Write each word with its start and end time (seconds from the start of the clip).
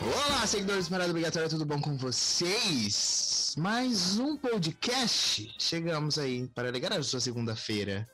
Olá, 0.00 0.46
seguidores 0.46 0.86
do 0.86 0.90
Parada 0.90 1.10
Obrigatória, 1.10 1.46
tudo 1.46 1.66
bom 1.66 1.78
com 1.78 1.94
vocês? 1.94 3.54
Mais 3.58 4.18
um 4.18 4.34
podcast. 4.34 5.54
Chegamos 5.58 6.18
aí 6.18 6.48
para 6.54 6.68
alegar 6.68 6.90
a 6.94 7.02
sua 7.02 7.20
segunda-feira. 7.20 8.08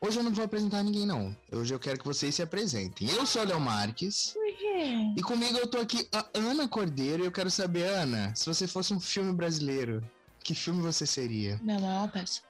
Hoje 0.00 0.18
eu 0.18 0.22
não 0.22 0.32
vou 0.32 0.46
apresentar 0.46 0.82
ninguém, 0.82 1.04
não. 1.04 1.36
Hoje 1.52 1.74
eu 1.74 1.78
quero 1.78 1.98
que 1.98 2.06
vocês 2.06 2.34
se 2.34 2.40
apresentem. 2.40 3.10
Eu 3.10 3.26
sou 3.26 3.42
o 3.42 3.44
Léo 3.44 3.60
Marques. 3.60 4.32
Por 4.32 4.56
quê? 4.56 5.12
E 5.14 5.22
comigo 5.22 5.58
eu 5.58 5.66
tô 5.66 5.78
aqui 5.78 6.08
a 6.10 6.24
Ana 6.32 6.66
Cordeiro 6.66 7.22
e 7.22 7.26
eu 7.26 7.32
quero 7.32 7.50
saber, 7.50 7.84
Ana, 7.84 8.34
se 8.34 8.46
você 8.46 8.66
fosse 8.66 8.94
um 8.94 9.00
filme 9.00 9.30
brasileiro, 9.34 10.02
que 10.42 10.54
filme 10.54 10.80
você 10.80 11.04
seria? 11.04 11.60
Minha 11.62 11.78
mãe 11.78 11.90
é 11.90 11.98
uma 11.98 12.08
peça. 12.08 12.40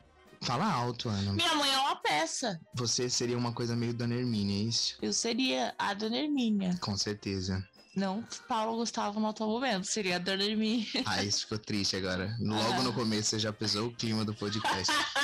Fala 0.42 0.72
alto, 0.72 1.08
Ana. 1.08 1.32
Minha 1.32 1.54
mãe 1.56 1.70
é 1.72 1.78
uma 1.78 1.89
peça. 2.10 2.60
Você 2.74 3.08
seria 3.08 3.38
uma 3.38 3.52
coisa 3.52 3.76
meio 3.76 3.94
Dona 3.94 4.16
Hermínia, 4.16 4.56
é 4.56 4.68
isso? 4.68 4.96
Eu 5.00 5.12
seria 5.12 5.72
a 5.78 5.94
Dona 5.94 6.16
Hermínia. 6.16 6.76
Com 6.80 6.96
certeza. 6.96 7.64
Não 7.94 8.24
Paulo 8.48 8.76
Gustavo 8.76 9.20
no 9.20 9.28
atual 9.28 9.50
momento. 9.50 9.84
Seria 9.84 10.16
a 10.16 10.18
Dona 10.18 10.42
Hermínia. 10.42 10.86
Ah, 11.06 11.22
isso 11.22 11.40
ficou 11.40 11.58
triste 11.58 11.96
agora. 11.96 12.36
Logo 12.40 12.82
no 12.82 12.92
começo 12.92 13.30
você 13.30 13.38
já 13.38 13.52
pesou 13.52 13.88
o 13.88 13.94
clima 13.94 14.24
do 14.24 14.34
podcast. 14.34 14.92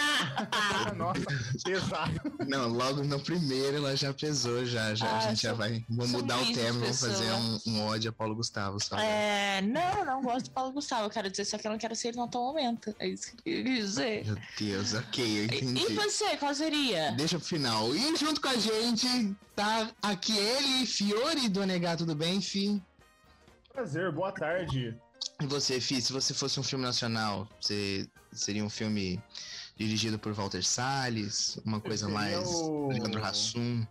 Nossa, 0.97 1.21
pesado. 1.65 2.21
Não, 2.47 2.69
logo 2.69 3.03
no 3.05 3.21
primeiro 3.21 3.77
ela 3.79 3.97
já 3.97 4.13
pesou, 4.15 4.65
já. 4.65 4.95
já 4.95 5.07
a 5.07 5.17
Ah, 5.19 5.21
gente 5.21 5.43
já 5.43 5.53
vai. 5.53 5.85
Vou 5.89 6.07
mudar 6.09 6.39
o 6.41 6.47
tema, 6.53 6.73
vamos 6.81 6.87
pessoa. 7.01 7.13
fazer 7.13 7.33
um, 7.33 7.61
um 7.67 7.85
ódio 7.87 8.11
a 8.11 8.13
Paulo 8.13 8.35
Gustavo. 8.35 8.83
Só. 8.83 8.97
É, 8.99 9.61
não, 9.63 10.05
não 10.05 10.23
gosto 10.23 10.45
de 10.47 10.51
Paulo 10.51 10.73
Gustavo. 10.73 11.05
Eu 11.07 11.11
quero 11.11 11.31
dizer 11.31 11.45
só 11.45 11.59
que 11.59 11.67
eu 11.67 11.71
não 11.73 11.79
quero 11.79 11.95
ser 11.97 12.09
ele 12.09 12.17
no 12.19 12.25
atual 12.25 12.45
momento. 12.47 12.95
É 12.99 13.09
isso 13.09 13.29
que 13.37 13.51
eu 13.51 13.55
queria 13.57 13.75
dizer. 13.77 14.25
Meu 14.27 14.37
Deus, 14.59 14.95
ok, 14.95 15.25
eu 15.25 15.43
E, 15.43 15.45
entendi. 15.47 15.83
e 15.83 15.95
você, 15.95 16.37
qual 16.37 16.55
seria? 16.55 17.13
Deixa 17.13 17.39
pro 17.39 17.47
final. 17.49 17.95
E 17.95 18.17
junto 18.17 18.41
com 18.41 18.49
a 18.49 18.57
gente 18.57 19.35
tá 19.55 19.91
aqui 20.03 20.37
ele, 20.37 20.87
Fiore 20.87 21.49
do 21.49 21.65
Negar, 21.67 21.97
tudo 21.97 22.15
bem, 22.15 22.41
Fi? 22.41 22.83
Prazer, 23.73 24.11
boa 24.13 24.33
tarde. 24.33 24.97
E 25.41 25.47
você, 25.47 25.81
Fi, 25.81 26.01
se 26.01 26.13
você 26.13 26.33
fosse 26.33 26.59
um 26.59 26.63
filme 26.63 26.85
nacional, 26.85 27.47
você 27.61 28.09
seria 28.33 28.65
um 28.65 28.71
filme 28.71 29.21
dirigido 29.77 30.19
por 30.19 30.33
Walter 30.33 30.65
Salles, 30.65 31.59
uma 31.65 31.81
coisa 31.81 32.09
mais 32.09 32.49
o- 32.49 32.89
Leandro 32.89 33.25
Hassum. 33.25 33.87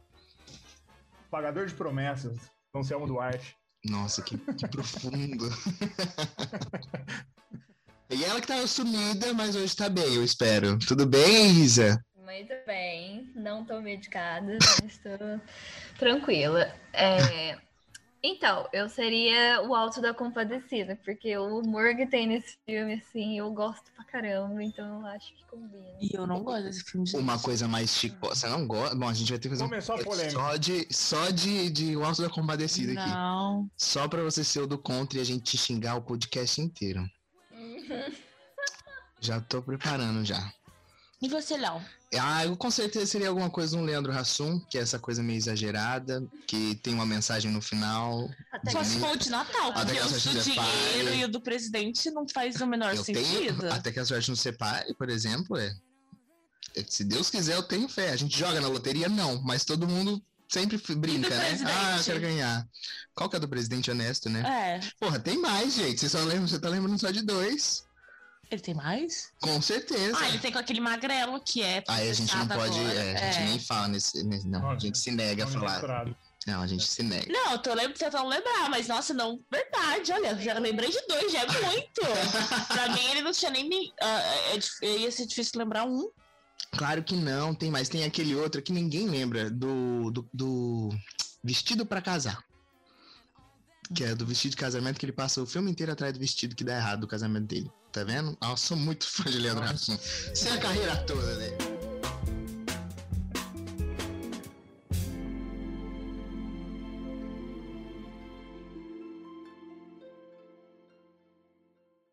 Pagador 1.30 1.68
de 1.68 1.74
promessas, 1.74 2.38
Anselmo 2.74 3.06
Duarte. 3.08 3.56
Nossa, 3.86 4.22
que, 4.24 4.38
que 4.38 4.68
profundo. 4.68 5.46
e 8.10 8.24
ela 8.24 8.42
que 8.42 8.48
tava 8.48 8.66
sumida, 8.66 9.32
mas 9.34 9.56
hoje 9.56 9.76
tá 9.76 9.88
bem, 9.90 10.16
eu 10.16 10.24
espero. 10.24 10.80
Tudo 10.80 11.06
bem, 11.06 11.52
Isa? 11.62 12.04
Muito 12.16 12.54
bem, 12.66 13.32
não 13.36 13.64
tô 13.64 13.80
medicada, 13.80 14.58
estou 14.84 15.40
tranquila. 16.00 16.74
É, 16.92 17.60
Então, 18.28 18.68
eu 18.74 18.90
seria 18.90 19.62
o 19.62 19.76
Alto 19.76 20.02
da 20.02 20.12
Compadecida, 20.12 21.00
porque 21.06 21.38
o 21.38 21.60
humor 21.60 21.96
que 21.96 22.08
tem 22.08 22.26
nesse 22.26 22.58
filme, 22.66 22.96
assim, 22.96 23.38
eu 23.38 23.52
gosto 23.52 23.84
pra 23.96 24.04
caramba, 24.04 24.64
então 24.64 25.02
eu 25.02 25.06
acho 25.06 25.32
que 25.36 25.46
combina. 25.46 25.86
E 26.02 26.10
eu 26.12 26.26
não 26.26 26.44
gosto 26.44 26.64
desse 26.64 26.84
filme 26.86 27.06
de 27.06 27.16
Uma 27.18 27.38
coisa 27.38 27.68
mais 27.68 27.92
chico. 27.92 28.18
Você 28.28 28.48
não 28.48 28.66
gosta? 28.66 28.96
Bom, 28.96 29.08
a 29.08 29.14
gente 29.14 29.30
vai 29.30 29.38
ter 29.38 29.48
que 29.48 29.50
fazer 29.50 29.64
um 29.64 29.70
Começou 29.70 29.96
a 29.96 30.04
polêmica. 30.04 30.32
só 30.32 30.56
de, 30.58 30.88
só 30.92 31.30
de, 31.30 31.70
de 31.70 31.96
O 31.96 32.04
Alto 32.04 32.24
da 32.24 32.30
Compadecida 32.30 33.00
aqui. 33.00 33.12
Não. 33.12 33.70
Só 33.78 34.08
pra 34.08 34.24
você 34.24 34.44
ser 34.44 34.62
o 34.62 34.68
do 34.68 34.80
contra 34.80 35.20
e 35.20 35.22
a 35.22 35.26
gente 35.26 35.44
te 35.44 35.58
xingar 35.58 35.96
o 35.96 36.02
podcast 36.02 36.60
inteiro. 36.60 37.08
Já 39.22 39.40
tô 39.40 39.62
preparando 39.62 40.26
já. 40.26 40.52
E 41.22 41.28
você, 41.30 41.58
Léo? 41.58 41.82
Ah, 42.20 42.46
eu 42.46 42.56
com 42.56 42.70
certeza 42.70 43.06
seria 43.06 43.30
alguma 43.30 43.50
coisa 43.50 43.78
um 43.78 43.84
Leandro 43.84 44.12
Hassum, 44.12 44.60
que 44.70 44.78
é 44.78 44.82
essa 44.82 45.00
coisa 45.00 45.24
meio 45.24 45.38
exagerada, 45.38 46.24
que 46.48 46.76
tem 46.76 46.94
uma 46.94 47.06
mensagem 47.06 47.52
no 47.52 47.62
final. 47.62 48.30
Até 48.52 48.72
Só 48.72 48.80
que- 48.80 48.86
se 48.86 49.00
for 49.00 49.12
o 49.12 49.18
de 49.18 49.30
Natal, 49.30 49.72
Até 49.72 49.94
porque 49.96 50.00
que 50.00 50.30
o 50.30 50.34
do 50.34 50.42
dinheiro 50.42 51.16
e 51.16 51.26
o 51.26 51.28
do 51.28 51.42
presidente 51.42 52.10
não 52.12 52.28
faz 52.28 52.62
o 52.62 52.68
menor 52.68 52.96
eu 52.96 53.04
sentido. 53.04 53.60
tenho. 53.62 53.74
Até 53.74 53.92
que 53.92 54.00
a 54.00 54.06
sorte 54.06 54.30
não 54.30 54.36
separe, 54.36 54.94
por 54.94 55.10
exemplo, 55.10 55.58
é. 55.58 55.76
é 56.76 56.84
Se 56.88 57.04
Deus 57.04 57.30
quiser, 57.30 57.56
eu 57.56 57.64
tenho 57.64 57.88
fé. 57.90 58.12
A 58.12 58.16
gente 58.18 58.38
joga 58.38 58.62
na 58.62 58.68
loteria, 58.68 59.10
não, 59.10 59.42
mas 59.42 59.66
todo 59.66 59.88
mundo 59.88 60.22
sempre 60.48 60.78
brinca, 60.96 61.30
né? 61.30 61.48
presidente? 61.48 61.72
Ah, 61.76 61.98
eu 61.98 62.04
quero 62.04 62.22
ganhar. 62.22 62.68
Qual 63.14 63.30
que 63.30 63.36
é 63.36 63.40
do 63.40 63.48
presidente 63.50 63.90
honesto, 63.90 64.30
né? 64.30 64.42
É. 64.42 64.80
Porra, 65.00 65.20
tem 65.20 65.38
mais, 65.38 65.74
gente. 65.74 66.00
Você 66.00 66.10
só 66.10 66.20
lembra, 66.20 66.48
você 66.48 66.60
tá 66.60 66.70
lembrando 66.70 67.00
só 67.00 67.10
de 67.12 67.24
dois. 67.24 67.84
Ele 68.52 68.62
tem 68.62 68.74
mais? 68.74 69.32
Com 69.42 69.62
certeza. 69.62 70.18
Ah, 70.20 70.30
ele 70.30 70.40
tem 70.40 70.52
com 70.52 70.60
aquele 70.60 70.80
magrelo 70.80 71.40
que 71.42 71.62
é. 71.62 71.84
Aí 71.88 72.10
a 72.10 72.14
gente 72.14 72.36
não 72.36 72.48
pode. 72.48 72.80
é, 72.80 73.14
a 73.18 73.32
gente 73.32 73.38
É. 73.44 73.46
nem 73.50 73.60
fala 73.60 73.88
nesse. 73.88 74.24
nesse- 74.24 74.48
não, 74.48 74.64
a 74.66 74.70
Olha, 74.70 74.80
gente 74.80 74.98
se 74.98 75.12
nega 75.12 75.44
a 75.44 75.48
falar. 75.48 75.72
misturado. 75.72 76.16
Não, 76.48 76.62
a 76.62 76.68
gente 76.68 76.88
se 76.88 77.02
nega. 77.02 77.26
Não, 77.34 77.54
eu 77.54 77.58
tô 77.60 77.74
lembro, 77.74 77.98
tentando 77.98 78.28
lembrar, 78.30 78.70
mas 78.70 78.88
nossa, 78.88 79.16
não, 79.16 79.40
verdade, 79.52 80.12
olha, 80.12 80.36
já 80.40 80.54
lembrei 80.60 80.92
de 80.92 81.02
dois, 81.08 81.32
já 81.32 81.40
é 81.42 81.48
muito. 81.48 82.02
pra 82.68 82.90
mim, 82.90 83.04
ele 83.10 83.22
não 83.22 83.32
tinha 83.32 83.50
nem. 83.50 83.68
me- 83.68 83.92
ah, 84.00 84.20
é, 84.54 84.58
dif- 84.58 84.80
ia 84.84 85.12
ser 85.12 85.26
difícil 85.26 85.58
lembrar 85.60 85.86
um. 85.86 86.08
Claro 86.78 87.04
que 87.04 87.16
não, 87.16 87.56
tem 87.56 87.72
mais. 87.72 87.90
Tem 87.90 88.04
aquele 88.04 88.36
outro 88.36 88.62
que 88.62 88.72
ninguém 88.72 89.08
lembra, 89.10 89.50
do, 89.50 90.12
do, 90.12 90.30
do 90.34 90.90
Vestido 91.44 91.84
pra 91.86 92.02
Casar. 92.02 92.44
Que 93.96 94.04
é 94.04 94.16
do 94.16 94.26
vestido 94.26 94.52
de 94.52 94.58
casamento 94.58 95.00
que 95.00 95.06
ele 95.06 95.14
passa 95.14 95.42
o 95.42 95.46
filme 95.46 95.70
inteiro 95.70 95.92
atrás 95.92 96.12
do 96.12 96.20
vestido 96.20 96.56
que 96.56 96.64
dá 96.64 96.76
errado 96.76 97.02
do 97.02 97.08
casamento 97.08 97.46
dele. 97.46 97.72
Tá 97.96 98.04
vendo? 98.04 98.38
Ah, 98.42 98.50
eu 98.50 98.58
sou 98.58 98.76
muito 98.76 99.08
fã 99.08 99.24
de 99.24 99.38
Leandro 99.38 99.64
Hassum. 99.64 99.98
Sem 100.34 100.52
a 100.52 100.58
carreira 100.58 100.98
toda 101.06 101.34
dele. 101.38 101.56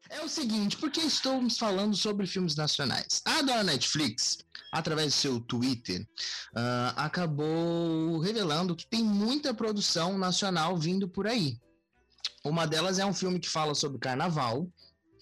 É 0.09 0.21
o 0.21 0.29
seguinte, 0.29 0.77
por 0.77 0.89
que 0.89 1.01
estamos 1.01 1.59
falando 1.59 1.97
sobre 1.97 2.29
filmes 2.29 2.55
nacionais? 2.55 3.21
A 3.25 3.43
dona 3.43 3.65
Netflix, 3.65 4.39
através 4.71 5.13
do 5.13 5.19
seu 5.19 5.41
Twitter, 5.41 6.07
ah, 6.55 6.95
acabou 6.97 8.21
revelando 8.21 8.77
que 8.77 8.87
tem 8.87 9.03
muita 9.03 9.53
produção 9.53 10.17
nacional 10.17 10.79
vindo 10.79 11.09
por 11.09 11.27
aí. 11.27 11.61
Uma 12.45 12.69
delas 12.69 13.01
é 13.01 13.05
um 13.05 13.13
filme 13.13 13.41
que 13.41 13.49
fala 13.49 13.75
sobre 13.75 13.99
carnaval, 13.99 14.71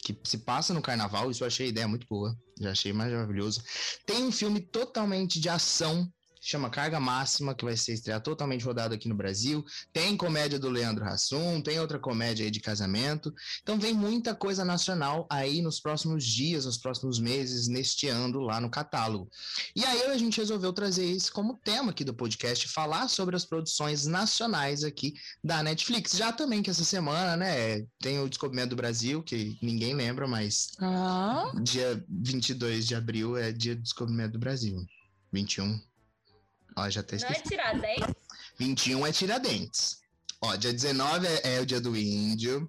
que 0.03 0.19
se 0.25 0.39
passa 0.39 0.75
no 0.75 0.83
carnaval, 0.83 1.31
isso 1.31 1.43
eu 1.43 1.47
achei 1.47 1.69
ideia 1.69 1.87
muito 1.87 2.07
boa, 2.09 2.37
já 2.61 2.71
achei 2.71 2.93
maravilhoso. 2.93 3.63
Tem 4.07 4.25
um 4.25 4.33
filme 4.33 4.61
totalmente 4.61 5.41
de 5.41 5.49
ação, 5.49 6.11
chama 6.41 6.71
Carga 6.71 6.99
Máxima, 6.99 7.55
que 7.55 7.65
vai 7.65 7.77
ser 7.77 7.93
estreado 7.93 8.25
totalmente 8.25 8.65
rodado 8.65 8.95
aqui 8.95 9.09
no 9.09 9.15
Brasil. 9.15 9.65
Tem 9.93 10.17
comédia 10.17 10.59
do 10.59 10.71
Leandro 10.71 11.05
Hassum, 11.05 11.61
tem 11.61 11.79
outra 11.79 11.99
comédia 11.99 12.45
aí 12.45 12.51
de 12.51 12.61
casamento. 12.61 13.33
Então 13.63 13.79
vem 13.79 13.93
muita 13.93 14.35
coisa 14.35 14.65
nacional 14.65 15.27
aí 15.31 15.61
nos 15.61 15.81
próximos 15.81 16.25
dias, 16.25 16.65
nos 16.65 16.79
próximos 16.79 17.19
meses, 17.19 17.69
neste 17.69 18.09
ano 18.09 18.41
lá 18.41 18.61
no 18.61 18.71
catálogo. 18.71 19.31
E 19.77 19.85
aí 19.85 20.05
a 20.05 20.17
gente 20.17 20.39
resolveu 20.39 20.73
trazer 20.73 21.05
isso 21.05 21.33
como 21.33 21.59
tema 21.63 21.91
aqui 21.91 22.05
do 22.05 22.15
podcast, 22.15 22.67
falar 22.69 23.09
sobre 23.09 23.37
as 23.37 23.45
produções 23.45 24.07
nacionais 24.07 24.83
aqui 24.83 25.15
da 25.45 25.63
Netflix. 25.63 26.13
Já 26.17 26.33
também 26.33 26.63
que 26.63 26.71
essa 26.71 26.85
semana, 26.85 27.37
né, 27.37 27.85
tem 28.01 28.19
o 28.19 28.29
Descobrimento 28.29 28.71
do 28.71 28.77
Brasil, 28.77 29.23
que 29.23 29.59
ninguém 29.61 29.95
lembra, 29.95 30.27
mas 30.27 30.71
Ah, 30.79 31.53
dia 31.63 32.03
22 32.09 32.87
de 32.87 32.95
abril 32.95 33.37
é 33.37 33.53
dia 33.53 33.75
do 33.77 33.83
Descobrimento 33.83 34.33
do 34.33 34.39
Brasil. 34.39 34.85
21. 35.33 35.81
Ó, 36.81 36.91
já 36.91 37.01
até 37.01 37.17
Não 37.19 37.29
é 37.29 37.31
esqueci. 37.33 37.49
tirar 37.49 37.79
10? 37.79 38.01
21 38.59 39.07
é 39.07 39.13
Tiradentes. 39.13 40.01
Ó, 40.43 40.55
dia 40.57 40.73
19 40.73 41.27
é, 41.27 41.57
é 41.57 41.61
o 41.61 41.67
dia 41.67 41.81
do 41.81 41.97
índio. 41.97 42.69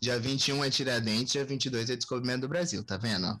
Dia 0.00 0.18
21 0.18 0.64
é 0.64 0.70
Tiradentes, 0.70 1.32
dia 1.32 1.44
22 1.44 1.90
é 1.90 1.96
Descobrimento 1.96 2.42
do 2.42 2.48
Brasil, 2.48 2.84
tá 2.84 2.96
vendo? 2.96 3.40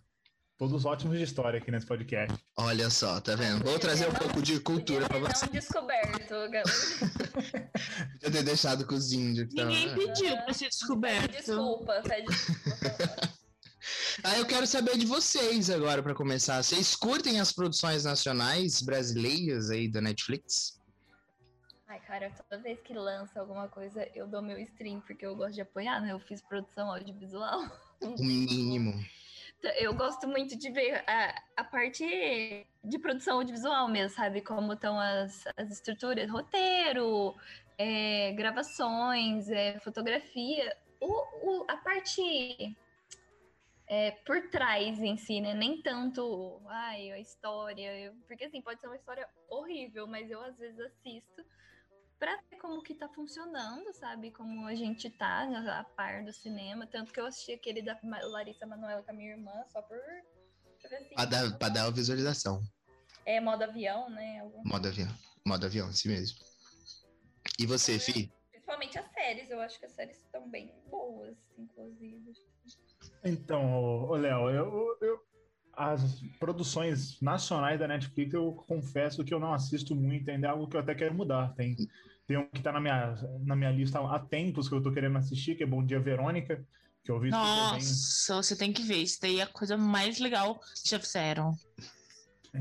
Todos 0.58 0.84
ótimos 0.84 1.18
de 1.18 1.24
história 1.24 1.58
aqui 1.58 1.70
nesse 1.72 1.86
podcast. 1.86 2.36
Olha 2.56 2.88
só, 2.88 3.20
tá 3.20 3.34
vendo? 3.34 3.64
Vou 3.64 3.78
trazer 3.80 4.08
um 4.08 4.12
pouco 4.12 4.40
de 4.40 4.60
cultura 4.60 5.08
pra 5.08 5.18
você. 5.18 5.44
Não 5.46 5.52
descoberto, 5.52 6.28
galera. 6.28 6.62
Podia 8.20 8.30
ter 8.30 8.42
deixado 8.44 8.86
com 8.86 8.94
os 8.94 9.12
índios. 9.12 9.48
que 9.52 9.64
ninguém 9.64 9.88
tava- 9.88 9.98
pediu 10.00 10.36
pra 10.44 10.52
ser 10.54 10.68
descoberto. 10.68 11.32
Desculpa, 11.32 12.00
pede 12.06 12.26
desculpa. 12.28 13.31
Aí 14.24 14.38
eu 14.38 14.46
quero 14.46 14.66
saber 14.66 14.96
de 14.96 15.04
vocês 15.06 15.68
agora 15.68 16.02
pra 16.02 16.14
começar. 16.14 16.62
Vocês 16.62 16.94
curtem 16.94 17.40
as 17.40 17.52
produções 17.52 18.04
nacionais 18.04 18.80
brasileiras 18.80 19.68
aí 19.70 19.88
da 19.88 20.00
Netflix? 20.00 20.80
Ai, 21.88 22.00
cara, 22.00 22.30
toda 22.30 22.62
vez 22.62 22.78
que 22.80 22.94
lança 22.94 23.40
alguma 23.40 23.68
coisa, 23.68 24.08
eu 24.14 24.26
dou 24.26 24.40
meu 24.40 24.58
stream, 24.60 25.00
porque 25.00 25.26
eu 25.26 25.34
gosto 25.34 25.54
de 25.54 25.60
apoiar, 25.60 26.00
né? 26.00 26.12
Eu 26.12 26.20
fiz 26.20 26.40
produção 26.40 26.90
audiovisual. 26.92 27.60
O 28.02 28.20
mínimo. 28.24 28.92
Eu 29.78 29.94
gosto 29.94 30.26
muito 30.26 30.58
de 30.58 30.72
ver 30.72 31.04
a, 31.08 31.40
a 31.56 31.62
parte 31.62 32.04
de 32.82 32.98
produção 32.98 33.36
audiovisual 33.36 33.86
mesmo, 33.88 34.16
sabe? 34.16 34.40
Como 34.40 34.72
estão 34.72 34.98
as, 34.98 35.44
as 35.56 35.70
estruturas, 35.70 36.28
roteiro, 36.28 37.32
é, 37.78 38.32
gravações, 38.32 39.48
é, 39.48 39.78
fotografia. 39.78 40.76
O, 41.00 41.60
o- 41.62 41.64
a 41.70 41.76
parte 41.76 42.76
é, 43.92 44.10
por 44.24 44.48
trás 44.48 44.98
em 45.00 45.18
si, 45.18 45.38
né? 45.42 45.52
Nem 45.52 45.82
tanto, 45.82 46.62
ai, 46.66 47.10
a 47.12 47.18
história. 47.20 47.94
eu- 48.06 48.14
porque 48.26 48.44
assim, 48.44 48.62
pode 48.62 48.80
ser 48.80 48.86
uma 48.86 48.96
história 48.96 49.28
horrível, 49.50 50.06
mas 50.06 50.30
eu 50.30 50.40
às 50.42 50.56
vezes 50.56 50.80
assisto 50.80 51.44
pra 52.18 52.34
ver 52.48 52.56
como 52.58 52.82
que 52.82 52.94
tá 52.94 53.06
funcionando, 53.10 53.92
sabe? 53.92 54.30
Como 54.30 54.66
a 54.66 54.74
gente 54.74 55.10
tá 55.10 55.42
a 55.80 55.84
par 55.84 56.24
do 56.24 56.32
cinema. 56.32 56.86
Tanto 56.86 57.12
que 57.12 57.20
eu 57.20 57.26
assisti 57.26 57.52
aquele 57.52 57.82
da 57.82 57.98
Larissa 58.02 58.64
Manoela 58.64 59.02
com 59.02 59.10
a 59.10 59.14
minha 59.14 59.32
irmã, 59.32 59.52
só 59.68 59.82
por. 59.82 59.98
pra 60.80 60.88
ver 60.88 60.96
assim, 60.96 61.14
Pra 61.14 61.24
dar, 61.26 61.58
pra 61.58 61.68
dar 61.68 61.84
a 61.84 61.90
visualização. 61.90 62.62
É 63.26 63.40
modo 63.40 63.62
avião, 63.64 64.08
né? 64.08 64.40
Algum- 64.40 64.62
Modo 64.64 64.88
avião. 64.88 65.08
Modo 65.46 65.66
avião, 65.66 65.88
assim 65.88 66.08
mesmo. 66.08 66.38
E 67.58 67.66
você, 67.66 67.98
Fi? 67.98 68.32
Principalmente 68.50 68.98
as 68.98 69.12
séries, 69.12 69.50
eu 69.50 69.60
acho 69.60 69.78
que 69.78 69.84
as 69.84 69.92
séries 69.92 70.16
estão 70.16 70.48
bem 70.48 70.72
boas, 70.88 71.36
inclusive. 71.58 72.32
Então, 73.24 74.04
ô, 74.04 74.16
Léo, 74.16 74.50
eu, 74.50 74.98
eu- 75.00 75.20
as 75.74 76.20
produções 76.38 77.20
nacionais 77.20 77.78
da 77.78 77.88
Netflix, 77.88 78.34
eu 78.34 78.52
confesso 78.52 79.24
que 79.24 79.32
eu 79.32 79.40
não 79.40 79.54
assisto 79.54 79.94
muito, 79.94 80.30
ainda 80.30 80.48
é 80.48 80.50
algo 80.50 80.68
que 80.68 80.76
eu 80.76 80.80
até 80.80 80.94
quero 80.94 81.14
mudar. 81.14 81.54
Tem, 81.54 81.74
tem 82.26 82.36
um 82.36 82.46
que 82.48 82.60
tá 82.60 82.72
na 82.72 82.80
minha, 82.80 83.14
na 83.44 83.56
minha 83.56 83.70
lista 83.70 83.98
há 84.00 84.18
tempos 84.18 84.68
que 84.68 84.74
eu 84.74 84.82
tô 84.82 84.92
querendo 84.92 85.16
assistir, 85.16 85.54
que 85.56 85.62
é 85.62 85.66
Bom 85.66 85.84
Dia 85.84 85.98
Verônica, 85.98 86.62
que 87.02 87.10
eu 87.10 87.18
vi. 87.18 87.30
Nossa, 87.30 88.42
você 88.42 88.54
tem 88.54 88.72
que 88.72 88.82
ver. 88.82 88.98
Isso 88.98 89.18
daí 89.20 89.38
é 89.40 89.42
a 89.44 89.46
coisa 89.46 89.76
mais 89.76 90.18
legal 90.18 90.60
que 90.60 90.90
já 90.90 91.00
fizeram. 91.00 91.52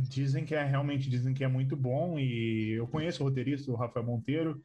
Dizem 0.10 0.46
que 0.46 0.56
é 0.56 0.64
realmente 0.64 1.10
dizem 1.10 1.34
que 1.34 1.44
é 1.44 1.48
muito 1.50 1.76
bom 1.76 2.18
e 2.18 2.78
eu 2.78 2.88
conheço 2.88 3.22
o 3.24 3.28
roteirista, 3.28 3.70
o 3.72 3.76
Rafael 3.76 4.06
Monteiro. 4.06 4.62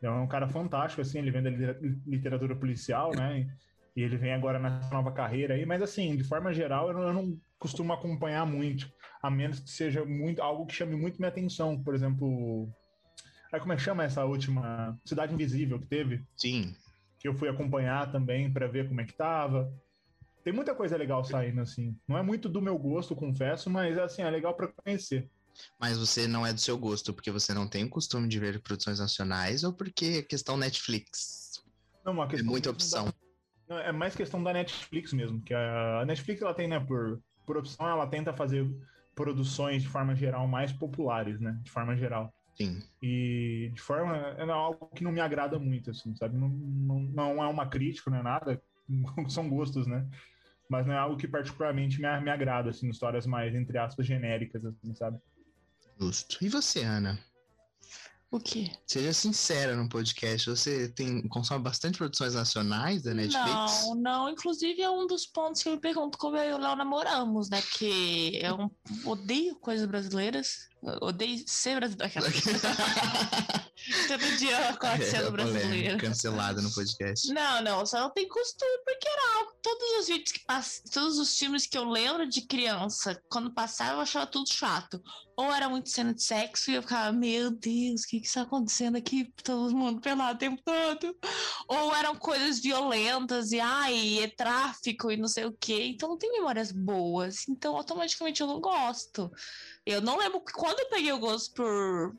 É 0.00 0.10
um 0.10 0.26
cara 0.26 0.48
fantástico, 0.48 1.02
assim, 1.02 1.18
ele 1.18 1.30
vem 1.30 1.42
da 1.42 1.50
litera- 1.50 1.78
literatura 2.06 2.56
policial, 2.56 3.14
né? 3.14 3.46
E 3.96 4.02
ele 4.02 4.16
vem 4.16 4.32
agora 4.32 4.58
na 4.58 4.88
nova 4.90 5.12
carreira 5.12 5.54
aí, 5.54 5.66
mas 5.66 5.82
assim, 5.82 6.16
de 6.16 6.24
forma 6.24 6.52
geral, 6.54 6.88
eu 6.88 6.94
não, 6.94 7.02
eu 7.02 7.12
não 7.12 7.40
costumo 7.58 7.92
acompanhar 7.92 8.46
muito, 8.46 8.90
a 9.22 9.30
menos 9.30 9.60
que 9.60 9.70
seja 9.70 10.04
muito 10.04 10.40
algo 10.40 10.64
que 10.66 10.74
chame 10.74 10.96
muito 10.96 11.18
minha 11.18 11.28
atenção. 11.28 11.82
Por 11.82 11.94
exemplo, 11.94 12.70
aí 13.52 13.60
como 13.60 13.72
é 13.72 13.76
que 13.76 13.82
chama 13.82 14.04
essa 14.04 14.24
última 14.24 14.98
Cidade 15.04 15.34
Invisível 15.34 15.80
que 15.80 15.86
teve? 15.88 16.24
Sim. 16.36 16.74
Que 17.18 17.28
eu 17.28 17.34
fui 17.34 17.48
acompanhar 17.48 18.10
também 18.12 18.50
para 18.52 18.68
ver 18.68 18.88
como 18.88 19.00
é 19.00 19.04
que 19.04 19.12
tava. 19.16 19.70
Tem 20.42 20.52
muita 20.54 20.74
coisa 20.74 20.96
legal 20.96 21.22
saindo, 21.24 21.60
assim. 21.60 21.94
Não 22.08 22.16
é 22.16 22.22
muito 22.22 22.48
do 22.48 22.62
meu 22.62 22.78
gosto, 22.78 23.14
confesso, 23.14 23.68
mas 23.68 23.98
assim, 23.98 24.22
é 24.22 24.30
legal 24.30 24.54
para 24.56 24.68
conhecer. 24.68 25.28
Mas 25.78 25.98
você 25.98 26.26
não 26.26 26.46
é 26.46 26.52
do 26.52 26.60
seu 26.60 26.78
gosto 26.78 27.12
porque 27.12 27.30
você 27.30 27.52
não 27.52 27.68
tem 27.68 27.84
o 27.84 27.90
costume 27.90 28.26
de 28.28 28.38
ver 28.38 28.62
produções 28.62 29.00
nacionais 29.00 29.64
ou 29.64 29.74
porque 29.74 30.04
é 30.20 30.22
questão 30.22 30.56
Netflix? 30.56 31.60
Não, 32.02 32.14
uma 32.14 32.24
É 32.24 32.28
questão 32.28 32.46
muita 32.50 32.72
mesmo 32.72 32.90
da- 32.90 33.02
opção. 33.02 33.19
É 33.70 33.92
mais 33.92 34.16
questão 34.16 34.42
da 34.42 34.52
Netflix 34.52 35.12
mesmo, 35.12 35.40
que 35.40 35.54
a 35.54 36.04
Netflix 36.04 36.42
ela 36.42 36.52
tem, 36.52 36.66
né, 36.66 36.80
por, 36.80 37.22
por 37.46 37.56
opção, 37.56 37.88
ela 37.88 38.06
tenta 38.06 38.32
fazer 38.32 38.68
produções 39.14 39.82
de 39.82 39.88
forma 39.88 40.14
geral 40.14 40.48
mais 40.48 40.72
populares, 40.72 41.40
né, 41.40 41.58
de 41.62 41.70
forma 41.70 41.96
geral. 41.96 42.34
Sim. 42.56 42.82
E 43.00 43.70
de 43.72 43.80
forma, 43.80 44.16
é 44.16 44.50
algo 44.50 44.90
que 44.94 45.04
não 45.04 45.12
me 45.12 45.20
agrada 45.20 45.58
muito, 45.58 45.90
assim, 45.90 46.14
sabe? 46.16 46.36
Não, 46.36 46.48
não, 46.48 47.00
não 47.00 47.44
é 47.44 47.46
uma 47.46 47.66
crítica, 47.66 48.10
não 48.10 48.18
é 48.18 48.22
nada, 48.22 48.62
são 49.28 49.48
gostos, 49.48 49.86
né? 49.86 50.06
Mas 50.68 50.86
não 50.86 50.94
é 50.94 50.98
algo 50.98 51.16
que 51.16 51.26
particularmente 51.26 52.00
me, 52.00 52.20
me 52.20 52.30
agrada, 52.30 52.70
assim, 52.70 52.88
histórias 52.88 53.26
mais, 53.26 53.54
entre 53.54 53.78
aspas, 53.78 54.06
genéricas, 54.06 54.64
assim, 54.64 54.94
sabe? 54.94 55.18
Justo. 55.98 56.38
E 56.42 56.48
você, 56.48 56.82
Ana? 56.82 57.18
O 58.30 58.38
quê? 58.38 58.70
Seja 58.86 59.12
sincera 59.12 59.74
no 59.74 59.88
podcast. 59.88 60.48
Você 60.48 60.88
tem 60.88 61.26
consome 61.26 61.64
bastante 61.64 61.98
produções 61.98 62.34
nacionais 62.34 63.02
da 63.02 63.12
Netflix? 63.12 63.86
Não, 63.86 63.94
não. 63.96 64.28
Inclusive, 64.28 64.80
é 64.80 64.88
um 64.88 65.04
dos 65.06 65.26
pontos 65.26 65.62
que 65.62 65.68
eu 65.68 65.72
me 65.72 65.80
pergunto 65.80 66.16
como 66.16 66.36
eu 66.36 66.50
e 66.50 66.54
o 66.54 66.58
Léo 66.58 66.76
namoramos, 66.76 67.50
né? 67.50 67.60
Que 67.60 68.38
eu 68.40 68.70
odeio 69.04 69.56
coisas 69.56 69.84
brasileiras. 69.86 70.68
Eu 70.80 71.08
Odeio 71.08 71.42
ser 71.44 71.76
brasileira. 71.76 72.10
Todo 74.06 74.36
dia 74.36 74.56
sendo 74.76 74.80
É, 74.90 75.30
polêmica, 75.30 75.30
brasileira. 75.30 75.96
Cancelada 75.98 76.62
no 76.62 76.72
podcast. 76.72 77.32
Não, 77.32 77.62
não, 77.62 77.86
só 77.86 78.00
não 78.00 78.10
tem 78.10 78.28
costume, 78.28 78.78
porque 78.84 79.08
era 79.08 79.38
algo. 79.38 79.52
Todos 79.62 80.00
os 80.00 80.06
vídeos 80.06 80.32
que 80.32 80.44
passam, 80.44 80.82
todos 80.92 81.18
os 81.18 81.38
filmes 81.38 81.66
que 81.66 81.76
eu 81.76 81.84
lembro 81.84 82.26
de 82.28 82.42
criança, 82.42 83.20
quando 83.28 83.52
passava, 83.52 83.94
eu 83.94 84.00
achava 84.00 84.26
tudo 84.26 84.52
chato. 84.52 85.02
Ou 85.36 85.52
era 85.52 85.68
muito 85.68 85.88
cena 85.88 86.12
de 86.12 86.22
sexo 86.22 86.70
e 86.70 86.74
eu 86.74 86.82
ficava, 86.82 87.12
meu 87.12 87.50
Deus, 87.50 88.02
o 88.02 88.08
que 88.08 88.20
que 88.20 88.26
está 88.26 88.42
acontecendo 88.42 88.96
aqui? 88.96 89.32
Todo 89.42 89.74
mundo 89.74 90.00
pelado 90.00 90.34
o 90.34 90.38
tempo 90.38 90.62
todo. 90.62 91.16
Ou 91.66 91.94
eram 91.94 92.14
coisas 92.14 92.60
violentas 92.60 93.52
e, 93.52 93.60
ai, 93.60 94.18
é 94.22 94.28
tráfico 94.28 95.10
e 95.10 95.16
não 95.16 95.28
sei 95.28 95.46
o 95.46 95.56
quê. 95.58 95.84
Então 95.84 96.10
não 96.10 96.18
tem 96.18 96.30
memórias 96.32 96.72
boas. 96.72 97.48
Então 97.48 97.76
automaticamente 97.76 98.40
eu 98.40 98.46
não 98.46 98.60
gosto. 98.60 99.30
Eu 99.86 100.00
não 100.00 100.18
lembro 100.18 100.42
quando 100.52 100.78
eu 100.80 100.88
peguei 100.90 101.12
o 101.12 101.18
gosto 101.18 101.54
por. 101.54 102.14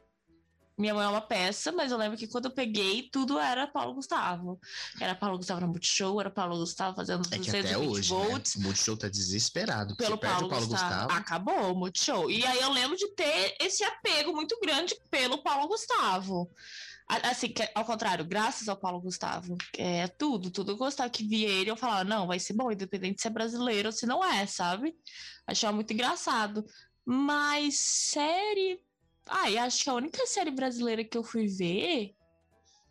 Minha 0.77 0.93
mãe 0.93 1.05
é 1.05 1.09
uma 1.09 1.21
peça, 1.21 1.71
mas 1.71 1.91
eu 1.91 1.97
lembro 1.97 2.17
que 2.17 2.27
quando 2.27 2.45
eu 2.45 2.51
peguei, 2.51 3.09
tudo 3.11 3.37
era 3.37 3.67
Paulo 3.67 3.93
Gustavo. 3.93 4.59
Era 4.99 5.13
Paulo 5.13 5.37
Gustavo 5.37 5.61
no 5.61 5.67
Multishow, 5.67 6.19
era 6.19 6.29
Paulo 6.29 6.57
Gustavo 6.57 6.95
fazendo 6.95 7.21
É 7.31 7.37
que 7.37 7.51
220 7.51 7.65
até 7.65 7.77
hoje, 7.77 8.13
né? 8.13 8.19
volts. 8.19 8.55
O 8.55 8.61
Multishow 8.61 8.97
tá 8.97 9.07
desesperado. 9.07 9.95
Pelo 9.95 10.17
Paulo, 10.17 10.49
Paulo 10.49 10.67
Gustavo. 10.67 11.03
Gustavo. 11.03 11.13
Acabou 11.13 11.73
o 11.73 11.75
Multishow. 11.75 12.31
E 12.31 12.45
aí 12.45 12.59
eu 12.61 12.71
lembro 12.71 12.97
de 12.97 13.07
ter 13.09 13.55
esse 13.59 13.83
apego 13.83 14.33
muito 14.33 14.59
grande 14.59 14.95
pelo 15.09 15.43
Paulo 15.43 15.67
Gustavo. 15.67 16.49
Assim, 17.23 17.53
ao 17.75 17.83
contrário, 17.83 18.23
graças 18.23 18.69
ao 18.69 18.77
Paulo 18.77 19.01
Gustavo. 19.01 19.57
É 19.77 20.07
tudo, 20.07 20.49
tudo 20.49 20.71
eu 20.71 20.77
gostava 20.77 21.09
que 21.09 21.27
via 21.27 21.49
ele, 21.49 21.69
eu 21.69 21.75
falava, 21.75 22.05
não, 22.05 22.25
vai 22.25 22.39
ser 22.39 22.53
bom, 22.53 22.71
independente 22.71 23.21
se 23.21 23.27
é 23.27 23.31
brasileiro 23.31 23.89
ou 23.89 23.91
se 23.91 24.05
não 24.05 24.23
é, 24.23 24.45
sabe? 24.47 24.95
Achava 25.45 25.73
muito 25.73 25.91
engraçado. 25.91 26.65
Mas 27.05 27.77
série. 27.77 28.79
Ai, 29.33 29.57
acho 29.57 29.83
que 29.83 29.89
a 29.89 29.93
única 29.93 30.25
série 30.27 30.51
brasileira 30.51 31.05
que 31.05 31.17
eu 31.17 31.23
fui 31.23 31.47
ver, 31.47 32.13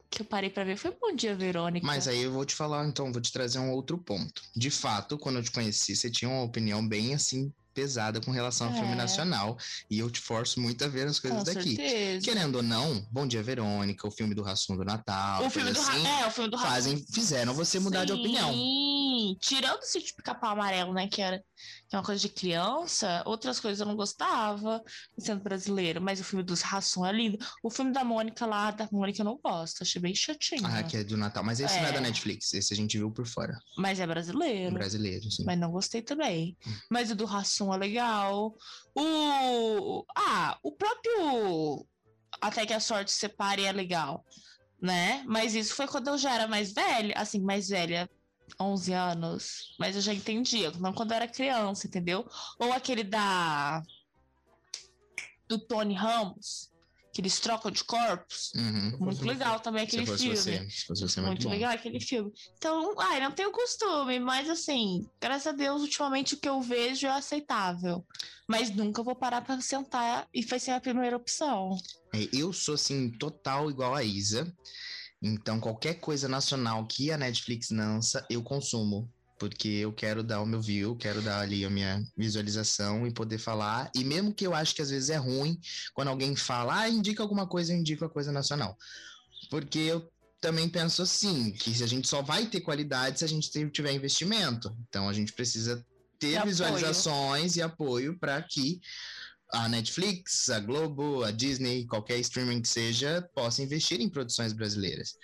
que 0.08 0.22
eu 0.22 0.26
parei 0.26 0.48
pra 0.48 0.64
ver, 0.64 0.76
foi 0.76 0.90
Bom 0.98 1.14
Dia, 1.14 1.34
Verônica. 1.36 1.86
Mas 1.86 2.08
aí 2.08 2.22
eu 2.22 2.32
vou 2.32 2.46
te 2.46 2.54
falar, 2.54 2.86
então, 2.88 3.12
vou 3.12 3.20
te 3.20 3.30
trazer 3.30 3.58
um 3.58 3.70
outro 3.70 3.98
ponto. 3.98 4.42
De 4.56 4.70
fato, 4.70 5.18
quando 5.18 5.36
eu 5.36 5.42
te 5.42 5.50
conheci, 5.50 5.94
você 5.94 6.10
tinha 6.10 6.30
uma 6.30 6.42
opinião 6.42 6.86
bem 6.86 7.14
assim 7.14 7.52
pesada 7.74 8.20
com 8.20 8.30
relação 8.30 8.68
ao 8.68 8.72
filme 8.74 8.92
É. 8.92 8.96
nacional. 8.96 9.56
E 9.90 9.98
eu 9.98 10.10
te 10.10 10.20
forço 10.20 10.60
muito 10.60 10.84
a 10.84 10.88
ver 10.88 11.06
as 11.06 11.18
coisas 11.18 11.40
Com 11.40 11.44
daqui. 11.54 11.76
certeza. 11.76 12.24
Querendo 12.24 12.56
ou 12.56 12.62
não, 12.62 13.06
Bom 13.10 13.26
Dia 13.26 13.42
Verônica, 13.42 14.06
o 14.06 14.10
filme 14.10 14.34
do 14.34 14.42
Rassum 14.42 14.76
do 14.76 14.84
Natal, 14.84 15.44
O 15.46 15.50
filme 15.50 15.70
do 15.70 15.76
coisa 15.76 15.90
Ra- 15.92 15.96
assim, 15.98 16.22
É, 16.22 16.26
o 16.26 16.30
filme 16.30 16.50
do 16.50 16.58
fazem, 16.58 17.04
fizeram 17.12 17.54
você 17.54 17.78
mudar 17.78 18.04
de 18.04 18.12
opinião. 18.12 18.52
Sim, 18.52 19.36
tirando 19.40 19.80
esse 19.82 20.00
tipo 20.00 20.18
pica-pau 20.18 20.50
amarelo, 20.52 20.92
né? 20.92 21.08
Que 21.08 21.22
era 21.22 21.42
que 21.88 21.96
é 21.96 21.98
uma 21.98 22.04
coisa 22.04 22.20
de 22.20 22.28
criança, 22.28 23.22
outras 23.26 23.58
coisas 23.60 23.80
eu 23.80 23.86
não 23.86 23.96
gostava, 23.96 24.80
sendo 25.18 25.42
brasileiro, 25.42 26.00
mas 26.00 26.20
o 26.20 26.24
filme 26.24 26.42
dos 26.44 26.62
Rassum 26.62 27.04
é 27.04 27.12
lindo. 27.12 27.36
O 27.62 27.68
filme 27.70 27.92
da 27.92 28.04
Mônica 28.04 28.46
lá, 28.46 28.70
da 28.70 28.88
Mônica 28.92 29.20
eu 29.20 29.24
não 29.24 29.38
gosto, 29.42 29.82
achei 29.82 30.00
bem 30.00 30.14
chatinho. 30.14 30.64
Ah, 30.64 30.82
que 30.84 30.96
é 30.98 31.04
do 31.04 31.16
Natal. 31.16 31.42
Mas 31.44 31.58
esse 31.60 31.76
não 31.80 31.86
é 31.86 31.92
da 31.92 31.98
É. 31.98 32.00
Netflix, 32.00 32.54
esse 32.54 32.72
a 32.72 32.76
gente 32.76 32.96
viu 32.96 33.10
por 33.10 33.26
fora. 33.26 33.58
Mas 33.76 33.98
é 34.00 34.06
brasileiro. 34.06 34.72
Brasileiro, 34.74 35.30
sim. 35.30 35.44
Mas 35.44 35.58
não 35.58 35.70
gostei 35.72 36.00
também. 36.00 36.56
Mas 36.90 37.10
o 37.10 37.14
do 37.16 37.24
Rassum 37.24 37.59
é 37.68 37.76
legal. 37.76 38.56
O. 38.94 40.04
Ah, 40.16 40.58
o 40.62 40.72
próprio. 40.72 41.86
Até 42.40 42.64
que 42.64 42.72
a 42.72 42.80
sorte 42.80 43.12
separe 43.12 43.64
é 43.64 43.72
legal. 43.72 44.24
Né? 44.80 45.22
Mas 45.26 45.54
isso 45.54 45.74
foi 45.74 45.86
quando 45.86 46.08
eu 46.08 46.16
já 46.16 46.34
era 46.34 46.48
mais 46.48 46.72
velha. 46.72 47.14
Assim, 47.16 47.40
mais 47.40 47.68
velha. 47.68 48.08
11 48.58 48.92
anos. 48.92 49.76
Mas 49.78 49.94
eu 49.96 50.02
já 50.02 50.14
entendia. 50.14 50.70
Não 50.72 50.92
quando 50.92 51.10
eu 51.10 51.16
era 51.16 51.28
criança, 51.28 51.86
entendeu? 51.86 52.26
Ou 52.58 52.72
aquele 52.72 53.04
da. 53.04 53.82
Do 55.48 55.58
Tony 55.58 55.94
Ramos. 55.94 56.69
Que 57.12 57.20
eles 57.20 57.40
trocam 57.40 57.70
de 57.70 57.82
corpos. 57.82 58.52
Uhum. 58.54 58.96
Muito 59.00 59.24
legal 59.24 59.58
também 59.58 59.82
Se 59.82 59.96
aquele 59.96 60.06
fosse 60.06 60.22
filme. 60.22 60.36
você, 60.36 60.70
se 60.70 60.86
fosse 60.86 61.02
você, 61.02 61.20
muito, 61.20 61.42
Muito 61.42 61.48
legal 61.48 61.72
aquele 61.72 62.00
filme. 62.00 62.32
Então, 62.56 62.94
ai, 63.00 63.20
não 63.20 63.32
tenho 63.32 63.50
costume, 63.50 64.20
mas 64.20 64.48
assim, 64.48 65.04
graças 65.20 65.48
a 65.48 65.52
Deus, 65.52 65.82
ultimamente 65.82 66.34
o 66.34 66.36
que 66.36 66.48
eu 66.48 66.60
vejo 66.60 67.06
é 67.06 67.10
aceitável. 67.10 68.06
Mas 68.48 68.70
nunca 68.70 69.02
vou 69.02 69.14
parar 69.14 69.42
pra 69.42 69.60
sentar 69.60 70.28
e 70.32 70.44
vai 70.44 70.58
ser 70.60 70.70
a 70.72 70.80
primeira 70.80 71.16
opção. 71.16 71.76
É, 72.14 72.28
eu 72.32 72.52
sou, 72.52 72.74
assim, 72.74 73.10
total 73.10 73.70
igual 73.70 73.94
a 73.94 74.04
Isa. 74.04 74.52
Então, 75.22 75.60
qualquer 75.60 75.94
coisa 75.94 76.28
nacional 76.28 76.86
que 76.86 77.10
a 77.12 77.18
Netflix 77.18 77.70
lança, 77.70 78.24
eu 78.30 78.42
consumo. 78.42 79.08
Porque 79.40 79.68
eu 79.68 79.90
quero 79.90 80.22
dar 80.22 80.42
o 80.42 80.46
meu 80.46 80.60
view, 80.60 80.94
quero 80.94 81.22
dar 81.22 81.40
ali 81.40 81.64
a 81.64 81.70
minha 81.70 82.04
visualização 82.14 83.06
e 83.06 83.10
poder 83.10 83.38
falar. 83.38 83.90
E 83.94 84.04
mesmo 84.04 84.34
que 84.34 84.46
eu 84.46 84.54
acho 84.54 84.74
que 84.74 84.82
às 84.82 84.90
vezes 84.90 85.08
é 85.08 85.16
ruim, 85.16 85.58
quando 85.94 86.08
alguém 86.08 86.36
fala, 86.36 86.80
ah, 86.80 86.88
indica 86.90 87.22
alguma 87.22 87.46
coisa, 87.46 87.72
eu 87.72 87.78
indico 87.78 88.04
a 88.04 88.10
coisa 88.10 88.30
nacional. 88.30 88.76
Porque 89.48 89.78
eu 89.78 90.12
também 90.42 90.68
penso 90.68 91.00
assim, 91.00 91.52
que 91.52 91.74
se 91.74 91.82
a 91.82 91.86
gente 91.86 92.06
só 92.06 92.20
vai 92.20 92.46
ter 92.46 92.60
qualidade 92.60 93.18
se 93.18 93.24
a 93.24 93.28
gente 93.28 93.50
tiver 93.70 93.92
investimento. 93.92 94.76
Então, 94.88 95.08
a 95.08 95.12
gente 95.14 95.32
precisa 95.32 95.82
ter 96.18 96.32
E 96.32 96.36
apoio. 96.36 96.50
visualizações 96.52 97.56
e 97.56 97.62
apoio 97.62 98.18
para 98.18 98.42
que 98.42 98.78
a 99.52 99.70
Netflix, 99.70 100.50
a 100.50 100.60
Globo, 100.60 101.24
a 101.24 101.30
Disney, 101.30 101.86
qualquer 101.86 102.18
streaming 102.18 102.60
que 102.60 102.68
seja, 102.68 103.26
possa 103.34 103.62
investir 103.62 104.02
em 104.02 104.08
produções 104.10 104.52
brasileiras. 104.52 105.14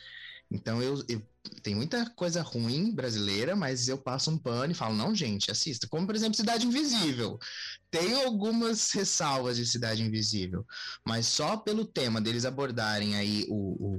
Então 0.50 0.82
eu, 0.82 1.04
eu 1.08 1.22
tem 1.62 1.74
muita 1.74 2.08
coisa 2.10 2.42
ruim 2.42 2.92
brasileira, 2.92 3.54
mas 3.54 3.88
eu 3.88 3.98
passo 3.98 4.30
um 4.30 4.38
pano 4.38 4.72
e 4.72 4.74
falo, 4.74 4.94
não, 4.94 5.14
gente, 5.14 5.50
assista. 5.50 5.86
Como, 5.88 6.06
por 6.06 6.14
exemplo, 6.14 6.36
Cidade 6.36 6.66
Invisível. 6.66 7.38
Tem 7.90 8.14
algumas 8.24 8.90
ressalvas 8.90 9.56
de 9.56 9.66
Cidade 9.66 10.02
Invisível, 10.02 10.66
mas 11.04 11.26
só 11.26 11.56
pelo 11.56 11.84
tema 11.84 12.20
deles 12.20 12.44
abordarem 12.44 13.16
aí 13.16 13.46
o, 13.48 13.96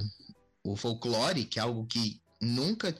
o, 0.65 0.71
o 0.71 0.75
folclore, 0.75 1.45
que 1.45 1.59
é 1.59 1.61
algo 1.61 1.85
que 1.85 2.21
nunca 2.41 2.95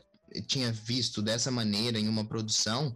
tinha 0.48 0.72
visto 0.72 1.22
dessa 1.22 1.51
maneira 1.51 2.00
em 2.00 2.08
uma 2.08 2.25
produção, 2.25 2.94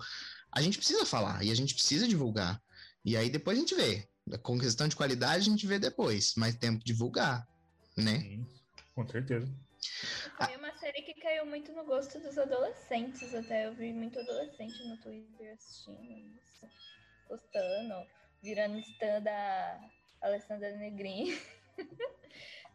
a 0.51 0.61
gente 0.61 0.77
precisa 0.77 1.05
falar 1.05 1.43
e 1.43 1.51
a 1.51 1.55
gente 1.55 1.73
precisa 1.73 2.07
divulgar. 2.07 2.61
E 3.03 3.15
aí 3.15 3.29
depois 3.29 3.57
a 3.57 3.61
gente 3.61 3.75
vê. 3.75 4.07
Com 4.43 4.59
questão 4.59 4.87
de 4.87 4.95
qualidade, 4.95 5.37
a 5.37 5.51
gente 5.51 5.65
vê 5.65 5.79
depois, 5.79 6.33
mas 6.37 6.55
tempo 6.55 6.83
divulgar, 6.85 7.45
né? 7.97 8.19
Sim, 8.19 8.45
com 8.93 9.07
certeza. 9.07 9.51
Foi 10.45 10.57
uma 10.57 10.73
série 10.73 11.01
que 11.01 11.13
caiu 11.15 11.45
muito 11.45 11.71
no 11.73 11.85
gosto 11.85 12.19
dos 12.19 12.37
adolescentes, 12.37 13.33
até 13.33 13.67
eu 13.67 13.73
vi 13.73 13.93
muito 13.93 14.19
adolescente 14.19 14.83
no 14.87 14.97
Twitter 14.97 15.53
assistindo 15.53 16.11
isso, 16.11 16.67
gostando, 17.27 18.07
virando 18.41 18.77
stand 18.79 19.21
da 19.21 19.79
Alessandra 20.21 20.75
Negrini. 20.77 21.37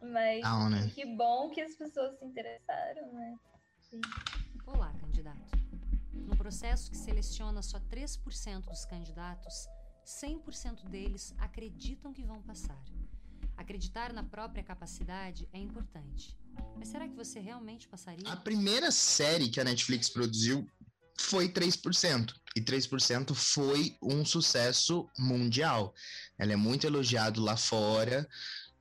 Mas 0.01 0.43
ah, 0.45 0.69
né? 0.69 0.91
que 0.93 1.05
bom 1.05 1.49
que 1.49 1.61
as 1.61 1.75
pessoas 1.75 2.17
se 2.19 2.25
interessaram, 2.25 3.13
né? 3.13 3.37
Sim. 3.81 4.01
Olá, 4.65 4.93
candidato. 4.99 5.57
No 6.13 6.37
processo 6.37 6.91
que 6.91 6.97
seleciona 6.97 7.61
só 7.61 7.79
3% 7.79 8.65
dos 8.65 8.85
candidatos, 8.85 9.67
100% 10.05 10.85
deles 10.85 11.33
acreditam 11.39 12.13
que 12.13 12.23
vão 12.23 12.41
passar. 12.41 12.81
Acreditar 13.57 14.13
na 14.13 14.23
própria 14.23 14.63
capacidade 14.63 15.49
é 15.51 15.57
importante. 15.57 16.37
Mas 16.75 16.89
será 16.89 17.07
que 17.07 17.15
você 17.15 17.39
realmente 17.39 17.87
passaria? 17.87 18.27
A 18.27 18.35
primeira 18.35 18.91
série 18.91 19.49
que 19.49 19.59
a 19.59 19.63
Netflix 19.63 20.09
produziu 20.09 20.65
foi 21.19 21.49
3%. 21.49 22.33
E 22.55 22.61
3% 22.61 23.33
foi 23.35 23.95
um 24.01 24.25
sucesso 24.25 25.07
mundial. 25.17 25.93
Ela 26.39 26.53
é 26.53 26.55
muito 26.55 26.87
elogiada 26.87 27.39
lá 27.39 27.55
fora 27.55 28.27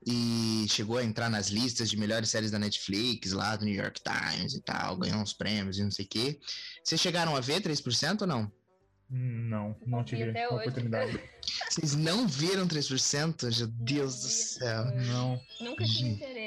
e 0.06 0.66
chegou 0.68 0.99
a 0.99 1.04
entrar 1.04 1.28
nas 1.28 1.49
listas 1.49 1.90
de 1.90 1.97
melhores 1.97 2.30
séries 2.30 2.50
da 2.50 2.59
Netflix, 2.59 3.33
lá 3.33 3.56
do 3.56 3.64
New 3.64 3.75
York 3.75 4.00
Times 4.00 4.54
e 4.54 4.62
tal, 4.62 4.97
ganhou 4.97 5.18
uns 5.18 5.33
prêmios 5.33 5.78
e 5.78 5.83
não 5.83 5.90
sei 5.90 6.04
o 6.04 6.09
quê. 6.09 6.38
Vocês 6.83 7.00
chegaram 7.00 7.35
a 7.35 7.40
ver 7.40 7.61
3% 7.61 8.21
ou 8.23 8.26
não? 8.26 8.52
Não, 9.09 9.76
não 9.87 10.02
tive 10.04 10.37
a 10.38 10.49
oportunidade. 10.49 11.21
Vocês 11.71 11.95
não 11.95 12.26
viram 12.26 12.66
3%? 12.66 13.59
Meu 13.59 13.66
Deus 13.68 14.21
do 14.21 14.28
céu. 14.28 14.85
Não. 15.06 15.40
Nunca 15.61 15.85
tive 15.85 16.09
interesse. 16.11 16.45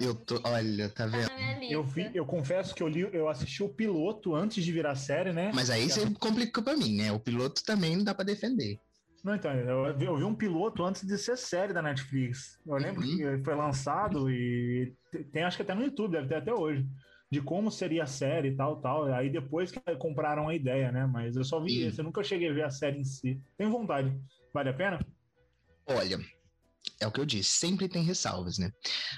Eu 0.00 0.14
tô, 0.14 0.40
olha, 0.44 0.88
tá, 0.88 1.08
tá 1.08 1.18
vendo? 1.18 1.64
eu 1.64 1.82
vi, 1.82 2.10
eu 2.14 2.24
confesso 2.24 2.74
que 2.74 2.82
eu 2.82 2.88
li, 2.88 3.00
eu 3.12 3.28
assisti 3.28 3.62
o 3.62 3.68
piloto 3.68 4.34
antes 4.34 4.64
de 4.64 4.72
virar 4.72 4.94
série, 4.94 5.32
né? 5.32 5.50
Mas 5.54 5.70
aí 5.70 5.88
você 5.88 6.08
complicou 6.18 6.62
pra 6.62 6.76
mim, 6.76 6.96
né? 6.96 7.12
O 7.12 7.18
piloto 7.18 7.64
também 7.64 7.96
não 7.96 8.04
dá 8.04 8.14
pra 8.14 8.24
defender. 8.24 8.78
Não, 9.22 9.34
então, 9.34 9.52
eu 9.52 9.96
vi, 9.96 10.04
eu 10.06 10.16
vi 10.16 10.24
um 10.24 10.34
piloto 10.34 10.82
antes 10.82 11.06
de 11.06 11.18
ser 11.18 11.36
série 11.36 11.72
da 11.72 11.82
Netflix. 11.82 12.58
Eu 12.66 12.76
lembro 12.76 13.02
uhum. 13.02 13.16
que 13.16 13.44
foi 13.44 13.54
lançado 13.54 14.30
e 14.30 14.94
tem, 15.32 15.42
acho 15.42 15.56
que 15.56 15.62
até 15.62 15.74
no 15.74 15.84
YouTube, 15.84 16.12
deve 16.12 16.28
ter 16.28 16.36
até 16.36 16.54
hoje 16.54 16.86
de 17.30 17.40
como 17.40 17.70
seria 17.70 18.02
a 18.02 18.06
série 18.06 18.48
e 18.48 18.56
tal, 18.56 18.80
tal. 18.80 19.04
Aí 19.12 19.30
depois 19.30 19.70
que 19.70 19.80
compraram 19.96 20.48
a 20.48 20.54
ideia, 20.54 20.90
né? 20.90 21.06
Mas 21.06 21.36
eu 21.36 21.44
só 21.44 21.60
vi 21.60 21.86
isso, 21.86 22.00
eu 22.00 22.04
nunca 22.04 22.24
cheguei 22.24 22.48
a 22.48 22.52
ver 22.52 22.64
a 22.64 22.70
série 22.70 22.98
em 22.98 23.04
si. 23.04 23.40
Tenho 23.56 23.70
vontade. 23.70 24.12
Vale 24.52 24.70
a 24.70 24.74
pena? 24.74 25.06
Olha, 25.86 26.18
é 27.00 27.06
o 27.06 27.10
que 27.10 27.20
eu 27.20 27.26
disse, 27.26 27.58
sempre 27.58 27.88
tem 27.88 28.02
ressalvas, 28.02 28.58
né? 28.58 28.70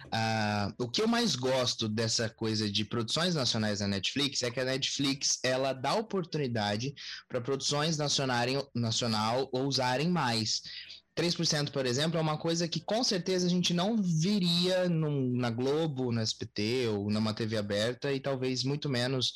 Uh, 0.06 0.84
o 0.84 0.88
que 0.88 1.02
eu 1.02 1.08
mais 1.08 1.34
gosto 1.34 1.88
dessa 1.88 2.28
coisa 2.28 2.70
de 2.70 2.84
produções 2.84 3.34
nacionais 3.34 3.80
da 3.80 3.88
Netflix 3.88 4.42
é 4.42 4.50
que 4.50 4.60
a 4.60 4.64
Netflix 4.64 5.38
ela 5.42 5.72
dá 5.72 5.94
oportunidade 5.94 6.94
para 7.28 7.40
produções 7.40 7.96
nacionais 7.96 8.62
nacional 8.74 9.48
ousarem 9.52 10.08
mais. 10.08 10.62
3%, 11.14 11.70
por 11.70 11.84
exemplo, 11.84 12.18
é 12.18 12.22
uma 12.22 12.38
coisa 12.38 12.66
que 12.66 12.80
com 12.80 13.04
certeza 13.04 13.46
a 13.46 13.50
gente 13.50 13.74
não 13.74 14.00
viria 14.00 14.88
num, 14.88 15.36
na 15.36 15.50
Globo, 15.50 16.10
no 16.10 16.22
SPT 16.22 16.86
ou 16.88 17.10
numa 17.10 17.34
TV 17.34 17.58
aberta 17.58 18.10
e 18.12 18.18
talvez 18.18 18.64
muito 18.64 18.88
menos 18.88 19.34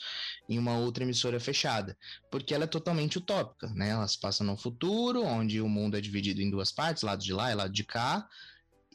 em 0.49 0.59
uma 0.59 0.79
outra 0.79 1.05
emissora 1.05 1.39
fechada, 1.39 1.97
porque 2.31 2.55
ela 2.55 2.65
é 2.65 2.67
totalmente 2.67 3.19
utópica, 3.19 3.69
né? 3.75 3.91
Elas 3.91 4.17
passam 4.17 4.47
no 4.47 4.57
futuro, 4.57 5.23
onde 5.23 5.61
o 5.61 5.69
mundo 5.69 5.97
é 5.99 6.01
dividido 6.01 6.41
em 6.41 6.51
duas 6.51 6.73
partes, 6.73 7.03
lado 7.03 7.23
de 7.23 7.33
lá 7.33 7.53
e 7.53 7.55
lado 7.55 7.73
de 7.73 7.85
cá, 7.85 8.27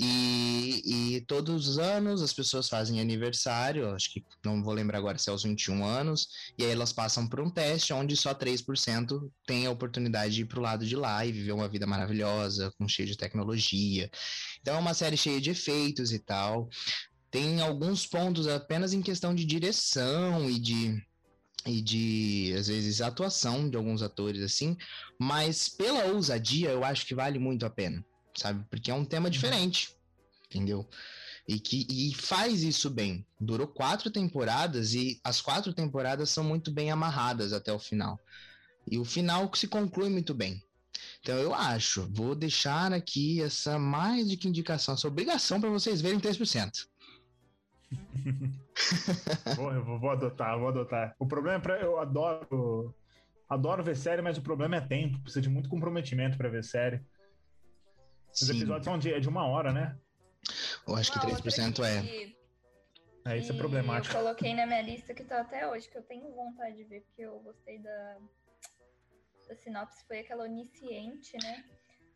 e, 0.04 1.16
e, 1.16 1.22
todos 1.22 1.68
os 1.68 1.78
anos 1.78 2.24
as 2.24 2.34
pessoas 2.34 2.68
fazem 2.68 3.00
aniversário, 3.00 3.94
acho 3.94 4.12
que 4.12 4.26
não 4.44 4.64
vou 4.64 4.74
lembrar 4.74 4.98
agora 4.98 5.16
se 5.20 5.30
é 5.30 5.32
aos 5.32 5.44
21 5.44 5.86
anos, 5.86 6.28
e 6.58 6.64
aí 6.64 6.72
elas 6.72 6.92
passam 6.92 7.28
por 7.28 7.40
um 7.40 7.52
teste 7.52 7.94
onde 7.94 8.18
só 8.18 8.34
3% 8.34 9.32
tem 9.46 9.68
a 9.68 9.70
oportunidade 9.70 10.34
de 10.34 10.42
ir 10.42 10.46
para 10.46 10.58
o 10.58 10.64
lado 10.64 10.88
de 10.88 10.96
lá 10.96 11.24
e 11.24 11.32
viver 11.32 11.52
uma 11.52 11.70
vida 11.70 11.86
maravilhosa, 11.86 12.74
com 12.80 12.88
cheio 12.88 13.08
de 13.08 13.16
tecnologia. 13.16 14.10
Então 14.60 14.76
é 14.76 14.80
uma 14.80 14.96
série 14.96 15.16
cheia 15.16 15.40
de 15.40 15.52
efeitos 15.52 16.12
e 16.12 16.18
tal. 16.18 16.68
Tem 17.30 17.62
alguns 17.62 18.08
pontos 18.08 18.48
apenas 18.48 18.94
em 18.94 19.04
questão 19.04 19.36
de 19.36 19.46
direção 19.46 20.50
e 20.50 20.60
de 20.60 21.00
e 21.64 21.80
de 21.80 22.56
às 22.58 22.66
vezes 22.68 23.02
atuação 23.02 23.70
de 23.70 23.78
alguns 23.78 24.02
atores 24.02 24.42
assim, 24.42 24.76
mas 25.20 25.70
pela 25.70 26.06
ousadia 26.06 26.72
eu 26.72 26.84
acho 26.84 27.06
que 27.06 27.14
vale 27.14 27.38
muito 27.38 27.68
a 27.68 27.70
pena 27.70 28.04
sabe? 28.36 28.66
Porque 28.70 28.92
é 28.92 28.94
um 28.94 29.06
tema 29.06 29.28
uhum. 29.28 29.32
diferente, 29.32 29.96
entendeu? 30.46 30.88
E 31.48 31.60
que 31.60 31.88
e 31.90 32.14
faz 32.14 32.64
isso 32.64 32.90
bem. 32.90 33.26
Durou 33.40 33.68
quatro 33.68 34.12
temporadas 34.12 34.94
e 34.94 35.20
as 35.24 35.42
quatro 35.42 35.74
temporadas 35.74 36.30
são 36.30 36.44
muito 36.44 36.72
bem 36.72 36.92
amarradas 36.92 37.54
até 37.54 37.74
o 37.74 37.80
final. 37.80 38.20
E 38.90 38.98
o 38.98 39.06
final 39.06 39.50
se 39.56 39.68
conclui 39.68 40.10
muito 40.10 40.34
bem. 40.34 40.64
Então 41.22 41.38
eu 41.38 41.54
acho, 41.54 42.08
vou 42.12 42.36
deixar 42.36 42.94
aqui 42.94 43.42
essa 43.42 43.78
mais 43.78 44.28
de 44.30 44.38
que 44.38 44.48
indicação, 44.48 44.96
essa 44.96 45.08
obrigação 45.08 45.62
para 45.62 45.70
vocês 45.70 46.02
verem 46.02 46.20
3%. 46.20 46.88
vou, 49.56 49.74
eu 49.74 50.00
vou 50.00 50.10
adotar, 50.10 50.58
vou 50.58 50.70
adotar. 50.70 51.16
O 51.20 51.28
problema 51.28 51.58
é 51.58 51.60
para 51.60 51.80
eu 51.82 52.00
adoro 52.00 52.96
adoro 53.50 53.84
ver 53.84 53.98
série, 53.98 54.22
mas 54.22 54.38
o 54.38 54.42
problema 54.42 54.78
é 54.78 54.82
tempo, 54.82 55.20
precisa 55.20 55.42
de 55.42 55.50
muito 55.50 55.70
comprometimento 55.70 56.38
para 56.38 56.50
ver 56.50 56.64
série. 56.64 57.02
Os 58.34 58.40
Sim. 58.40 58.58
episódios 58.58 58.86
são 58.86 58.98
de, 58.98 59.14
é 59.14 59.20
de 59.20 59.30
uma 59.30 59.46
hora, 59.46 59.72
né? 59.72 59.98
Eu 60.88 60.96
acho 60.96 61.12
uma 61.12 61.22
que 61.22 61.28
3% 61.28 61.84
é. 61.84 62.02
Que... 62.02 62.42
É, 63.26 63.38
isso 63.38 63.52
é 63.52 63.56
problemático. 63.56 64.16
Eu 64.16 64.22
coloquei 64.22 64.54
na 64.56 64.66
minha 64.66 64.82
lista 64.82 65.14
que 65.14 65.24
tá 65.24 65.42
até 65.42 65.68
hoje, 65.68 65.88
que 65.90 65.98
eu 65.98 66.02
tenho 66.04 66.32
vontade 66.34 66.76
de 66.76 66.84
ver, 66.86 67.02
porque 67.02 67.22
eu 67.22 67.40
gostei 67.40 67.78
da, 67.78 68.18
da 69.48 69.56
sinopse, 69.56 70.04
foi 70.08 70.20
aquela 70.20 70.44
onisciente, 70.44 71.38
né? 71.44 71.64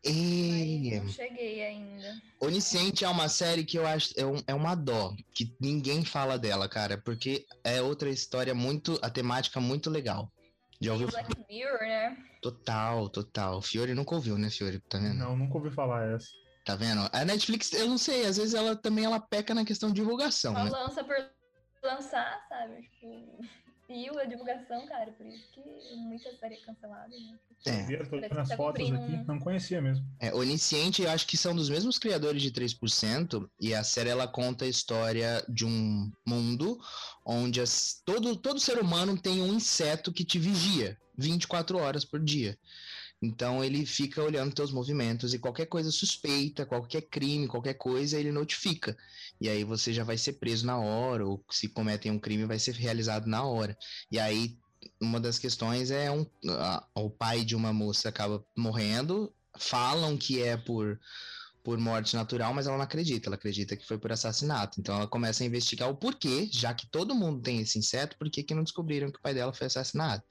E... 0.04 1.00
Não 1.00 1.08
cheguei 1.08 1.64
ainda. 1.64 2.22
Onisciente 2.40 3.04
é 3.04 3.08
uma 3.08 3.28
série 3.28 3.64
que 3.64 3.78
eu 3.78 3.86
acho 3.86 4.12
é, 4.16 4.24
um, 4.24 4.40
é 4.46 4.54
uma 4.54 4.74
dó, 4.74 5.14
que 5.34 5.56
ninguém 5.60 6.04
fala 6.04 6.38
dela, 6.38 6.68
cara, 6.68 6.98
porque 6.98 7.44
é 7.64 7.80
outra 7.80 8.08
história 8.08 8.54
muito, 8.54 8.98
a 9.02 9.10
temática 9.10 9.60
muito 9.60 9.90
legal. 9.90 10.30
Já 10.80 10.92
ouviu? 10.92 11.08
Black 11.08 11.34
Mirror, 11.48 11.80
né? 11.80 12.16
Total, 12.42 13.08
total. 13.08 13.62
Fiore 13.62 13.94
nunca 13.94 14.14
ouviu, 14.14 14.36
né, 14.36 14.50
Fiore? 14.50 14.78
Tá 14.80 14.98
vendo? 14.98 15.14
Não, 15.14 15.36
nunca 15.36 15.56
ouvi 15.56 15.70
falar 15.70 16.14
essa. 16.14 16.28
Tá 16.64 16.74
vendo? 16.74 17.08
A 17.12 17.24
Netflix, 17.24 17.72
eu 17.72 17.86
não 17.86 17.96
sei, 17.96 18.26
às 18.26 18.36
vezes 18.36 18.52
ela 18.52 18.74
também 18.74 19.04
ela 19.04 19.20
peca 19.20 19.54
na 19.54 19.64
questão 19.64 19.88
de 19.88 19.94
divulgação. 19.96 20.52
Ela 20.52 20.64
né? 20.64 20.70
lança 20.70 21.04
por 21.04 21.16
lançar, 21.82 22.44
sabe? 22.48 22.82
Tipo, 22.82 23.38
e 23.88 24.08
a 24.08 24.24
divulgação, 24.24 24.86
cara, 24.86 25.12
por 25.12 25.26
isso 25.26 25.44
que 25.52 25.60
muita 25.96 26.34
série 26.36 26.54
é 26.54 26.58
cancelada, 26.58 27.08
né? 27.08 27.38
É. 27.66 27.94
Eu 27.94 28.08
tô 28.08 28.20
vendo 28.20 28.38
as 28.38 28.48
tá 28.48 28.56
fotos 28.56 28.90
aqui, 28.90 29.24
não 29.26 29.38
conhecia 29.38 29.80
mesmo. 29.80 30.04
É, 30.20 30.34
Onisciente, 30.34 31.02
eu 31.02 31.10
acho 31.10 31.26
que 31.26 31.36
são 31.36 31.54
dos 31.54 31.68
mesmos 31.68 31.98
criadores 31.98 32.42
de 32.42 32.50
3%, 32.50 33.48
e 33.60 33.74
a 33.74 33.84
série 33.84 34.10
ela 34.10 34.26
conta 34.26 34.64
a 34.64 34.68
história 34.68 35.44
de 35.48 35.64
um 35.64 36.10
mundo 36.26 36.78
onde 37.24 37.60
as, 37.60 38.02
todo, 38.04 38.36
todo 38.36 38.60
ser 38.60 38.78
humano 38.78 39.16
tem 39.16 39.40
um 39.40 39.54
inseto 39.54 40.12
que 40.12 40.24
te 40.24 40.38
vigia 40.38 40.98
24 41.16 41.78
horas 41.78 42.04
por 42.04 42.20
dia. 42.20 42.58
Então 43.20 43.64
ele 43.64 43.86
fica 43.86 44.22
olhando 44.22 44.54
teus 44.54 44.70
movimentos 44.70 45.32
e 45.32 45.38
qualquer 45.38 45.66
coisa 45.66 45.90
suspeita, 45.90 46.66
qualquer 46.66 47.02
crime, 47.02 47.48
qualquer 47.48 47.74
coisa, 47.74 48.18
ele 48.18 48.30
notifica. 48.30 48.96
E 49.40 49.48
aí 49.48 49.64
você 49.64 49.92
já 49.92 50.04
vai 50.04 50.18
ser 50.18 50.34
preso 50.34 50.66
na 50.66 50.78
hora, 50.78 51.26
ou 51.26 51.42
se 51.50 51.68
cometem 51.68 52.12
um 52.12 52.18
crime, 52.18 52.44
vai 52.44 52.58
ser 52.58 52.74
realizado 52.74 53.26
na 53.26 53.42
hora. 53.42 53.76
E 54.10 54.18
aí 54.18 54.56
uma 55.00 55.18
das 55.18 55.38
questões 55.38 55.90
é 55.90 56.10
um, 56.10 56.26
a, 56.48 56.86
o 56.94 57.10
pai 57.10 57.44
de 57.44 57.56
uma 57.56 57.72
moça 57.72 58.08
acaba 58.08 58.44
morrendo, 58.56 59.32
falam 59.58 60.16
que 60.16 60.42
é 60.42 60.56
por 60.56 60.98
por 61.66 61.78
morte 61.78 62.14
natural, 62.14 62.54
mas 62.54 62.68
ela 62.68 62.76
não 62.76 62.84
acredita, 62.84 63.28
ela 63.28 63.34
acredita 63.34 63.76
que 63.76 63.84
foi 63.84 63.98
por 63.98 64.12
assassinato. 64.12 64.78
Então 64.78 64.94
ela 64.94 65.08
começa 65.08 65.42
a 65.42 65.46
investigar 65.48 65.90
o 65.90 65.96
porquê, 65.96 66.48
já 66.52 66.72
que 66.72 66.86
todo 66.86 67.12
mundo 67.12 67.42
tem 67.42 67.60
esse 67.60 67.76
inseto, 67.76 68.16
por 68.16 68.30
que, 68.30 68.44
que 68.44 68.54
não 68.54 68.62
descobriram 68.62 69.10
que 69.10 69.18
o 69.18 69.20
pai 69.20 69.34
dela 69.34 69.52
foi 69.52 69.66
assassinado? 69.66 70.22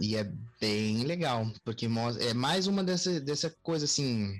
E 0.00 0.16
é 0.16 0.30
bem 0.60 1.04
legal, 1.04 1.50
porque 1.64 1.86
é 2.20 2.34
mais 2.34 2.66
uma 2.66 2.84
dessa, 2.84 3.20
dessa 3.20 3.50
coisa 3.62 3.84
assim. 3.84 4.38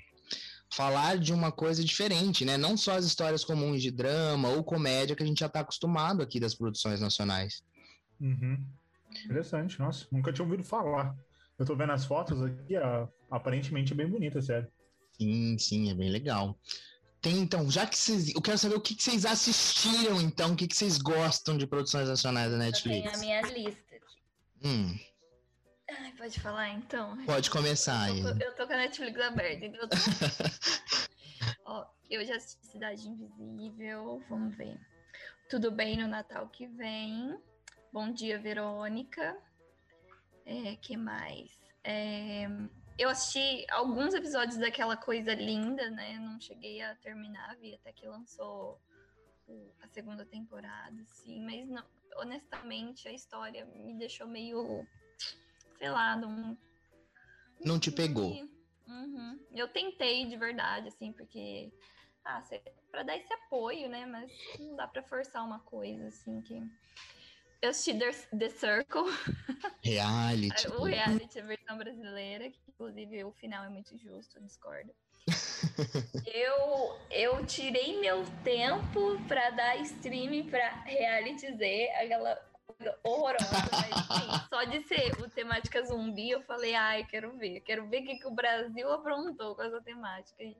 falar 0.70 1.18
de 1.18 1.32
uma 1.32 1.50
coisa 1.50 1.82
diferente, 1.82 2.44
né? 2.44 2.56
Não 2.56 2.76
só 2.76 2.92
as 2.92 3.04
histórias 3.06 3.44
comuns 3.44 3.80
de 3.82 3.90
drama 3.90 4.48
ou 4.50 4.62
comédia 4.62 5.16
que 5.16 5.22
a 5.22 5.26
gente 5.26 5.40
já 5.40 5.46
está 5.46 5.60
acostumado 5.60 6.22
aqui 6.22 6.38
das 6.38 6.54
produções 6.54 7.00
nacionais. 7.00 7.62
Uhum. 8.20 8.62
Interessante, 9.24 9.78
nossa, 9.78 10.06
nunca 10.12 10.32
tinha 10.32 10.44
ouvido 10.44 10.62
falar. 10.62 11.16
Eu 11.58 11.64
tô 11.64 11.74
vendo 11.74 11.92
as 11.92 12.04
fotos 12.04 12.42
aqui, 12.42 12.76
ó, 12.76 13.08
aparentemente 13.30 13.92
é 13.92 13.96
bem 13.96 14.06
bonita, 14.06 14.40
sério. 14.42 14.68
Sim, 15.18 15.56
sim, 15.58 15.90
é 15.90 15.94
bem 15.94 16.10
legal. 16.10 16.56
Tem, 17.20 17.38
então, 17.38 17.68
já 17.68 17.84
que 17.86 17.98
vocês. 17.98 18.32
Eu 18.32 18.40
quero 18.40 18.58
saber 18.58 18.76
o 18.76 18.80
que, 18.80 18.94
que 18.94 19.02
vocês 19.02 19.24
assistiram, 19.26 20.20
então, 20.20 20.52
o 20.52 20.56
que, 20.56 20.68
que 20.68 20.76
vocês 20.76 20.98
gostam 20.98 21.58
de 21.58 21.66
produções 21.66 22.08
nacionais 22.08 22.50
da 22.50 22.56
Eu 22.56 22.60
Netflix. 22.60 23.02
tenho 23.02 23.14
a 23.14 23.18
minha 23.18 23.40
lista 23.42 23.96
aqui. 23.96 24.18
Hum, 24.62 24.96
Ai, 25.88 26.12
pode 26.12 26.40
falar 26.40 26.68
então? 26.70 27.16
pode 27.24 27.50
começar 27.50 28.02
aí. 28.04 28.20
Eu 28.20 28.36
tô, 28.36 28.44
eu 28.44 28.54
tô 28.54 28.66
com 28.66 28.72
a 28.72 28.76
Netflix 28.76 29.20
aberta, 29.20 29.64
então 29.64 29.80
eu 29.80 29.88
tô... 29.88 29.96
Ó, 31.64 31.86
eu 32.10 32.24
já 32.24 32.36
assisti 32.36 32.66
Cidade 32.66 33.08
Invisível, 33.08 34.22
vamos 34.28 34.54
ver. 34.54 34.78
Tudo 35.48 35.70
bem 35.70 35.96
no 35.96 36.06
Natal 36.06 36.48
que 36.48 36.66
vem. 36.66 37.38
Bom 37.92 38.12
dia, 38.12 38.38
Verônica. 38.38 39.36
É, 40.44 40.76
que 40.76 40.96
mais? 40.96 41.50
É, 41.82 42.46
eu 42.98 43.08
assisti 43.08 43.64
alguns 43.70 44.12
episódios 44.12 44.58
daquela 44.58 44.96
coisa 44.96 45.34
linda, 45.34 45.90
né? 45.90 46.18
Não 46.18 46.38
cheguei 46.40 46.82
a 46.82 46.94
terminar, 46.96 47.56
vi 47.56 47.74
até 47.74 47.92
que 47.92 48.06
lançou 48.06 48.78
a 49.80 49.88
segunda 49.88 50.26
temporada, 50.26 51.02
sim, 51.06 51.42
mas 51.42 51.66
não, 51.68 51.82
honestamente 52.16 53.08
a 53.08 53.12
história 53.12 53.64
me 53.64 53.94
deixou 53.94 54.26
meio, 54.26 54.86
sei 55.78 55.90
lá, 55.90 56.16
não, 56.16 56.56
Não 57.64 57.78
te 57.78 57.90
pegou. 57.90 58.32
Uhum. 58.86 59.38
Eu 59.54 59.68
tentei 59.68 60.26
de 60.26 60.36
verdade, 60.36 60.88
assim, 60.88 61.12
porque. 61.12 61.72
Ah, 62.24 62.42
pra 62.90 63.02
dar 63.02 63.16
esse 63.16 63.32
apoio, 63.32 63.88
né? 63.88 64.04
Mas 64.06 64.30
não 64.58 64.76
dá 64.76 64.86
pra 64.86 65.02
forçar 65.02 65.44
uma 65.44 65.60
coisa, 65.60 66.08
assim, 66.08 66.40
que. 66.42 66.62
Eu 67.60 67.70
assisti 67.70 67.98
The, 67.98 68.12
The 68.36 68.50
Circle, 68.50 69.02
Reality. 69.82 70.68
o 70.68 70.84
reality, 70.84 71.40
a 71.40 71.44
versão 71.44 71.76
brasileira, 71.76 72.48
que 72.50 72.60
inclusive 72.68 73.24
o 73.24 73.32
final 73.32 73.64
é 73.64 73.68
muito 73.68 73.92
injusto, 73.94 74.38
eu 74.38 74.42
discordo. 74.44 74.94
eu, 76.24 76.98
eu 77.10 77.44
tirei 77.46 77.98
meu 78.00 78.24
tempo 78.44 79.18
pra 79.26 79.50
dar 79.50 79.76
stream 79.78 80.46
pra 80.48 80.70
Reality 80.84 81.52
Z, 81.56 81.90
aquela 82.00 82.36
horrorosa, 83.04 83.46
mas 83.72 84.48
só 84.48 84.64
de 84.64 84.82
ser 84.86 85.12
o 85.20 85.28
temática 85.28 85.82
zumbi, 85.84 86.30
eu 86.30 86.42
falei, 86.42 86.74
ai, 86.74 87.04
quero 87.04 87.36
ver, 87.36 87.60
quero 87.60 87.88
ver 87.88 88.02
o 88.02 88.06
que, 88.06 88.18
que 88.18 88.26
o 88.26 88.30
Brasil 88.30 88.90
aprontou 88.92 89.54
com 89.54 89.62
essa 89.62 89.80
temática. 89.80 90.42
aí. 90.42 90.56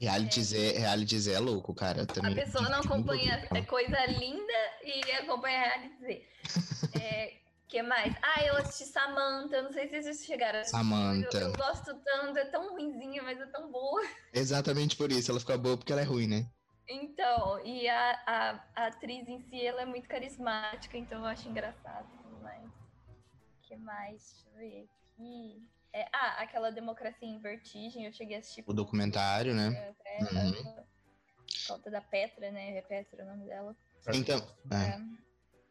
Reality 0.00 0.42
Z, 0.42 0.78
reality 0.78 1.18
Z 1.18 1.32
é 1.32 1.38
louco, 1.38 1.74
cara. 1.74 2.00
Eu 2.00 2.06
também 2.06 2.32
A 2.32 2.44
pessoa 2.44 2.68
não 2.68 2.80
acompanha 2.80 3.48
é 3.54 3.62
coisa 3.62 4.04
linda 4.06 4.52
e 4.84 5.10
acompanha 5.12 5.58
Reality 5.58 5.98
Z. 6.00 6.28
É, 7.00 7.32
que 7.66 7.82
mais? 7.82 8.14
Ah, 8.22 8.44
eu 8.44 8.56
assisti 8.58 8.92
Samantha, 8.92 9.62
não 9.62 9.72
sei 9.72 9.88
se 9.88 10.02
vocês 10.02 10.24
chegaram 10.24 10.58
a 10.58 10.60
assistir. 10.60 10.76
Samantha. 10.76 11.38
Eu, 11.38 11.48
eu 11.48 11.52
gosto 11.56 11.94
tanto, 11.94 12.38
é 12.38 12.44
tão 12.44 12.70
ruimzinha, 12.72 13.22
mas 13.22 13.40
é 13.40 13.46
tão 13.46 13.70
boa. 13.72 14.02
Exatamente 14.34 14.96
por 14.96 15.10
isso, 15.10 15.30
ela 15.30 15.40
fica 15.40 15.56
boa 15.56 15.78
porque 15.78 15.92
ela 15.92 16.02
é 16.02 16.04
ruim, 16.04 16.26
né? 16.26 16.46
Então, 16.88 17.64
e 17.64 17.88
a, 17.88 18.22
a, 18.26 18.64
a 18.76 18.86
atriz 18.86 19.28
em 19.28 19.40
si, 19.40 19.60
ela 19.64 19.82
é 19.82 19.86
muito 19.86 20.08
carismática, 20.08 20.96
então 20.96 21.18
eu 21.20 21.24
acho 21.26 21.48
engraçado 21.48 22.08
tudo 22.22 22.40
mais. 22.40 22.70
Que 23.62 23.76
mais? 23.76 24.32
Deixa 24.32 24.48
eu 24.48 24.54
ver 24.56 24.88
aqui. 25.14 25.62
É, 25.92 26.06
ah, 26.12 26.42
aquela 26.42 26.70
Democracia 26.70 27.26
em 27.26 27.40
Vertigem, 27.40 28.04
eu 28.04 28.12
cheguei 28.12 28.36
a 28.36 28.38
assistir. 28.38 28.62
O 28.66 28.72
documentário, 28.72 29.54
né? 29.54 29.94
É, 30.04 30.18
é, 30.18 30.22
Uhum. 30.22 30.84
Conta 31.66 31.90
da 31.90 32.00
Petra, 32.00 32.50
né? 32.52 32.76
É 32.76 32.82
Petra 32.82 33.24
o 33.24 33.26
nome 33.26 33.46
dela. 33.46 33.74
Então, 34.14 34.38
é. 34.70 34.90
É. 34.90 35.00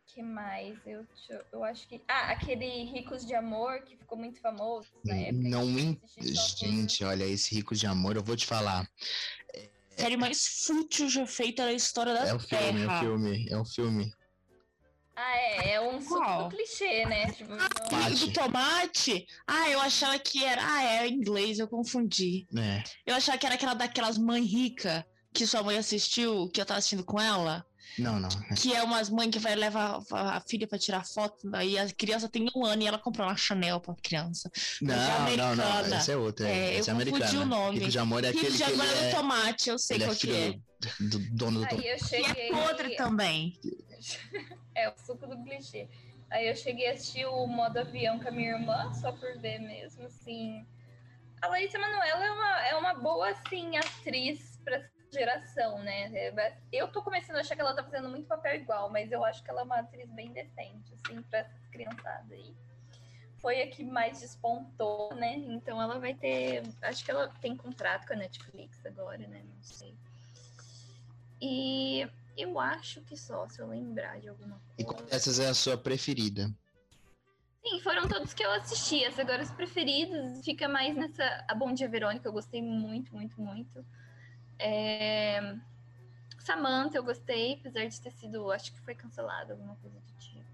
que 0.07 0.21
mais? 0.21 0.77
Eu, 0.85 1.05
eu- 1.53 1.63
acho 1.63 1.87
que. 1.87 2.03
Ah, 2.07 2.31
aquele 2.31 2.83
Ricos 2.85 3.25
de 3.25 3.33
Amor, 3.33 3.81
que 3.83 3.95
ficou 3.95 4.17
muito 4.17 4.39
famoso 4.41 4.89
na 5.05 5.15
época. 5.15 5.43
que 5.43 5.49
Não 5.49 5.79
Gente, 6.21 7.03
olha, 7.03 7.23
esse 7.23 7.55
Ricos 7.55 7.79
de 7.79 7.87
Amor, 7.87 8.15
eu 8.15 8.23
vou 8.23 8.35
te 8.35 8.45
falar. 8.45 8.89
Série 9.95 10.17
mais 10.17 10.45
fútil 10.65 11.09
já 11.09 11.25
feita 11.25 11.65
na 11.65 11.73
história 11.73 12.13
da 12.13 12.27
É 12.27 12.33
o 12.33 12.39
filme, 12.39 12.63
é 12.65 12.69
o 12.69 12.73
Terra. 12.87 12.99
filme, 12.99 13.47
é 13.49 13.57
o 13.57 13.65
filme. 13.65 14.11
Ah, 15.15 15.37
é, 15.37 15.71
é 15.75 15.81
um 15.81 15.97
do 15.99 16.49
clichê, 16.49 17.05
né? 17.05 17.31
Tipo, 17.31 17.55
não- 17.55 17.69
Tomate. 17.69 18.15
Do 18.19 18.33
tomate? 18.33 19.25
Ah, 19.47 19.69
eu 19.69 19.79
achava 19.79 20.19
que 20.19 20.43
era. 20.43 20.61
Ah, 20.61 20.83
é 20.83 21.07
inglês, 21.07 21.57
eu 21.57 21.69
confundi. 21.69 22.45
É. 22.57 22.83
Eu 23.05 23.15
achava 23.15 23.37
que 23.37 23.45
era 23.45 23.55
aquela 23.55 23.73
daquelas 23.73 24.17
mãe 24.17 24.43
rica 24.43 25.05
que 25.33 25.47
sua 25.47 25.63
mãe 25.63 25.77
assistiu, 25.77 26.49
que 26.49 26.59
eu 26.59 26.65
tava 26.65 26.79
assistindo 26.79 27.03
com 27.05 27.19
ela. 27.19 27.65
Não, 27.97 28.19
não. 28.19 28.29
Que 28.57 28.73
é 28.75 28.83
umas 28.83 29.09
mães 29.09 29.29
que 29.31 29.39
vai 29.39 29.55
levar 29.55 29.99
a 30.11 30.41
filha 30.41 30.67
pra 30.67 30.77
tirar 30.77 31.05
foto, 31.05 31.49
aí 31.53 31.77
a 31.77 31.89
criança 31.93 32.27
tem 32.27 32.47
um 32.55 32.65
ano 32.65 32.81
e 32.83 32.87
ela 32.87 32.97
comprou 32.99 33.25
uma 33.27 33.35
Chanel 33.37 33.79
pra 33.79 33.95
criança. 34.01 34.51
Não, 34.81 34.95
não, 34.95 35.07
não. 35.07 35.15
americana. 35.65 35.97
Esse 35.97 36.11
é 36.11 36.17
outro. 36.17 36.45
É, 36.45 36.49
É, 36.51 36.77
esse 36.79 36.89
é 36.89 36.93
eu 36.93 36.97
confundi 36.97 37.15
americano. 37.23 37.41
o 37.41 37.45
nome. 37.45 37.79
Rico 37.79 37.91
de 37.91 37.99
Amor 37.99 38.23
é 38.23 38.27
Rico 38.27 38.39
aquele 38.39 38.57
de 38.57 38.63
que 38.63 38.69
ele 38.69 38.81
agora 38.81 38.97
é, 38.97 39.09
do 39.09 39.15
tomate, 39.15 39.69
eu 39.69 39.79
sei 39.79 39.97
ele 39.97 40.03
é 40.03 40.07
qual 40.07 40.17
que 40.17 40.29
é. 40.31 40.33
filho 40.33 40.63
do, 40.99 41.09
do 41.19 41.19
dono 41.35 41.59
do 41.61 41.67
tomate. 41.67 41.87
Aí 41.87 41.91
eu 41.91 41.95
E 41.95 41.99
cheguei. 42.07 42.47
é 42.47 42.51
podre 42.51 42.95
também. 42.95 43.59
É, 44.75 44.89
o 44.89 44.93
suco 44.97 45.25
do 45.25 45.41
clichê. 45.43 45.87
Aí 46.29 46.47
eu 46.49 46.55
cheguei 46.55 46.89
a 46.89 46.93
assistir 46.93 47.25
o 47.25 47.47
modo 47.47 47.77
avião 47.79 48.19
com 48.19 48.27
a 48.27 48.31
minha 48.31 48.51
irmã, 48.51 48.91
só 48.93 49.11
por 49.13 49.39
ver 49.39 49.59
mesmo, 49.59 50.05
assim. 50.05 50.65
A 51.41 51.47
Larissa 51.47 51.79
Manoela 51.79 52.25
é 52.25 52.31
uma, 52.31 52.67
é 52.67 52.75
uma 52.75 52.93
boa, 52.95 53.29
assim, 53.29 53.77
atriz 53.77 54.54
geração, 55.15 55.79
né? 55.79 56.11
É, 56.13 56.53
Eu 56.71 56.87
tô 56.89 57.01
começando 57.01 57.37
a 57.37 57.39
achar 57.39 57.55
que 57.55 57.61
ela 57.61 57.75
tá 57.75 57.83
fazendo 57.83 58.09
muito 58.09 58.27
papel 58.27 58.55
igual, 58.55 58.89
mas 58.91 59.11
eu 59.11 59.23
acho 59.23 59.43
que 59.43 59.49
ela 59.49 59.61
é 59.61 59.63
uma 59.63 59.79
atriz 59.79 60.09
bem 60.11 60.31
decente, 60.31 60.93
assim, 60.93 61.21
pra 61.23 61.39
essas 61.39 61.65
criançadas 61.67 62.31
aí. 62.31 62.53
Foi 63.39 63.61
a 63.61 63.67
que 63.69 63.83
mais 63.83 64.19
despontou, 64.19 65.13
né? 65.15 65.35
Então 65.35 65.81
ela 65.81 65.99
vai 65.99 66.13
ter. 66.13 66.63
Acho 66.81 67.05
que 67.05 67.11
ela 67.11 67.27
tem 67.41 67.55
contrato 67.55 68.07
com 68.07 68.13
a 68.13 68.17
Netflix 68.17 68.85
agora, 68.85 69.25
né? 69.27 69.43
Não 69.43 69.63
sei. 69.63 69.95
E 71.41 72.07
eu 72.37 72.59
acho 72.59 73.01
que 73.01 73.15
só, 73.15 73.47
se 73.47 73.61
eu 73.61 73.67
lembrar 73.67 74.19
de 74.19 74.29
alguma 74.29 74.59
E 74.77 74.83
coisa. 74.83 74.99
qual 74.99 75.09
dessas 75.09 75.39
é 75.39 75.47
a 75.47 75.53
sua 75.53 75.77
preferida? 75.77 76.49
Sim, 77.63 77.79
foram 77.81 78.07
todos 78.07 78.33
que 78.33 78.43
eu 78.43 78.51
assisti. 78.51 79.03
As 79.05 79.17
agora 79.19 79.41
os 79.43 79.51
preferidos 79.51 80.43
fica 80.43 80.67
mais 80.67 80.95
nessa. 80.95 81.23
A 81.47 81.53
Bom 81.55 81.73
Dia 81.73 81.89
Verônica, 81.89 82.27
eu 82.27 82.33
gostei 82.33 82.61
muito, 82.61 83.13
muito, 83.13 83.39
muito. 83.39 83.85
É... 84.59 85.55
Samantha, 86.39 86.97
eu 86.97 87.03
gostei, 87.03 87.53
apesar 87.53 87.85
de 87.87 87.99
ter 87.99 88.11
sido. 88.11 88.51
Acho 88.51 88.71
que 88.71 88.79
foi 88.81 88.93
cancelado, 88.93 89.53
alguma 89.53 89.75
coisa 89.77 89.99
do 89.99 90.13
tipo. 90.19 90.45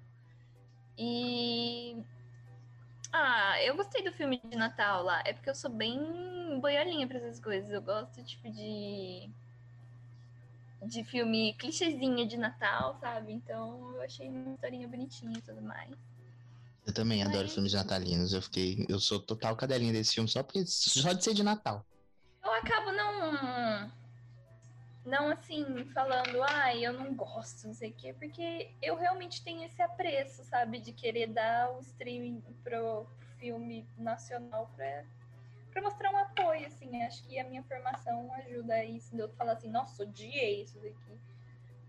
E. 0.97 1.97
Ah, 3.11 3.61
eu 3.63 3.75
gostei 3.75 4.01
do 4.03 4.11
filme 4.13 4.41
de 4.49 4.55
Natal 4.55 5.03
lá. 5.03 5.21
É 5.25 5.33
porque 5.33 5.49
eu 5.49 5.55
sou 5.55 5.69
bem 5.69 6.59
boiolinha 6.61 7.05
pra 7.07 7.17
essas 7.17 7.39
coisas. 7.39 7.69
Eu 7.71 7.81
gosto, 7.81 8.23
tipo, 8.23 8.49
de. 8.49 9.29
De 10.83 11.03
filme 11.03 11.53
clichêzinho 11.55 12.27
de 12.27 12.37
Natal, 12.37 12.97
sabe? 12.99 13.33
Então 13.33 13.93
eu 13.95 14.01
achei 14.01 14.27
uma 14.27 14.53
historinha 14.53 14.87
bonitinha 14.87 15.37
e 15.37 15.41
tudo 15.41 15.61
mais. 15.61 15.91
Eu 16.87 16.93
também 16.93 17.21
adoro 17.21 17.43
Mas- 17.43 17.53
filmes 17.53 17.73
natalinos. 17.73 18.33
Eu 18.33 18.41
fiquei. 18.41 18.85
Eu 18.89 18.99
sou 18.99 19.19
total 19.19 19.55
cadelinha 19.55 19.93
desse 19.93 20.13
filme, 20.13 20.29
só 20.29 20.41
porque. 20.41 20.65
Só 20.65 21.11
de 21.13 21.23
ser 21.23 21.33
de 21.33 21.43
Natal. 21.43 21.85
Eu 22.43 22.53
acabo 22.53 22.91
não. 22.91 23.91
Não 25.03 25.29
assim, 25.29 25.83
falando, 25.93 26.43
ai, 26.43 26.85
eu 26.85 26.93
não 26.93 27.15
gosto, 27.15 27.65
não 27.65 27.73
sei 27.73 27.89
o 27.89 27.93
quê, 27.93 28.13
porque 28.13 28.71
eu 28.81 28.95
realmente 28.95 29.43
tenho 29.43 29.63
esse 29.63 29.81
apreço, 29.81 30.43
sabe, 30.43 30.79
de 30.79 30.93
querer 30.93 31.27
dar 31.27 31.71
o 31.71 31.79
streaming 31.79 32.39
pro, 32.41 32.53
pro 32.63 33.07
filme 33.39 33.87
nacional 33.97 34.71
pra, 34.75 35.03
pra 35.71 35.81
mostrar 35.81 36.11
um 36.11 36.17
apoio, 36.17 36.67
assim. 36.67 37.01
Acho 37.01 37.23
que 37.23 37.39
a 37.39 37.43
minha 37.43 37.63
formação 37.63 38.31
ajuda 38.35 38.75
a 38.75 38.85
isso, 38.85 39.15
de 39.15 39.21
eu 39.21 39.29
falar 39.29 39.53
assim, 39.53 39.71
nossa, 39.71 40.03
odiei 40.03 40.61
isso 40.61 40.77
daqui. 40.79 41.19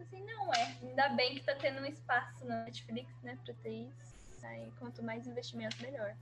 Assim, 0.01 0.25
não 0.25 0.53
é. 0.55 0.77
Ainda 0.83 1.11
bem 1.11 1.35
que 1.35 1.43
tá 1.43 1.55
tendo 1.55 1.83
um 1.83 1.87
espaço 1.87 2.47
na 2.47 2.65
Netflix, 2.65 3.15
né, 3.23 3.38
pra 3.45 3.55
ter 3.62 3.88
isso. 3.88 4.12
Aí, 4.43 4.73
quanto 4.79 5.03
mais 5.05 5.27
investimento, 5.27 5.81
melhor. 5.83 6.17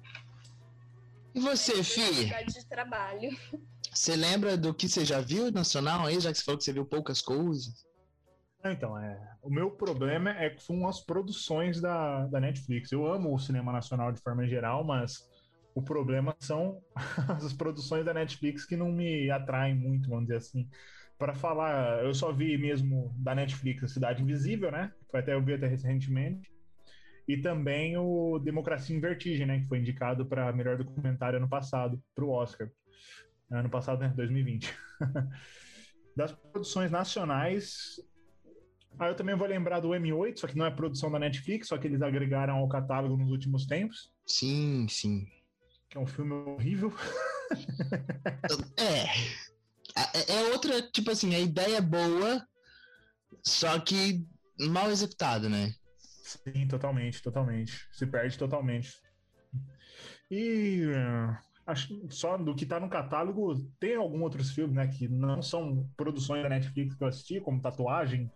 E 1.34 1.40
você, 1.40 1.82
Fi? 1.82 2.02
Oportunidade 2.02 2.52
de 2.52 2.66
trabalho. 2.66 3.30
Você 3.92 4.14
lembra 4.14 4.56
do 4.56 4.72
que 4.72 4.88
você 4.88 5.04
já 5.04 5.20
viu 5.20 5.50
nacional 5.50 6.06
aí, 6.06 6.20
já 6.20 6.30
que 6.30 6.38
você 6.38 6.44
falou 6.44 6.58
que 6.58 6.64
você 6.64 6.72
viu 6.72 6.86
poucas 6.86 7.20
coisas? 7.20 7.84
Ah, 8.62 8.72
Então, 8.72 8.96
é, 8.98 9.18
o 9.42 9.50
meu 9.50 9.70
problema 9.70 10.30
é 10.30 10.50
que 10.50 10.62
são 10.62 10.86
as 10.86 11.00
produções 11.00 11.80
da, 11.80 12.26
da 12.26 12.40
Netflix. 12.40 12.92
Eu 12.92 13.06
amo 13.10 13.34
o 13.34 13.38
cinema 13.38 13.72
nacional 13.72 14.12
de 14.12 14.20
forma 14.20 14.46
geral, 14.46 14.84
mas 14.84 15.18
o 15.74 15.82
problema 15.82 16.36
são 16.38 16.80
as 17.28 17.52
produções 17.52 18.04
da 18.04 18.14
Netflix 18.14 18.64
que 18.64 18.76
não 18.76 18.92
me 18.92 19.30
atraem 19.30 19.74
muito, 19.74 20.08
vamos 20.08 20.26
dizer 20.26 20.36
assim. 20.36 20.68
Para 21.18 21.34
falar, 21.34 22.04
eu 22.04 22.14
só 22.14 22.32
vi 22.32 22.56
mesmo 22.56 23.12
da 23.18 23.34
Netflix 23.34 23.84
a 23.84 23.88
Cidade 23.88 24.22
Invisível, 24.22 24.70
né? 24.70 24.92
Foi 25.10 25.20
até 25.20 25.34
eu 25.34 25.44
vi 25.44 25.54
até 25.54 25.66
recentemente. 25.66 26.50
E 27.28 27.36
também 27.36 27.96
o 27.96 28.38
Democracia 28.38 28.96
em 28.96 29.00
Vertigem, 29.00 29.46
né? 29.46 29.60
Que 29.60 29.66
foi 29.68 29.78
indicado 29.78 30.24
para 30.26 30.52
melhor 30.52 30.78
documentário 30.78 31.38
ano 31.38 31.48
passado, 31.48 32.02
para 32.14 32.24
o 32.24 32.30
Oscar. 32.30 32.70
Ano 33.50 33.68
passado, 33.68 34.00
né? 34.00 34.12
2020. 34.14 34.72
das 36.16 36.32
produções 36.32 36.90
nacionais. 36.90 38.00
Ah, 38.98 39.08
eu 39.08 39.14
também 39.14 39.34
vou 39.34 39.46
lembrar 39.46 39.80
do 39.80 39.88
M8, 39.88 40.38
só 40.38 40.46
que 40.46 40.56
não 40.56 40.66
é 40.66 40.70
produção 40.70 41.10
da 41.10 41.18
Netflix, 41.18 41.68
só 41.68 41.78
que 41.78 41.86
eles 41.86 42.02
agregaram 42.02 42.56
ao 42.56 42.68
catálogo 42.68 43.16
nos 43.16 43.30
últimos 43.30 43.66
tempos. 43.66 44.12
Sim, 44.26 44.86
sim. 44.88 45.26
Que 45.88 45.96
é 45.96 46.00
um 46.00 46.06
filme 46.06 46.32
horrível. 46.32 46.92
é. 48.76 49.50
É, 49.96 50.32
é 50.34 50.52
outra, 50.52 50.82
tipo 50.90 51.10
assim, 51.10 51.34
a 51.34 51.38
ideia 51.40 51.78
é 51.78 51.80
boa, 51.80 52.46
só 53.42 53.78
que 53.80 54.24
mal 54.58 54.90
executado, 54.90 55.48
né? 55.48 55.74
Sim, 55.98 56.68
totalmente, 56.68 57.22
totalmente. 57.22 57.88
Se 57.92 58.06
perde 58.06 58.38
totalmente. 58.38 59.00
E 60.30 60.84
uh, 60.86 61.36
acho 61.70 62.06
só 62.10 62.36
do 62.36 62.54
que 62.54 62.66
tá 62.66 62.78
no 62.78 62.88
catálogo, 62.88 63.54
tem 63.78 63.96
alguns 63.96 64.22
outros 64.22 64.50
filmes, 64.50 64.76
né, 64.76 64.88
que 64.88 65.08
não 65.08 65.40
são 65.42 65.88
produções 65.96 66.42
da 66.42 66.48
Netflix 66.48 66.94
que 66.94 67.02
eu 67.02 67.08
assisti, 67.08 67.40
como 67.40 67.60
Tatuagem, 67.60 68.30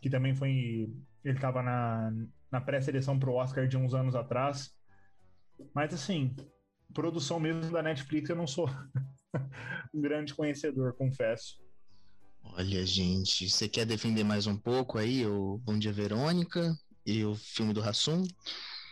que 0.00 0.10
também 0.10 0.34
foi. 0.34 0.90
Ele 1.24 1.38
tava 1.38 1.62
na, 1.62 2.12
na 2.50 2.60
pré-seleção 2.60 3.18
pro 3.18 3.34
Oscar 3.34 3.66
de 3.66 3.76
uns 3.76 3.94
anos 3.94 4.14
atrás. 4.14 4.72
Mas 5.74 5.92
assim, 5.92 6.34
produção 6.94 7.38
mesmo 7.38 7.70
da 7.70 7.82
Netflix 7.82 8.30
eu 8.30 8.36
não 8.36 8.46
sou 8.46 8.68
um 9.94 10.00
grande 10.00 10.34
conhecedor, 10.34 10.94
confesso. 10.94 11.60
Olha, 12.42 12.86
gente, 12.86 13.48
você 13.50 13.68
quer 13.68 13.84
defender 13.84 14.24
mais 14.24 14.46
um 14.46 14.56
pouco 14.56 14.96
aí 14.96 15.26
o 15.26 15.58
Bom 15.58 15.78
Dia 15.78 15.92
Verônica 15.92 16.74
e 17.04 17.24
o 17.24 17.34
filme 17.34 17.72
do 17.72 17.80
Rassum? 17.80 18.22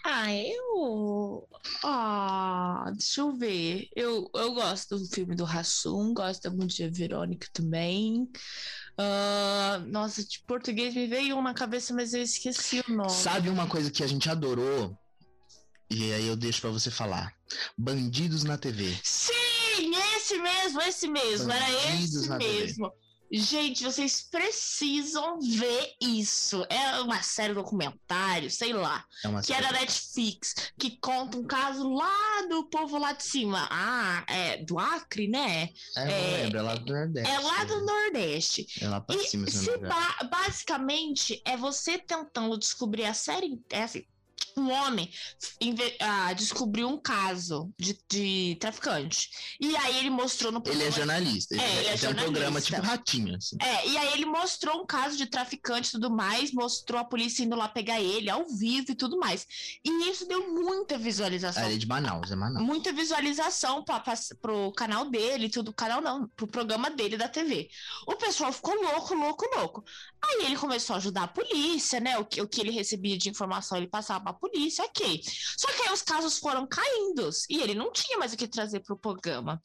Ah, 0.09 0.33
eu. 0.33 1.49
Ah, 1.83 2.93
deixa 2.93 3.23
eu 3.23 3.37
ver. 3.37 3.89
Eu, 3.97 4.31
eu 4.33 4.55
gosto 4.55 4.97
do 4.97 5.05
filme 5.07 5.35
do 5.35 5.43
Rassum, 5.43 6.15
gosto 6.15 6.45
da 6.45 6.51
Bom 6.51 6.65
Dia 6.65 6.89
Verônica 6.89 7.49
também. 7.53 8.23
Uh, 8.97 9.85
nossa, 9.89 10.25
de 10.25 10.39
português 10.47 10.95
me 10.95 11.09
veio 11.09 11.37
um 11.37 11.43
na 11.43 11.53
cabeça, 11.53 11.93
mas 11.93 12.15
eu 12.15 12.23
esqueci 12.23 12.85
o 12.89 12.93
nome. 12.93 13.11
Sabe 13.11 13.49
uma 13.49 13.67
coisa 13.67 13.91
que 13.91 14.05
a 14.05 14.07
gente 14.07 14.31
adorou? 14.31 14.97
E 15.91 16.13
aí 16.13 16.29
eu 16.29 16.37
deixo 16.37 16.61
para 16.61 16.71
você 16.71 16.89
falar. 16.89 17.35
Bandidos 17.77 18.45
na 18.45 18.57
TV. 18.57 18.97
Sim, 19.03 19.33
esse 20.15 20.39
mesmo, 20.39 20.83
esse 20.83 21.09
mesmo. 21.09 21.49
Bandidos 21.49 22.31
Era 22.31 22.45
esse 22.45 22.59
mesmo. 22.59 22.91
TV. 22.91 23.06
Gente, 23.31 23.83
vocês 23.83 24.23
precisam 24.23 25.41
ver 25.41 25.95
isso. 26.01 26.65
É 26.69 27.01
uma 27.01 27.23
série 27.23 27.55
documentário, 27.55 28.51
sei 28.51 28.73
lá. 28.73 29.05
É 29.25 29.29
que 29.29 29.47
série. 29.47 29.65
é 29.65 29.73
da 29.73 29.73
Netflix, 29.81 30.55
que 30.79 30.97
conta 30.99 31.37
um 31.37 31.45
caso 31.45 31.89
lá 31.93 32.43
do 32.49 32.65
povo 32.65 32.99
lá 32.99 33.13
de 33.13 33.25
cima. 33.25 33.67
Ah, 33.71 34.25
é 34.29 34.59
do 34.59 34.79
Acre, 34.79 35.29
né? 35.29 35.71
É, 35.97 36.01
é, 36.11 36.43
lembro, 36.43 36.59
é 36.59 36.63
lá 36.63 36.75
do 36.75 36.93
Nordeste. 36.93 37.31
É 37.31 37.39
lá 37.39 37.65
do 37.65 37.85
Nordeste. 37.85 38.67
É 38.81 38.89
lá 38.89 39.01
pra 39.01 39.17
e 39.17 39.27
cima, 39.27 39.47
se 39.49 39.77
ba 39.79 40.17
basicamente 40.31 41.43
é 41.45 41.57
você 41.57 41.99
tentando 41.99 42.57
descobrir 42.59 43.05
a 43.05 43.15
série. 43.15 43.61
É 43.71 43.83
assim, 43.83 44.05
um 44.57 44.71
homem 44.71 45.11
ah, 46.01 46.33
descobriu 46.33 46.89
um 46.89 46.97
caso 46.97 47.71
de, 47.79 47.99
de, 48.09 48.57
traficante. 48.59 49.29
E 49.61 49.77
aí 49.77 49.99
ele 49.99 50.11
mostrou 50.11 50.51
no 50.51 50.61
programa. 50.61 50.85
Ele 50.85 50.93
é 50.93 50.97
jornalista. 50.97 51.55
Ele, 51.55 51.63
é, 51.63 51.77
ele 51.79 51.89
é, 51.89 51.97
jornalista. 51.97 52.11
um 52.11 52.33
programa 52.33 52.61
tipo 52.61 52.81
ratinho. 52.81 53.37
Assim. 53.37 53.57
É, 53.61 53.89
e 53.89 53.99
aí 53.99 54.13
ele 54.15 54.25
mostrou 54.25 54.83
um 54.83 54.87
caso 54.87 55.17
de 55.17 55.27
traficante 55.27 55.89
e 55.89 55.93
tudo 55.93 56.11
mais, 56.11 56.53
mostrou 56.53 57.01
a 57.01 57.05
polícia 57.05 57.43
indo 57.43 57.55
lá 57.55 57.69
pegar 57.69 58.01
ele 58.01 58.31
ao 58.31 58.47
vivo 58.47 58.93
e 58.93 58.95
tudo 58.95 59.19
mais. 59.19 59.47
E 59.85 60.11
isso 60.11 60.27
deu 60.27 60.53
muita 60.53 60.97
visualização. 60.97 61.63
É, 61.63 61.67
ele 61.67 61.75
é 61.75 61.79
de 61.79 61.87
Manaus, 61.87 62.31
é 62.31 62.37
Manaus. 62.37 62.65
Muita 62.65 62.93
visualização 62.93 63.85
pra, 63.85 64.01
pra, 64.01 64.15
pro 64.41 64.73
canal 64.73 65.11
dele, 65.11 65.51
tudo. 65.51 65.73
Canal 65.73 66.01
não, 66.01 66.29
pro 66.29 66.47
programa 66.47 66.89
dele 66.89 67.17
da 67.17 67.29
TV. 67.29 67.69
O 68.07 68.17
pessoal 68.17 68.53
ficou 68.53 68.75
louco, 68.75 69.15
louco, 69.15 69.45
louco. 69.57 69.85
Aí 70.29 70.47
ele 70.47 70.57
começou 70.57 70.95
a 70.95 70.97
ajudar 70.99 71.25
a 71.25 71.29
polícia, 71.29 72.01
né? 72.01 72.19
O 72.19 72.25
que, 72.25 72.41
o 72.41 72.49
que 72.49 72.61
ele 72.61 72.71
recebia 72.71 73.17
de 73.17 73.29
informação, 73.29 73.79
ele 73.79 73.87
passava 73.87 74.25
pra 74.25 74.33
polícia, 74.33 74.85
ok. 74.85 75.23
Só 75.57 75.69
que 75.69 75.83
aí 75.83 75.93
os 75.93 76.03
casos 76.03 76.39
foram 76.39 76.67
caindo 76.67 77.29
e 77.49 77.61
ele 77.61 77.75
não 77.75 77.93
tinha 77.93 78.19
mais 78.19 78.33
o 78.33 78.37
que 78.37 78.49
trazer 78.49 78.81
pro 78.81 78.97
programa. 78.97 79.61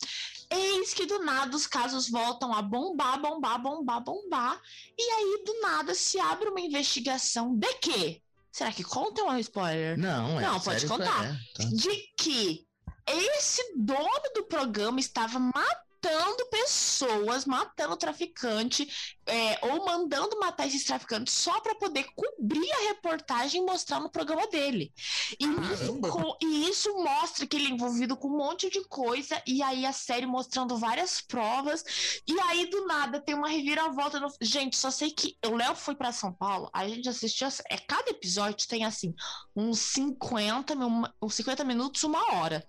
Eis 0.50 0.93
que 0.93 1.06
do 1.06 1.19
nada 1.19 1.56
os 1.56 1.65
casos 1.65 2.10
voltam 2.10 2.54
a 2.54 2.62
bombar, 2.62 3.19
bombar, 3.19 3.62
bombar, 3.62 4.04
bombar. 4.04 4.62
E 4.97 5.02
aí 5.02 5.43
do 5.45 5.62
nada 5.62 5.95
se 5.95 6.19
abre 6.19 6.50
uma 6.50 6.62
investigação 6.62 7.56
de 7.56 7.74
quê? 7.76 8.21
Será 8.52 8.71
que 8.71 8.84
conta 8.84 9.24
um 9.24 9.38
spoiler? 9.38 9.97
Não, 9.97 10.39
é 10.39 10.43
Não, 10.43 10.60
pode 10.60 10.86
contar. 10.86 11.26
É, 11.26 11.39
tá. 11.56 11.63
De 11.71 12.13
que 12.17 12.67
esse 13.08 13.74
dono 13.78 14.34
do 14.36 14.43
programa 14.43 15.00
estava 15.00 15.39
matando 15.39 15.90
matando 16.03 16.45
pessoas, 16.49 17.45
matando 17.45 17.95
traficante, 17.95 18.87
é, 19.25 19.59
ou 19.67 19.85
mandando 19.85 20.39
matar 20.39 20.67
esses 20.67 20.83
traficantes 20.83 21.33
só 21.33 21.59
para 21.59 21.75
poder 21.75 22.05
cobrir 22.15 22.71
a 22.71 22.87
reportagem 22.89 23.61
e 23.61 23.65
mostrar 23.65 23.99
no 23.99 24.09
programa 24.09 24.47
dele. 24.47 24.91
E 25.39 25.45
isso, 25.45 26.37
e 26.41 26.69
isso, 26.69 26.93
mostra 26.95 27.45
que 27.45 27.55
ele 27.55 27.67
é 27.67 27.69
envolvido 27.69 28.17
com 28.17 28.27
um 28.27 28.37
monte 28.37 28.69
de 28.69 28.83
coisa, 28.87 29.41
e 29.45 29.61
aí 29.61 29.85
a 29.85 29.93
série 29.93 30.25
mostrando 30.25 30.77
várias 30.77 31.21
provas, 31.21 31.83
e 32.27 32.39
aí 32.41 32.65
do 32.67 32.87
nada 32.87 33.21
tem 33.21 33.35
uma 33.35 33.49
reviravolta. 33.49 34.19
No... 34.19 34.27
Gente, 34.41 34.75
só 34.77 34.89
sei 34.89 35.11
que 35.11 35.37
o 35.45 35.55
Léo 35.55 35.75
foi 35.75 35.95
para 35.95 36.11
São 36.11 36.33
Paulo, 36.33 36.69
a 36.73 36.87
gente 36.87 37.07
assistiu, 37.07 37.47
é, 37.69 37.77
cada 37.77 38.09
episódio 38.09 38.67
tem 38.67 38.85
assim, 38.85 39.13
uns 39.55 39.79
50, 39.79 40.75
uns 41.21 41.35
50 41.35 41.63
minutos, 41.63 42.03
uma 42.03 42.33
hora 42.35 42.67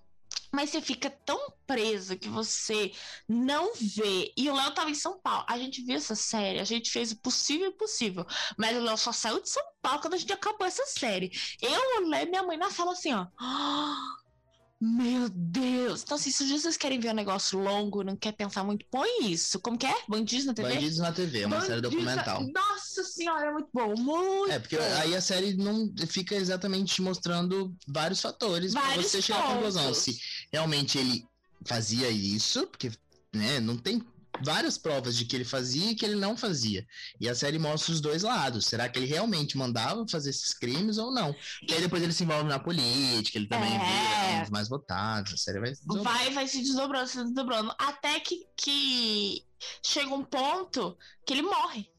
mas 0.52 0.70
você 0.70 0.80
fica 0.82 1.10
tão 1.10 1.52
preso 1.66 2.16
que 2.18 2.28
você 2.28 2.92
não 3.28 3.72
vê. 3.74 4.32
E 4.36 4.50
o 4.50 4.54
Léo 4.54 4.74
tava 4.74 4.90
em 4.90 4.94
São 4.94 5.18
Paulo. 5.18 5.44
A 5.48 5.58
gente 5.58 5.82
viu 5.82 5.96
essa 5.96 6.14
série, 6.14 6.60
a 6.60 6.64
gente 6.64 6.90
fez 6.90 7.12
o 7.12 7.16
possível 7.16 7.66
e 7.66 7.70
impossível. 7.70 8.26
Mas 8.58 8.76
o 8.76 8.80
Léo 8.80 8.96
só 8.98 9.12
saiu 9.12 9.40
de 9.40 9.48
São 9.48 9.62
Paulo 9.80 10.00
quando 10.00 10.14
a 10.14 10.18
gente 10.18 10.32
acabou 10.32 10.66
essa 10.66 10.84
série. 10.86 11.30
Eu, 11.60 12.04
o 12.04 12.08
Léo 12.08 12.26
e 12.26 12.30
minha 12.30 12.42
mãe 12.42 12.56
na 12.56 12.70
sala 12.70 12.92
assim, 12.92 13.12
ó. 13.14 13.26
Meu 14.84 15.28
Deus! 15.28 16.02
Então, 16.02 16.16
assim, 16.16 16.32
se 16.32 16.44
vocês 16.50 16.76
querem 16.76 16.98
ver 16.98 17.10
um 17.10 17.14
negócio 17.14 17.56
longo, 17.56 18.02
não 18.02 18.16
quer 18.16 18.32
pensar 18.32 18.64
muito, 18.64 18.84
põe 18.90 19.30
isso. 19.30 19.60
Como 19.60 19.78
que 19.78 19.86
é? 19.86 19.94
Bandidos 20.08 20.44
na 20.44 20.54
TV? 20.54 20.74
Bandidos 20.74 20.98
na 20.98 21.12
TV, 21.12 21.42
é 21.42 21.46
uma 21.46 21.56
Bandidos 21.56 21.68
série 21.68 21.80
documental. 21.80 22.42
Nossa 22.52 23.04
senhora, 23.04 23.46
é 23.46 23.52
muito 23.52 23.68
bom, 23.72 23.94
muito 23.96 24.50
É, 24.50 24.58
porque 24.58 24.76
bom. 24.76 24.82
aí 24.96 25.14
a 25.14 25.20
série 25.20 25.54
não 25.54 25.88
fica 26.08 26.34
exatamente 26.34 27.00
mostrando 27.00 27.72
vários 27.86 28.20
fatores 28.20 28.72
para 28.72 28.96
você 28.96 29.22
chegar 29.22 29.44
à 29.44 29.54
conclusão. 29.54 29.94
Se 29.94 30.18
realmente 30.52 30.98
ele 30.98 31.24
fazia 31.64 32.10
isso, 32.10 32.66
porque 32.66 32.90
né, 33.32 33.60
não 33.60 33.76
tem 33.76 34.02
várias 34.44 34.78
provas 34.78 35.16
de 35.16 35.24
que 35.24 35.36
ele 35.36 35.44
fazia 35.44 35.90
e 35.90 35.94
que 35.94 36.04
ele 36.04 36.14
não 36.14 36.36
fazia. 36.36 36.86
E 37.20 37.28
a 37.28 37.34
série 37.34 37.58
mostra 37.58 37.92
os 37.92 38.00
dois 38.00 38.22
lados. 38.22 38.66
Será 38.66 38.88
que 38.88 38.98
ele 38.98 39.06
realmente 39.06 39.56
mandava 39.56 40.06
fazer 40.08 40.30
esses 40.30 40.52
crimes 40.52 40.98
ou 40.98 41.12
não? 41.12 41.34
E 41.68 41.72
aí 41.72 41.80
depois 41.80 42.02
ele 42.02 42.12
se 42.12 42.24
envolve 42.24 42.48
na 42.48 42.58
política, 42.58 43.38
ele 43.38 43.48
também 43.48 43.74
é... 43.74 43.78
vira 43.78 44.36
um 44.36 44.40
dos 44.42 44.50
mais 44.50 44.68
votados. 44.68 45.34
A 45.34 45.36
série 45.36 45.60
vai 45.60 45.74
se 45.74 45.86
desdobrando. 45.86 46.18
Vai, 46.18 46.30
vai 46.30 46.48
se 46.48 46.58
desdobrando, 46.60 47.06
se 47.06 47.24
desdobrando. 47.24 47.74
Até 47.78 48.20
que, 48.20 48.46
que 48.56 49.44
chega 49.82 50.14
um 50.14 50.24
ponto 50.24 50.96
que 51.26 51.32
ele 51.32 51.42
morre. 51.42 51.90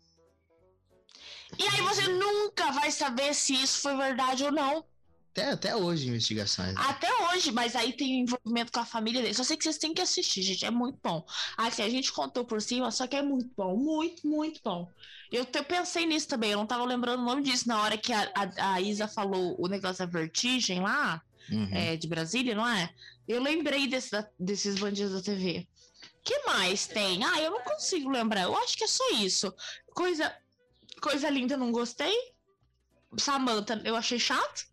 E 1.58 1.68
aí 1.68 1.82
você 1.82 2.08
nunca 2.08 2.72
vai 2.72 2.92
saber 2.92 3.34
se 3.34 3.54
isso 3.54 3.82
foi 3.82 3.96
verdade 3.96 4.44
ou 4.44 4.52
não. 4.52 4.86
Até, 5.34 5.50
até 5.50 5.76
hoje, 5.76 6.08
investigações. 6.08 6.76
Né? 6.76 6.82
Até 6.88 7.12
hoje, 7.26 7.52
mas 7.52 7.76
aí 7.76 7.92
tem 7.92 8.22
envolvimento 8.22 8.72
com 8.72 8.80
a 8.80 8.86
família 8.86 9.20
dele. 9.20 9.34
Só 9.34 9.44
sei 9.44 9.58
que 9.58 9.64
vocês 9.64 9.80
têm 9.80 9.92
que 9.92 10.02
assistir, 10.02 10.44
gente. 10.44 10.64
É 10.64 10.70
muito 10.70 11.00
bom. 11.04 11.26
Assim, 11.58 11.82
a 11.82 11.90
gente 11.90 12.12
contou 12.14 12.46
por 12.46 12.62
cima, 12.62 12.92
só 12.92 13.08
que 13.08 13.16
é 13.16 13.22
muito 13.24 13.50
bom. 13.58 13.76
Muito, 13.76 14.28
muito 14.28 14.62
bom. 14.64 14.88
Eu, 15.32 15.44
te, 15.44 15.64
pensei 15.64 16.06
nisso 16.06 16.28
também. 16.28 16.52
Eu 16.52 16.60
não 16.60 16.68
tava 16.68 16.86
lembrando 16.86 17.22
o 17.22 17.26
nome 17.26 17.42
disso 17.42 17.68
na 17.68 17.82
hora 17.82 17.98
que 17.98 18.14
a, 18.14 18.32
a, 18.36 18.74
a 18.74 18.82
Isa 18.82 19.08
falou 19.08 19.56
o 19.60 19.68
negócio 19.68 20.06
da 20.06 20.12
vertigem 20.12 20.82
lá, 20.82 21.20
uhum. 21.52 21.70
é, 21.72 21.98
de 21.98 22.08
Brasília, 22.08 22.54
não 22.54 22.68
é? 22.68 22.94
Eu 23.28 23.42
lembrei 23.42 23.88
desse, 23.88 24.12
da, 24.12 24.28
desses 24.40 24.76
bandidos 24.76 25.14
da 25.14 25.22
TV. 25.24 25.68
que 26.24 26.46
mais 26.46 26.86
tem? 26.86 27.24
Ah, 27.26 27.42
eu 27.42 27.50
não 27.50 27.64
consigo 27.64 28.08
lembrar. 28.12 28.44
Eu 28.44 28.56
acho 28.56 28.78
que 28.78 28.84
é 28.84 28.88
só 28.88 29.10
isso. 29.14 29.52
Coisa, 29.96 30.32
coisa 31.02 31.28
linda, 31.28 31.58
não 31.58 31.72
gostei. 31.72 32.16
Samantha, 33.18 33.82
eu 33.84 33.96
achei 33.96 34.20
chato. 34.20 34.72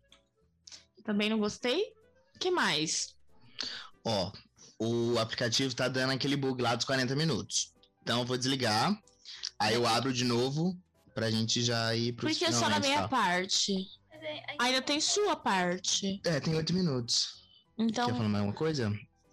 Também 1.03 1.29
não 1.29 1.39
gostei. 1.39 1.93
que 2.39 2.51
mais? 2.51 3.15
Ó, 4.03 4.31
o 4.79 5.19
aplicativo 5.19 5.75
tá 5.75 5.87
dando 5.87 6.11
aquele 6.11 6.35
bug 6.35 6.61
lá 6.61 6.75
dos 6.75 6.85
40 6.85 7.15
minutos. 7.15 7.73
Então 8.01 8.19
eu 8.19 8.25
vou 8.25 8.37
desligar. 8.37 8.99
Aí 9.59 9.75
eu 9.75 9.85
abro 9.85 10.11
de 10.11 10.25
novo 10.25 10.75
pra 11.13 11.29
gente 11.29 11.61
já 11.61 11.95
ir 11.95 12.13
pro 12.13 12.27
Porque 12.27 12.45
é 12.45 12.51
só 12.51 12.67
na 12.67 12.79
minha 12.79 13.01
tá? 13.03 13.07
parte. 13.07 13.87
Ainda 14.59 14.81
tem 14.81 14.99
sua 14.99 15.35
parte. 15.35 16.19
É, 16.25 16.39
tem 16.39 16.55
8 16.55 16.73
minutos. 16.73 17.43
Então. 17.77 18.07
Quer 18.07 18.15
falar 18.15 18.29
mais 18.29 18.41
alguma 18.41 18.57
coisa? 18.57 18.91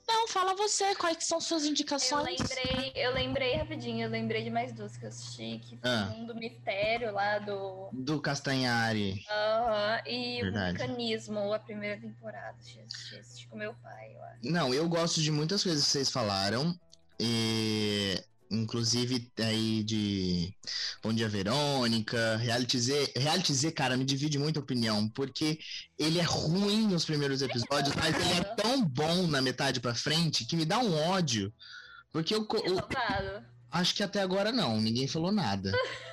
Não, 0.09 0.27
fala 0.27 0.55
você, 0.55 0.95
quais 0.95 1.23
são 1.25 1.39
suas 1.39 1.67
indicações? 1.67 2.41
Eu 2.41 2.47
lembrei, 2.47 2.93
eu 2.95 3.13
lembrei 3.13 3.55
rapidinho, 3.57 4.07
eu 4.07 4.11
lembrei 4.11 4.43
de 4.43 4.49
mais 4.49 4.73
duas 4.73 4.97
que 4.97 5.05
eu 5.05 5.11
assisti, 5.11 5.61
que 5.63 5.77
foi 5.77 5.91
ah. 5.91 6.15
um 6.17 6.25
do 6.25 6.35
mistério 6.35 7.13
lá 7.13 7.39
do. 7.39 7.91
Do 7.93 8.19
Castanhari. 8.19 9.23
Aham, 9.31 10.01
e 10.07 10.41
Verdade. 10.41 10.71
o 10.71 10.73
mecanismo, 10.73 11.53
a 11.53 11.59
primeira 11.59 12.01
temporada. 12.01 12.57
Assisti, 12.59 13.19
assisti 13.19 13.49
com 13.49 13.57
meu 13.57 13.75
pai, 13.75 14.17
eu 14.17 14.23
acho. 14.25 14.39
Não, 14.43 14.73
eu 14.73 14.89
gosto 14.89 15.21
de 15.21 15.31
muitas 15.31 15.63
coisas 15.63 15.85
que 15.85 15.91
vocês 15.91 16.11
falaram. 16.11 16.75
E, 17.21 18.19
inclusive 18.51 19.31
aí 19.39 19.83
de 19.83 20.55
Bom 21.03 21.13
Dia 21.13 21.29
Verônica, 21.29 22.37
Reality 22.37 22.79
Z. 22.79 23.13
Reality 23.17 23.55
Z, 23.55 23.73
cara, 23.73 23.97
me 23.97 24.05
divide 24.05 24.39
muita 24.39 24.61
opinião, 24.61 25.09
porque 25.11 25.59
ele 25.99 26.19
é 26.19 26.23
ruim 26.23 26.87
nos 26.87 27.05
primeiros 27.05 27.43
episódios, 27.43 27.95
mas 27.95 28.15
ele 28.15 28.41
é 28.41 28.45
tão 28.45 28.85
bom 28.85 29.27
na 29.27 29.41
metade 29.41 29.81
pra 29.81 29.95
frente 29.95 30.45
que 30.45 30.57
me 30.57 30.65
dá 30.65 30.79
um 30.79 30.95
ódio. 30.95 31.53
Porque 32.13 32.35
eu, 32.35 32.47
eu 32.65 32.75
notado. 32.77 33.45
acho 33.71 33.95
que 33.95 34.03
até 34.03 34.21
agora 34.21 34.51
não, 34.51 34.81
ninguém 34.81 35.07
falou 35.07 35.31
nada. 35.31 35.73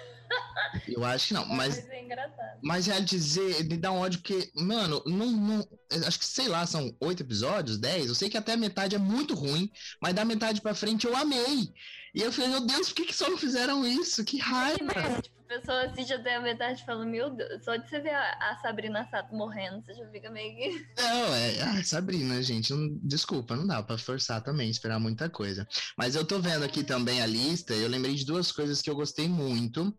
Eu 0.88 1.04
acho 1.06 1.28
que 1.30 1.34
não, 1.34 1.46
mas 1.46 1.78
é 1.90 2.04
engraçado. 2.04 2.60
mas 2.64 2.86
reality 2.88 3.18
Z 3.18 3.64
me 3.64 3.78
dá 3.78 3.92
um 3.92 3.98
ódio 4.00 4.20
porque, 4.20 4.52
mano, 4.56 5.02
não, 5.06 5.32
não. 5.32 5.68
Acho 6.08 6.20
que, 6.20 6.26
sei 6.26 6.48
lá, 6.48 6.66
são 6.66 6.96
oito 7.02 7.22
episódios, 7.24 7.78
dez. 7.78 8.08
Eu 8.08 8.16
sei 8.16 8.30
que 8.30 8.38
até 8.38 8.54
a 8.54 8.58
metade 8.58 8.96
é 8.96 9.00
muito 9.00 9.34
ruim, 9.36 9.70
mas 10.02 10.14
da 10.14 10.26
metade 10.26 10.62
pra 10.62 10.74
frente 10.76 11.06
eu 11.06 11.16
amei. 11.16 11.72
E 12.14 12.22
eu 12.22 12.32
falei, 12.32 12.50
meu 12.50 12.62
Deus, 12.62 12.88
por 12.90 12.96
que, 12.96 13.06
que 13.08 13.16
só 13.16 13.30
não 13.30 13.38
fizeram 13.38 13.86
isso? 13.86 14.24
Que 14.24 14.38
Que 14.38 14.42
raiva! 14.44 14.84
merda, 14.86 15.22
tipo, 15.22 15.36
a 15.42 15.44
pessoa 15.60 15.82
assiste 15.84 16.14
até 16.14 16.36
a 16.36 16.42
metade 16.42 16.82
e 16.82 16.86
fala, 16.86 17.06
meu 17.06 17.30
Deus, 17.30 17.64
só 17.66 17.76
de 17.76 17.90
você 17.90 18.00
ver 18.00 18.16
a, 18.16 18.52
a 18.52 18.58
Sabrina 18.62 19.06
Sato 19.12 19.36
morrendo, 19.36 19.84
você 19.86 19.94
já 19.94 20.10
fica 20.10 20.32
meio 20.32 20.56
que. 20.56 20.86
Não, 20.98 21.36
é. 21.36 21.62
Ai, 21.62 21.84
Sabrina, 21.84 22.42
gente, 22.42 22.74
não- 22.74 22.98
desculpa, 23.04 23.56
não 23.58 23.68
dá 23.68 23.84
pra 23.84 23.98
forçar 23.98 24.42
também, 24.42 24.70
esperar 24.70 24.98
muita 24.98 25.30
coisa. 25.30 25.68
Mas 25.98 26.16
eu 26.16 26.24
tô 26.26 26.40
vendo 26.40 26.64
aqui 26.64 26.86
também 26.86 27.22
a 27.22 27.26
lista, 27.26 27.74
eu 27.74 27.90
lembrei 27.90 28.16
de 28.16 28.26
duas 28.26 28.50
coisas 28.50 28.82
que 28.82 28.90
eu 28.90 28.96
gostei 28.96 29.28
muito. 29.28 29.94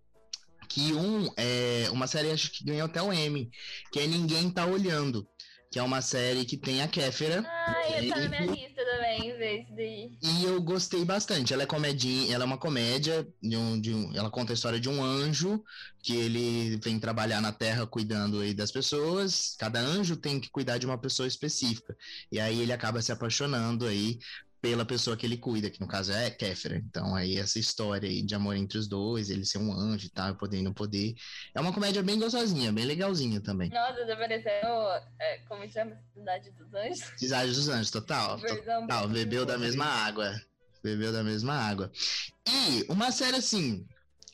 Que 0.68 0.92
um 0.92 1.30
é 1.36 1.88
uma 1.90 2.06
série 2.06 2.30
acho 2.30 2.50
que 2.50 2.64
ganhou 2.64 2.86
até 2.86 3.00
o 3.02 3.12
Emmy, 3.12 3.50
que 3.92 4.00
é 4.00 4.06
Ninguém 4.06 4.50
Tá 4.50 4.66
Olhando. 4.66 5.26
Que 5.70 5.80
é 5.80 5.82
uma 5.82 6.00
série 6.00 6.44
que 6.44 6.56
tem 6.56 6.80
a 6.80 6.88
Kéfera. 6.88 7.44
Ai, 7.44 8.08
tá 8.08 8.20
na 8.20 8.28
minha 8.28 8.46
lista 8.46 8.84
também, 8.84 9.36
ver 9.36 9.62
isso 9.62 9.74
daí. 9.74 10.18
E 10.22 10.44
eu 10.44 10.62
gostei 10.62 11.04
bastante. 11.04 11.52
Ela 11.52 11.64
é 11.64 11.66
comedinha, 11.66 12.32
ela 12.34 12.44
é 12.44 12.46
uma 12.46 12.56
comédia 12.56 13.26
de 13.42 13.56
um, 13.56 13.80
de 13.80 13.92
um, 13.92 14.14
ela 14.16 14.30
conta 14.30 14.52
a 14.52 14.54
história 14.54 14.78
de 14.78 14.88
um 14.88 15.02
anjo 15.02 15.62
que 16.02 16.14
ele 16.14 16.78
vem 16.82 17.00
trabalhar 17.00 17.40
na 17.40 17.52
Terra 17.52 17.84
cuidando 17.84 18.40
aí 18.40 18.54
das 18.54 18.70
pessoas. 18.70 19.56
Cada 19.58 19.80
anjo 19.80 20.16
tem 20.16 20.38
que 20.38 20.48
cuidar 20.48 20.78
de 20.78 20.86
uma 20.86 20.96
pessoa 20.96 21.26
específica. 21.26 21.96
E 22.30 22.38
aí 22.38 22.60
ele 22.60 22.72
acaba 22.72 23.02
se 23.02 23.10
apaixonando 23.10 23.86
aí 23.86 24.18
pela 24.70 24.84
pessoa 24.84 25.16
que 25.16 25.24
ele 25.24 25.36
cuida, 25.36 25.70
que 25.70 25.80
no 25.80 25.86
caso 25.86 26.12
é 26.12 26.28
Kéfera. 26.28 26.76
Então 26.76 27.14
aí 27.14 27.38
essa 27.38 27.58
história 27.58 28.08
aí 28.08 28.20
de 28.20 28.34
amor 28.34 28.56
entre 28.56 28.76
os 28.78 28.88
dois, 28.88 29.30
ele 29.30 29.44
ser 29.44 29.58
um 29.58 29.72
anjo 29.72 30.06
e 30.06 30.10
tal, 30.10 30.34
poder 30.34 30.58
e 30.58 30.62
não 30.62 30.72
poder. 30.72 31.14
É 31.54 31.60
uma 31.60 31.72
comédia 31.72 32.02
bem 32.02 32.18
gostosinha, 32.18 32.72
bem 32.72 32.84
legalzinha 32.84 33.40
também. 33.40 33.70
Nossa, 33.70 34.04
parecendo. 34.16 34.66
é, 35.20 35.38
como 35.48 35.68
chama? 35.68 35.96
Cidade 36.12 36.50
dos 36.50 36.74
Anjos? 36.74 37.12
Cidade 37.16 37.52
dos 37.52 37.68
Anjos, 37.68 37.90
total. 37.92 38.38
Bem- 38.42 39.08
bebeu 39.08 39.46
da 39.46 39.56
mesma 39.56 39.84
água. 39.84 40.34
Bebeu 40.82 41.12
da 41.12 41.22
mesma 41.22 41.54
água. 41.54 41.90
E 42.48 42.84
uma 42.88 43.12
série 43.12 43.36
assim, 43.36 43.86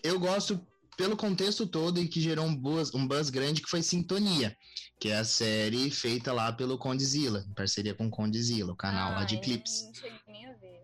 eu 0.02 0.18
gosto 0.18 0.66
pelo 0.96 1.16
contexto 1.16 1.66
todo 1.66 2.00
e 2.00 2.08
que 2.08 2.20
gerou 2.20 2.46
um 2.46 2.54
buzz, 2.54 2.94
um 2.94 3.06
buzz 3.06 3.28
grande 3.28 3.60
que 3.60 3.68
foi 3.68 3.82
Sintonia, 3.82 4.56
que 5.02 5.08
é 5.08 5.18
a 5.18 5.24
série 5.24 5.90
feita 5.90 6.32
lá 6.32 6.52
pelo 6.52 6.78
Condizila, 6.78 7.44
em 7.50 7.54
parceria 7.54 7.92
com 7.92 8.06
o 8.06 8.10
Condizila, 8.10 8.72
o 8.72 8.76
canal 8.76 9.10
lá 9.10 9.24
de 9.24 9.34
Ai, 9.34 9.40
clipes. 9.40 9.82
Não 9.82 9.94
cheguei 9.94 10.12
nem 10.28 10.46
a 10.46 10.52
ver. 10.52 10.80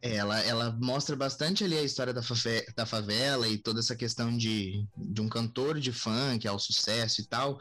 Ela, 0.00 0.38
ela 0.42 0.70
mostra 0.80 1.16
bastante 1.16 1.64
ali 1.64 1.76
a 1.76 1.82
história 1.82 2.14
da, 2.14 2.22
fafe- 2.22 2.64
da 2.76 2.86
favela 2.86 3.48
e 3.48 3.58
toda 3.58 3.80
essa 3.80 3.96
questão 3.96 4.36
de, 4.38 4.86
de 4.96 5.20
um 5.20 5.28
cantor 5.28 5.80
de 5.80 5.90
funk 5.90 6.46
ao 6.46 6.60
sucesso 6.60 7.22
e 7.22 7.24
tal. 7.24 7.58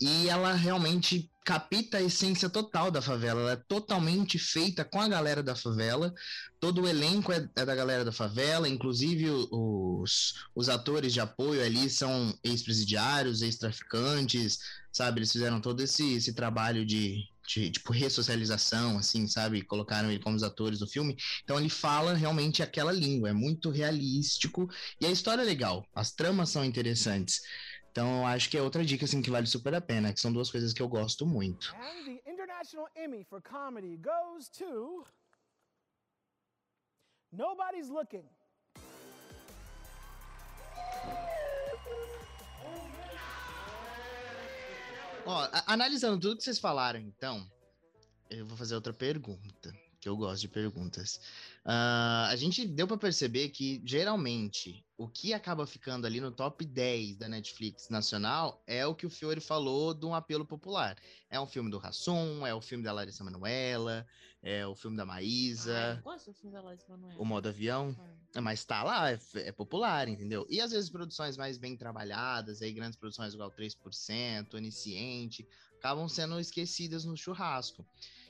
E 0.00 0.28
ela 0.28 0.54
realmente 0.54 1.30
capta 1.44 1.98
a 1.98 2.02
essência 2.02 2.50
total 2.50 2.90
da 2.90 3.00
favela. 3.00 3.42
Ela 3.42 3.52
é 3.52 3.62
totalmente 3.68 4.40
feita 4.40 4.84
com 4.84 5.00
a 5.00 5.06
galera 5.06 5.40
da 5.40 5.54
favela. 5.54 6.12
Todo 6.58 6.82
o 6.82 6.88
elenco 6.88 7.30
é, 7.32 7.48
é 7.54 7.64
da 7.64 7.76
galera 7.76 8.04
da 8.04 8.10
favela, 8.10 8.68
inclusive 8.68 9.30
os, 9.52 10.34
os 10.52 10.68
atores 10.68 11.12
de 11.12 11.20
apoio 11.20 11.64
ali 11.64 11.88
são 11.88 12.36
ex-presidiários, 12.42 13.42
ex-traficantes, 13.42 14.58
sabe? 14.92 15.20
Eles 15.20 15.32
fizeram 15.32 15.60
todo 15.60 15.82
esse, 15.82 16.14
esse 16.14 16.34
trabalho 16.34 16.84
de, 16.84 17.24
de 17.46 17.70
tipo, 17.70 17.92
ressocialização, 17.92 18.98
assim, 18.98 19.26
sabe? 19.26 19.62
Colocaram 19.62 20.10
ele 20.10 20.22
como 20.22 20.36
os 20.36 20.42
atores 20.42 20.78
do 20.78 20.86
filme. 20.86 21.16
Então 21.42 21.58
ele 21.58 21.68
fala 21.68 22.14
realmente 22.14 22.62
aquela 22.62 22.92
língua, 22.92 23.30
é 23.30 23.32
muito 23.32 23.70
realístico 23.70 24.68
e 25.00 25.06
a 25.06 25.10
história 25.10 25.42
é 25.42 25.44
legal, 25.44 25.86
as 25.94 26.12
tramas 26.12 26.50
são 26.50 26.64
interessantes. 26.64 27.40
Então 27.90 28.20
eu 28.20 28.26
acho 28.26 28.48
que 28.48 28.56
é 28.56 28.62
outra 28.62 28.84
dica 28.84 29.04
assim 29.04 29.20
que 29.20 29.30
vale 29.30 29.46
super 29.46 29.74
a 29.74 29.80
pena, 29.80 30.12
que 30.12 30.20
são 30.20 30.32
duas 30.32 30.50
coisas 30.50 30.72
que 30.72 30.80
eu 30.80 30.88
gosto 30.88 31.26
muito. 31.26 31.74
And 31.74 32.04
the 32.06 32.30
International 32.30 32.88
Emmy 32.96 33.24
for 33.24 33.42
Comedy 33.42 33.96
goes 33.96 34.48
to. 34.58 35.04
Nobody's 37.32 37.88
Looking. 37.88 38.28
Ó, 45.24 45.48
analisando 45.66 46.18
tudo 46.20 46.36
que 46.36 46.42
vocês 46.42 46.58
falaram, 46.58 46.98
então, 46.98 47.46
eu 48.28 48.44
vou 48.44 48.56
fazer 48.56 48.74
outra 48.74 48.92
pergunta, 48.92 49.72
que 50.02 50.08
eu 50.08 50.16
gosto 50.16 50.40
de 50.40 50.48
perguntas. 50.48 51.20
Ah, 51.64 52.26
a 52.28 52.34
gente 52.34 52.66
deu 52.66 52.88
pra 52.88 52.96
perceber 52.96 53.50
que, 53.50 53.80
geralmente, 53.84 54.84
o 54.98 55.06
que 55.08 55.32
acaba 55.32 55.64
ficando 55.64 56.08
ali 56.08 56.20
no 56.20 56.32
top 56.32 56.64
10 56.64 57.18
da 57.18 57.28
Netflix 57.28 57.88
nacional 57.88 58.60
é 58.66 58.84
o 58.84 58.96
que 58.96 59.06
o 59.06 59.10
Fiore 59.10 59.40
falou 59.40 59.94
de 59.94 60.04
um 60.04 60.12
apelo 60.12 60.44
popular. 60.44 60.96
É 61.30 61.40
um 61.40 61.46
filme 61.46 61.70
do 61.70 61.78
Hassum, 61.78 62.44
é 62.44 62.52
o 62.52 62.60
filme 62.60 62.82
da 62.82 62.92
Larissa 62.92 63.22
Manoela, 63.22 64.04
é 64.42 64.66
o 64.66 64.74
filme 64.74 64.96
da 64.96 65.06
Maísa, 65.06 65.94
eu 65.96 66.02
gosto 66.02 66.32
do 66.32 66.34
filme 66.34 66.52
da 66.52 66.60
Larissa 66.60 66.88
Manoela. 66.88 67.22
o 67.22 67.24
Modo 67.24 67.48
Avião. 67.48 67.96
Mas 68.42 68.64
tá 68.64 68.82
lá, 68.82 69.12
é, 69.12 69.20
é 69.36 69.52
popular, 69.52 70.08
entendeu? 70.08 70.44
E 70.50 70.60
às 70.60 70.72
vezes 70.72 70.90
produções 70.90 71.36
mais 71.36 71.58
bem 71.58 71.76
trabalhadas, 71.76 72.60
aí 72.60 72.72
grandes 72.72 72.98
produções 72.98 73.34
igual 73.34 73.52
3%, 73.52 74.54
Onisciente, 74.54 75.46
acabam 75.78 76.08
sendo 76.08 76.40
esquecidas 76.40 77.04
no 77.04 77.16
churrasco. 77.16 77.86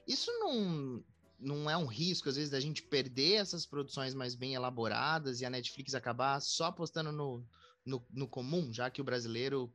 Isso 0.07 0.31
não, 0.33 1.03
não 1.43 1.69
é 1.69 1.77
um 1.77 1.87
risco, 1.87 2.29
às 2.29 2.37
vezes, 2.37 2.51
da 2.51 2.61
gente 2.61 2.83
perder 2.83 3.35
essas 3.35 3.67
produções 3.67 4.15
mais 4.15 4.35
bem 4.35 4.55
elaboradas 4.55 5.41
e 5.41 5.45
a 5.45 5.51
Netflix 5.51 5.95
acabar 5.95 6.41
só 6.41 6.67
apostando 6.67 7.13
no, 7.13 7.45
no, 7.85 8.05
no 8.11 8.29
comum, 8.29 8.73
já 8.73 8.89
que 8.91 9.01
o 9.01 9.05
brasileiro 9.05 9.73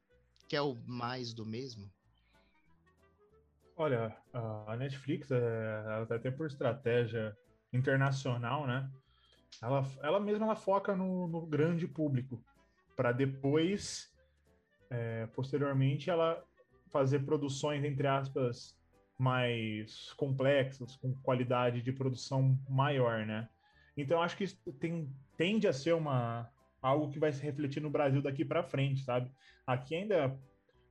quer 0.48 0.62
o 0.62 0.76
mais 0.86 1.34
do 1.34 1.46
mesmo? 1.46 1.92
Olha, 3.76 4.18
a 4.34 4.76
Netflix, 4.76 5.30
é, 5.30 6.06
até 6.10 6.32
por 6.32 6.48
estratégia 6.48 7.38
internacional, 7.72 8.66
né? 8.66 8.90
Ela, 9.62 9.86
ela 10.02 10.20
mesma 10.20 10.46
ela 10.46 10.56
foca 10.56 10.96
no, 10.96 11.28
no 11.28 11.46
grande 11.46 11.88
público, 11.88 12.44
para 12.96 13.12
depois, 13.12 14.12
é, 14.90 15.28
posteriormente, 15.28 16.10
ela 16.10 16.44
fazer 16.92 17.20
produções, 17.20 17.84
entre 17.84 18.08
aspas, 18.08 18.76
mais 19.18 20.14
complexas, 20.14 20.96
com 20.96 21.14
qualidade 21.16 21.82
de 21.82 21.92
produção 21.92 22.58
maior, 22.70 23.26
né? 23.26 23.50
Então, 23.96 24.22
acho 24.22 24.38
que 24.38 24.44
isso 24.44 24.58
tem, 24.80 25.12
tende 25.36 25.68
a 25.68 25.74
ser 25.74 25.94
uma, 25.94 26.50
algo 26.82 27.10
que 27.10 27.20
vai 27.20 27.32
se 27.32 27.42
refletir 27.42 27.82
no 27.82 27.90
Brasil 27.90 28.22
daqui 28.22 28.46
para 28.46 28.64
frente, 28.64 29.04
sabe? 29.04 29.32
Aqui 29.66 29.96
ainda 29.96 30.38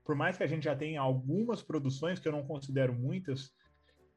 por 0.07 0.15
mais 0.15 0.37
que 0.37 0.45
a 0.45 0.47
gente 0.47 0.63
já 0.63 0.77
tenha 0.77 1.01
algumas 1.01 1.63
produções, 1.63 2.21
que 2.21 2.29
eu 2.29 2.33
não 2.33 2.47
considero 2.47 2.95
muitas, 2.95 3.53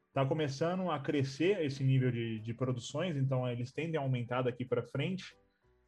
está 0.06 0.24
começando 0.24 0.88
a 0.88 1.00
crescer 1.00 1.60
esse 1.64 1.82
nível 1.82 2.12
de, 2.12 2.38
de 2.38 2.54
produções, 2.54 3.16
então 3.16 3.46
eles 3.48 3.72
tendem 3.72 3.98
a 3.98 4.02
aumentar 4.02 4.42
daqui 4.42 4.64
para 4.64 4.84
frente, 4.84 5.36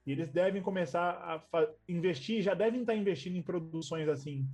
e 0.05 0.11
eles 0.11 0.29
devem 0.29 0.61
começar 0.61 1.11
a 1.13 1.69
investir, 1.89 2.43
já 2.43 2.53
devem 2.53 2.81
estar 2.81 2.97
investindo 2.97 3.37
em 3.37 3.43
produções 3.43 4.09
assim, 4.09 4.45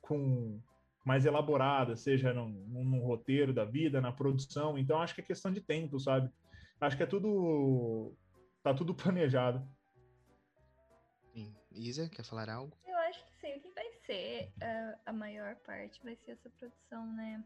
com 0.00 0.60
mais 1.04 1.24
elaboradas, 1.24 2.00
seja 2.00 2.32
num, 2.32 2.48
num- 2.48 2.84
num 2.84 3.00
roteiro 3.00 3.52
da 3.52 3.64
vida, 3.64 4.00
na 4.00 4.12
produção, 4.12 4.78
então 4.78 5.00
acho 5.00 5.14
que 5.14 5.20
é 5.20 5.24
questão 5.24 5.50
de 5.52 5.60
tempo, 5.60 5.98
sabe? 5.98 6.30
Acho 6.80 6.96
que 6.96 7.02
é 7.02 7.06
tudo, 7.06 8.14
tá 8.62 8.72
tudo 8.74 8.94
planejado. 8.94 9.66
Sim. 11.32 11.54
Isa, 11.72 12.08
quer 12.08 12.24
falar 12.24 12.48
algo? 12.50 12.76
Eu 12.86 12.96
acho 12.98 13.24
que 13.24 13.32
sim, 13.40 13.54
o 13.56 13.60
que 13.60 13.70
vai 13.70 13.90
ser 14.04 14.52
ah, 14.60 14.98
a 15.06 15.12
maior 15.12 15.56
parte 15.56 16.02
vai 16.02 16.16
ser 16.16 16.32
essa 16.32 16.50
produção, 16.50 17.06
né? 17.14 17.42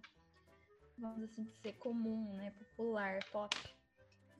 Vamos 0.98 1.22
assim 1.24 1.44
dizer, 1.44 1.74
comum, 1.74 2.32
né? 2.34 2.50
Popular, 2.52 3.18
pop. 3.32 3.54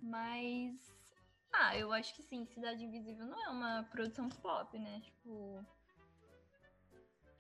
Mas. 0.01 0.95
Ah, 1.53 1.77
eu 1.77 1.93
acho 1.93 2.15
que 2.15 2.23
sim, 2.23 2.47
Cidade 2.47 2.85
Invisível 2.85 3.27
não 3.27 3.45
é 3.45 3.49
uma 3.49 3.83
produção 3.91 4.29
pop, 4.29 4.79
né? 4.79 5.01
Tipo. 5.01 5.65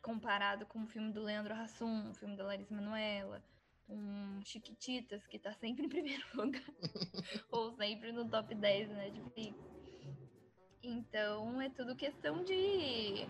Comparado 0.04 0.66
com 0.66 0.82
o 0.82 0.86
filme 0.86 1.10
do 1.12 1.22
Leandro 1.22 1.54
Hassum, 1.54 2.10
o 2.10 2.14
filme 2.14 2.36
da 2.36 2.44
Larissa 2.44 2.74
Manoela, 2.74 3.42
um 3.88 4.38
Chiquititas, 4.44 5.26
que 5.26 5.38
tá 5.38 5.54
sempre 5.54 5.86
em 5.86 5.88
primeiro 5.88 6.22
lugar. 6.34 6.62
ou 7.50 7.74
sempre 7.74 8.12
no 8.12 8.28
top 8.28 8.54
10 8.54 8.90
da 8.90 8.96
Netflix. 8.96 9.56
Então 10.82 11.62
é 11.62 11.70
tudo 11.70 11.96
questão 11.96 12.44
de. 12.44 13.26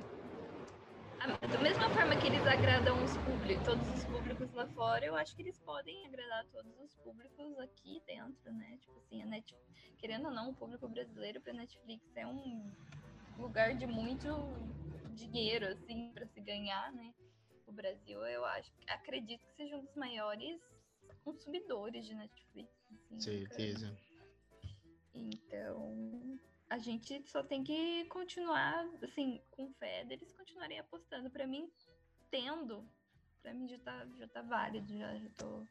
Ah, 1.20 1.46
Da 1.46 1.58
mesma 1.58 1.88
forma 1.90 2.16
que 2.16 2.22
que 2.24 2.28
eles 2.28 2.46
agradam 2.46 3.04
os 3.04 3.16
públicos, 3.18 3.64
todos 3.64 3.88
os 3.88 4.04
públicos 4.06 4.50
lá 4.52 4.66
fora, 4.68 5.04
eu 5.04 5.14
acho 5.14 5.36
que 5.36 5.42
eles 5.42 5.58
podem 5.60 6.06
agradar 6.06 6.44
todos 6.46 6.72
os 6.80 6.96
públicos 6.96 7.58
aqui 7.58 8.02
dentro, 8.06 8.50
né? 8.52 8.78
Tipo 8.80 8.98
assim, 8.98 9.22
a 9.22 9.26
Net... 9.26 9.54
querendo 9.98 10.24
ou 10.24 10.30
não, 10.32 10.50
o 10.50 10.54
público 10.54 10.88
brasileiro 10.88 11.40
para 11.40 11.52
Netflix 11.52 12.02
é 12.16 12.26
um 12.26 12.72
lugar 13.38 13.74
de 13.74 13.86
muito 13.86 14.26
dinheiro, 15.14 15.66
assim, 15.66 16.10
para 16.12 16.26
se 16.26 16.40
ganhar, 16.40 16.92
né? 16.92 17.14
O 17.66 17.72
Brasil, 17.72 18.24
eu 18.26 18.44
acho, 18.44 18.70
acredito 18.88 19.44
que 19.46 19.54
seja 19.56 19.76
um 19.76 19.84
dos 19.84 19.94
maiores 19.94 20.60
consumidores 21.24 22.04
de 22.04 22.14
Netflix. 22.14 22.70
Assim, 22.92 23.20
Certeza. 23.20 23.86
cara. 23.86 24.04
Então, 25.14 26.38
a 26.68 26.78
gente 26.78 27.22
só 27.30 27.42
tem 27.42 27.62
que 27.62 28.04
continuar, 28.06 28.86
assim, 29.02 29.40
com 29.50 29.72
fé 29.74 30.04
deles 30.04 30.32
continuarem 30.32 30.78
apostando. 30.78 31.30
Pra 31.30 31.46
mim, 31.46 31.70
tendo, 32.30 32.84
pra 33.42 33.54
mim 33.54 33.68
já 33.68 33.78
tá, 33.78 34.06
já 34.18 34.28
tá 34.28 34.42
válido, 34.42 34.96
já, 34.96 35.16
já 35.16 35.30
tô. 35.38 35.64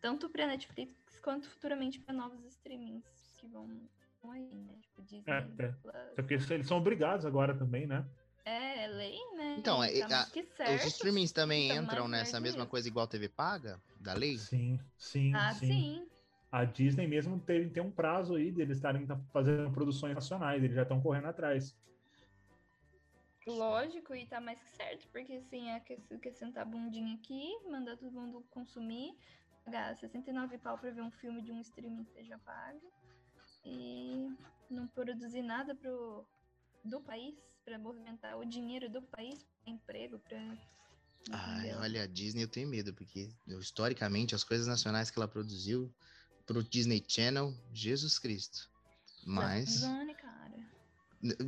Tanto 0.00 0.28
pra 0.28 0.46
Netflix 0.46 0.94
quanto 1.20 1.48
futuramente 1.48 2.00
pra 2.00 2.12
novos 2.12 2.44
streamings 2.44 3.04
que 3.38 3.46
vão, 3.46 3.68
vão 4.22 4.32
aí, 4.32 4.46
né? 4.46 4.74
Tipo, 4.82 5.02
Disney, 5.02 5.32
É, 5.32 5.38
é. 5.38 5.72
Plus. 5.72 6.14
Só 6.16 6.22
que 6.22 6.34
eles 6.34 6.50
eles 6.50 6.66
são 6.66 6.78
obrigados 6.78 7.24
agora 7.24 7.56
também, 7.56 7.86
né? 7.86 8.04
É, 8.44 8.84
é 8.84 8.86
lei, 8.88 9.18
né? 9.36 9.58
Então, 9.58 9.82
é- 9.82 10.00
tá 10.02 10.22
a- 10.22 10.26
que 10.32 10.42
Os 10.74 10.84
streamings 10.84 11.32
também 11.32 11.70
então, 11.72 11.84
entram 11.84 12.08
nessa 12.08 12.40
mesma 12.40 12.66
coisa 12.66 12.88
igual 12.88 13.06
TV 13.06 13.28
paga, 13.28 13.80
da 14.00 14.12
lei? 14.14 14.38
Sim, 14.38 14.78
sim, 14.98 15.32
Ah, 15.34 15.52
sim. 15.54 15.66
sim. 15.66 16.06
A 16.50 16.64
Disney 16.64 17.06
mesmo 17.06 17.40
tem, 17.40 17.68
tem 17.68 17.82
um 17.82 17.90
prazo 17.90 18.36
aí 18.36 18.50
deles 18.52 18.76
estarem 18.78 19.06
tá 19.06 19.18
fazendo 19.32 19.70
produções 19.72 20.14
nacionais, 20.14 20.62
eles 20.62 20.74
já 20.76 20.82
estão 20.82 21.00
correndo 21.00 21.26
atrás. 21.26 21.76
Lógico, 23.46 24.14
e 24.14 24.26
tá 24.26 24.40
mais 24.40 24.58
que 24.62 24.70
certo, 24.70 25.06
porque 25.12 25.34
assim, 25.34 25.68
é 25.70 25.78
que, 25.80 25.96
que 26.18 26.32
sentar 26.32 26.62
a 26.62 26.66
bundinha 26.66 27.14
aqui, 27.14 27.52
mandar 27.70 27.96
todo 27.98 28.10
mundo 28.10 28.42
consumir, 28.50 29.14
pagar 29.64 29.94
69 29.94 30.56
pau 30.56 30.78
pra 30.78 30.90
ver 30.90 31.02
um 31.02 31.10
filme 31.10 31.42
de 31.42 31.52
um 31.52 31.60
streaming 31.60 32.04
que 32.04 32.12
seja 32.12 32.38
pago, 32.38 32.80
e 33.64 34.28
não 34.70 34.88
produzir 34.88 35.42
nada 35.42 35.74
pro, 35.74 36.26
do 36.84 37.00
país, 37.00 37.34
pra 37.64 37.78
movimentar 37.78 38.38
o 38.38 38.44
dinheiro 38.44 38.90
do 38.90 39.00
país, 39.02 39.38
pra 39.42 39.72
emprego, 39.72 40.18
pra. 40.18 40.38
Ai, 41.32 41.74
olha, 41.76 42.02
a 42.02 42.06
Disney 42.06 42.42
eu 42.42 42.48
tenho 42.48 42.68
medo, 42.68 42.92
porque 42.92 43.30
eu, 43.48 43.58
historicamente 43.58 44.34
as 44.34 44.44
coisas 44.44 44.66
nacionais 44.66 45.10
que 45.10 45.18
ela 45.18 45.26
produziu 45.26 45.90
pro 46.44 46.62
Disney 46.62 47.02
Channel, 47.08 47.54
Jesus 47.72 48.18
Cristo. 48.18 48.68
Mas. 49.24 49.70
Zone, 49.70 50.14
cara. 50.14 50.34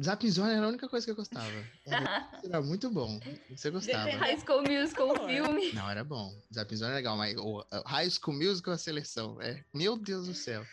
Zapping 0.02 0.30
Zone 0.30 0.52
era 0.52 0.64
a 0.64 0.68
única 0.70 0.88
coisa 0.88 1.04
que 1.04 1.10
eu 1.10 1.16
gostava. 1.16 1.52
Era, 1.84 2.40
era 2.42 2.62
muito 2.62 2.88
bom. 2.88 3.20
Você 3.50 3.70
gostava. 3.70 4.08
High 4.16 4.40
School 4.40 4.62
Musical, 4.62 5.10
o 5.10 5.26
filme. 5.28 5.72
Não, 5.72 5.90
era 5.90 6.02
bom. 6.02 6.34
Zapping 6.52 6.76
Zone 6.76 6.92
é 6.92 6.94
legal, 6.94 7.16
mas 7.16 7.36
o 7.36 7.58
o 7.60 7.82
High 7.84 8.08
School 8.08 8.38
Musical 8.38 8.72
a 8.72 8.78
seleção. 8.78 9.40
É, 9.42 9.62
meu 9.74 9.98
Deus 9.98 10.26
do 10.28 10.34
céu. 10.34 10.64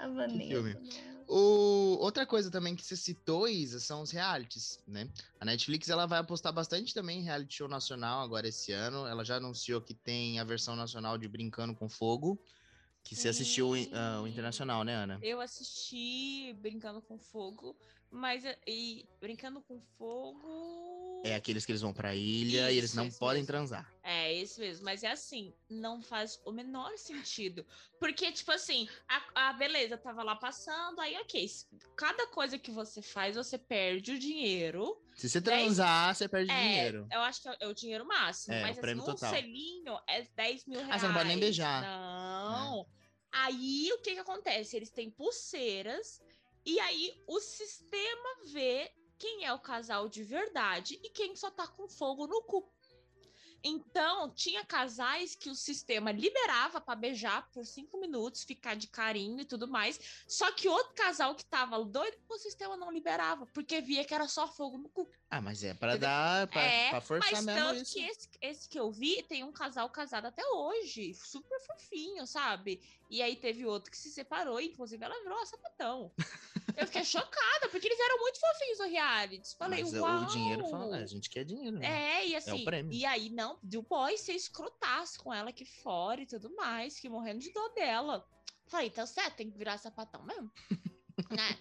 A 0.00 0.08
Vanessa. 0.08 0.48
filme? 0.48 0.74
né? 0.74 1.17
O, 1.28 1.98
outra 2.00 2.24
coisa 2.24 2.50
também 2.50 2.74
que 2.74 2.82
você 2.82 2.96
citou, 2.96 3.46
Isa, 3.46 3.78
são 3.78 4.00
os 4.00 4.10
realities, 4.10 4.80
né? 4.86 5.06
A 5.38 5.44
Netflix 5.44 5.90
ela 5.90 6.06
vai 6.06 6.18
apostar 6.18 6.54
bastante 6.54 6.94
também 6.94 7.20
em 7.20 7.22
reality 7.22 7.56
show 7.56 7.68
nacional 7.68 8.22
agora 8.22 8.48
esse 8.48 8.72
ano. 8.72 9.06
Ela 9.06 9.22
já 9.22 9.36
anunciou 9.36 9.82
que 9.82 9.92
tem 9.92 10.40
a 10.40 10.44
versão 10.44 10.74
nacional 10.74 11.18
de 11.18 11.28
Brincando 11.28 11.74
com 11.74 11.86
Fogo, 11.86 12.40
que 13.04 13.14
você 13.14 13.28
assistiu 13.28 13.72
ah, 13.92 14.22
o 14.22 14.26
internacional, 14.26 14.82
né, 14.84 14.94
Ana? 14.94 15.18
Eu 15.22 15.38
assisti 15.42 16.56
Brincando 16.60 17.02
com 17.02 17.18
Fogo, 17.18 17.76
mas 18.10 18.44
eh, 18.44 18.58
e 18.66 19.06
Brincando 19.20 19.60
com 19.62 19.80
Fogo. 19.96 21.22
É 21.24 21.34
aqueles 21.34 21.66
que 21.66 21.72
eles 21.72 21.82
vão 21.82 21.92
pra 21.92 22.14
ilha 22.14 22.70
e 22.70 22.78
eles 22.78 22.90
Isso, 22.90 22.96
não 22.96 23.10
podem 23.10 23.42
mesmo. 23.42 23.46
transar. 23.48 23.92
É, 24.04 24.32
esse 24.34 24.60
mesmo. 24.60 24.84
Mas 24.84 25.02
é 25.02 25.10
assim, 25.10 25.52
não 25.68 26.00
faz 26.00 26.40
o 26.44 26.52
menor 26.52 26.96
sentido. 26.96 27.66
Porque, 27.98 28.30
tipo 28.30 28.52
assim, 28.52 28.88
a, 29.08 29.48
a 29.48 29.52
beleza 29.54 29.98
tava 29.98 30.22
lá 30.22 30.36
passando, 30.36 31.00
aí, 31.00 31.16
ok. 31.16 31.44
Cada 31.96 32.28
coisa 32.28 32.56
que 32.56 32.70
você 32.70 33.02
faz, 33.02 33.34
você 33.34 33.58
perde 33.58 34.12
o 34.12 34.18
dinheiro. 34.18 35.02
Se 35.16 35.28
você 35.28 35.40
transar, 35.40 36.14
você 36.14 36.28
perde 36.28 36.52
É, 36.52 36.62
dinheiro. 36.62 37.08
eu 37.10 37.20
acho 37.22 37.42
que 37.42 37.48
é, 37.48 37.56
é 37.60 37.66
o 37.66 37.74
dinheiro 37.74 38.06
máximo. 38.06 38.54
É, 38.54 38.58
o 38.58 38.62
mas 38.62 38.70
assim, 38.72 38.80
prêmio 38.80 39.02
um 39.02 39.06
total. 39.06 39.34
selinho 39.34 39.98
é 40.08 40.22
10 40.22 40.66
mil 40.66 40.78
reais. 40.78 40.94
Ah, 40.94 40.98
você 41.00 41.06
não 41.08 41.14
pode 41.14 41.28
nem 41.28 41.40
beijar. 41.40 41.82
Não. 41.82 42.86
Aí, 43.32 43.90
o 43.92 43.98
que 44.00 44.14
que 44.14 44.20
acontece? 44.20 44.76
Eles 44.76 44.90
têm 44.90 45.10
pulseiras, 45.10 46.22
e 46.68 46.78
aí 46.80 47.22
o 47.26 47.40
sistema 47.40 48.44
vê 48.52 48.92
quem 49.18 49.46
é 49.46 49.52
o 49.54 49.58
casal 49.58 50.06
de 50.06 50.22
verdade 50.22 51.00
e 51.02 51.08
quem 51.08 51.34
só 51.34 51.50
tá 51.50 51.66
com 51.66 51.88
fogo 51.88 52.26
no 52.26 52.42
cu. 52.42 52.70
Então, 53.64 54.32
tinha 54.34 54.64
casais 54.64 55.34
que 55.34 55.50
o 55.50 55.54
sistema 55.54 56.12
liberava 56.12 56.80
pra 56.80 56.94
beijar 56.94 57.50
por 57.50 57.64
cinco 57.64 57.98
minutos, 57.98 58.44
ficar 58.44 58.76
de 58.76 58.86
carinho 58.86 59.40
e 59.40 59.44
tudo 59.44 59.66
mais. 59.66 59.98
Só 60.28 60.52
que 60.52 60.68
outro 60.68 60.94
casal 60.94 61.34
que 61.34 61.44
tava 61.44 61.82
doido, 61.84 62.16
o 62.28 62.38
sistema 62.38 62.76
não 62.76 62.92
liberava, 62.92 63.46
porque 63.46 63.80
via 63.80 64.04
que 64.04 64.14
era 64.14 64.28
só 64.28 64.46
fogo 64.46 64.78
no 64.78 64.88
cu. 64.88 65.10
Ah, 65.30 65.40
mas 65.40 65.64
é 65.64 65.74
pra 65.74 65.92
Entendeu? 65.92 66.08
dar, 66.08 66.46
pra, 66.46 66.62
é, 66.62 66.90
pra 66.90 67.00
forçar 67.00 67.32
mas 67.32 67.44
mesmo 67.44 67.60
tanto 67.60 67.82
isso. 67.82 67.94
que 67.94 68.00
esse, 68.02 68.28
esse 68.40 68.68
que 68.68 68.78
eu 68.78 68.92
vi 68.92 69.22
tem 69.24 69.42
um 69.42 69.52
casal 69.52 69.90
casado 69.90 70.26
até 70.26 70.46
hoje, 70.46 71.14
super 71.14 71.60
fofinho, 71.66 72.26
sabe? 72.26 72.80
E 73.10 73.20
aí 73.20 73.34
teve 73.34 73.66
outro 73.66 73.90
que 73.90 73.98
se 73.98 74.10
separou, 74.10 74.60
e 74.60 74.68
inclusive 74.68 75.04
ela 75.04 75.20
virou 75.22 75.38
a 75.38 75.46
sapatão. 75.46 76.12
eu 76.78 76.86
fiquei 76.86 77.04
chocada, 77.04 77.68
porque 77.70 77.86
eles 77.86 77.98
eram 77.98 78.18
muito 78.18 78.38
fofinhos 78.40 78.78
no 78.78 78.86
reality. 78.88 79.56
Falei, 79.56 79.82
Mas 79.82 79.92
o- 79.94 80.00
uau! 80.02 80.22
o 80.22 80.26
dinheiro 80.26 80.64
fala, 80.68 80.96
a 80.98 81.06
gente 81.06 81.28
quer 81.28 81.44
dinheiro, 81.44 81.78
né? 81.78 82.20
É, 82.20 82.26
e 82.28 82.36
assim, 82.36 82.64
prêmio. 82.64 82.92
e 82.92 83.04
aí 83.04 83.28
não, 83.30 83.58
do 83.62 83.82
boy 83.82 84.16
ser 84.16 84.32
escrotaço 84.34 85.22
com 85.22 85.32
ela 85.32 85.50
aqui 85.50 85.64
fora 85.64 86.20
e 86.22 86.26
tudo 86.26 86.54
mais, 86.54 86.98
que 86.98 87.08
morrendo 87.08 87.40
de 87.40 87.52
dor 87.52 87.68
dela. 87.74 88.26
Falei, 88.66 88.88
então 88.88 89.06
certo, 89.06 89.36
tem 89.36 89.50
que 89.50 89.56
virar 89.58 89.78
sapatão 89.78 90.22
mesmo, 90.22 90.50
né? 91.30 91.58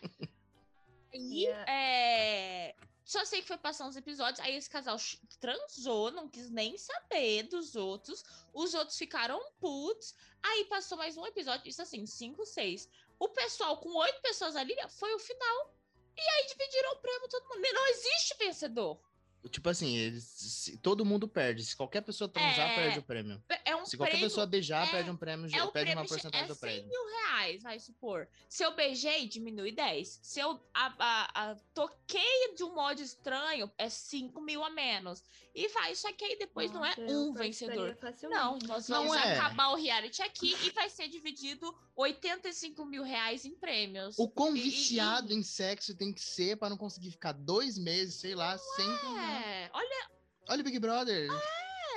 E 1.13 1.45
Yeah. 1.45 1.65
é, 1.71 2.75
só 3.05 3.23
sei 3.25 3.41
que 3.41 3.47
foi 3.47 3.57
passar 3.57 3.87
uns 3.87 3.95
episódios, 3.95 4.39
aí 4.41 4.55
esse 4.55 4.69
casal 4.69 4.97
transou, 5.39 6.11
não 6.11 6.27
quis 6.27 6.49
nem 6.49 6.77
saber 6.77 7.43
dos 7.43 7.75
outros, 7.75 8.23
os 8.53 8.73
outros 8.73 8.97
ficaram 8.97 9.39
putos, 9.59 10.13
aí 10.43 10.65
passou 10.65 10.97
mais 10.97 11.15
um 11.17 11.25
episódio, 11.25 11.67
isso 11.69 11.81
assim, 11.81 12.05
cinco, 12.05 12.45
seis. 12.45 12.89
O 13.19 13.29
pessoal 13.29 13.77
com 13.77 13.95
oito 13.95 14.21
pessoas 14.21 14.55
ali 14.55 14.75
foi 14.89 15.13
o 15.13 15.19
final. 15.19 15.73
E 16.15 16.21
aí 16.21 16.47
dividiram 16.47 16.93
o 16.93 16.97
prêmio 16.97 17.29
todo 17.29 17.47
mundo. 17.47 17.67
Não 17.73 17.87
existe 17.87 18.37
vencedor. 18.37 18.99
Tipo 19.47 19.69
assim, 19.69 19.95
eles, 19.95 20.77
todo 20.81 21.05
mundo 21.05 21.27
perde. 21.27 21.63
Se 21.65 21.75
qualquer 21.75 22.01
pessoa 22.01 22.27
transar, 22.29 22.69
É. 22.71 22.75
perde 22.75 22.99
o 22.99 23.03
prêmio. 23.03 23.43
É 23.65 23.75
um 23.75 23.85
Se 23.85 23.97
qualquer 23.97 24.11
prêmio, 24.13 24.29
pessoa 24.29 24.45
beijar, 24.45 24.87
é- 24.87 24.91
perde 24.91 25.09
um 25.09 25.17
prêmio, 25.17 25.45
é 25.53 25.63
o 25.63 25.71
perde 25.71 25.91
uma 25.91 25.95
prêmio, 26.03 26.09
porcentagem 26.09 26.45
é 26.45 26.47
do 26.47 26.55
100 26.55 26.59
prêmio. 26.69 26.89
mil 26.89 27.05
reais, 27.17 27.63
vai 27.63 27.79
supor. 27.79 28.27
Se 28.49 28.63
eu 28.63 28.75
beijei, 28.75 29.27
diminui 29.27 29.71
10. 29.71 30.19
Se 30.21 30.39
eu 30.39 30.59
a, 30.73 30.93
a- 30.99 31.51
a- 31.51 31.55
toquei 31.73 32.53
de 32.55 32.63
um 32.63 32.73
modo 32.73 33.01
estranho, 33.01 33.71
é 33.77 33.89
5 33.89 34.41
mil 34.41 34.63
a 34.63 34.69
menos. 34.69 35.23
E 35.55 35.67
vai, 35.69 35.95
só 35.95 36.11
que 36.13 36.23
aí 36.23 36.37
depois 36.37 36.71
não 36.71 36.85
é 36.85 36.95
Nossa, 36.95 37.13
um 37.13 37.33
vencedor. 37.33 37.97
Não, 38.29 38.59
nós 38.67 38.87
Não 38.87 39.07
vamos 39.07 39.17
é. 39.17 39.33
acabar 39.37 39.69
o 39.69 39.75
reality 39.75 40.21
aqui 40.21 40.55
e 40.63 40.69
vai 40.69 40.87
ser 40.89 41.07
dividido 41.07 41.75
85 41.95 42.85
mil 42.85 43.01
reais 43.03 43.43
em 43.43 43.55
prêmios. 43.55 44.15
O 44.19 44.27
quão 44.29 44.55
E- 44.55 44.59
e- 44.59 44.63
viciado 44.63 45.33
em 45.33 45.41
sexo 45.41 45.95
tem 45.95 46.13
que 46.13 46.21
ser 46.21 46.57
pra 46.57 46.69
não 46.69 46.77
conseguir 46.77 47.09
ficar 47.09 47.31
dois 47.31 47.75
meses, 47.77 48.15
sei 48.15 48.35
lá, 48.35 48.55
sem. 48.57 48.85
É, 48.87 49.36
olha, 49.73 50.09
Olha 50.49 50.61
o 50.61 50.63
Big 50.63 50.79
Brother. 50.79 51.27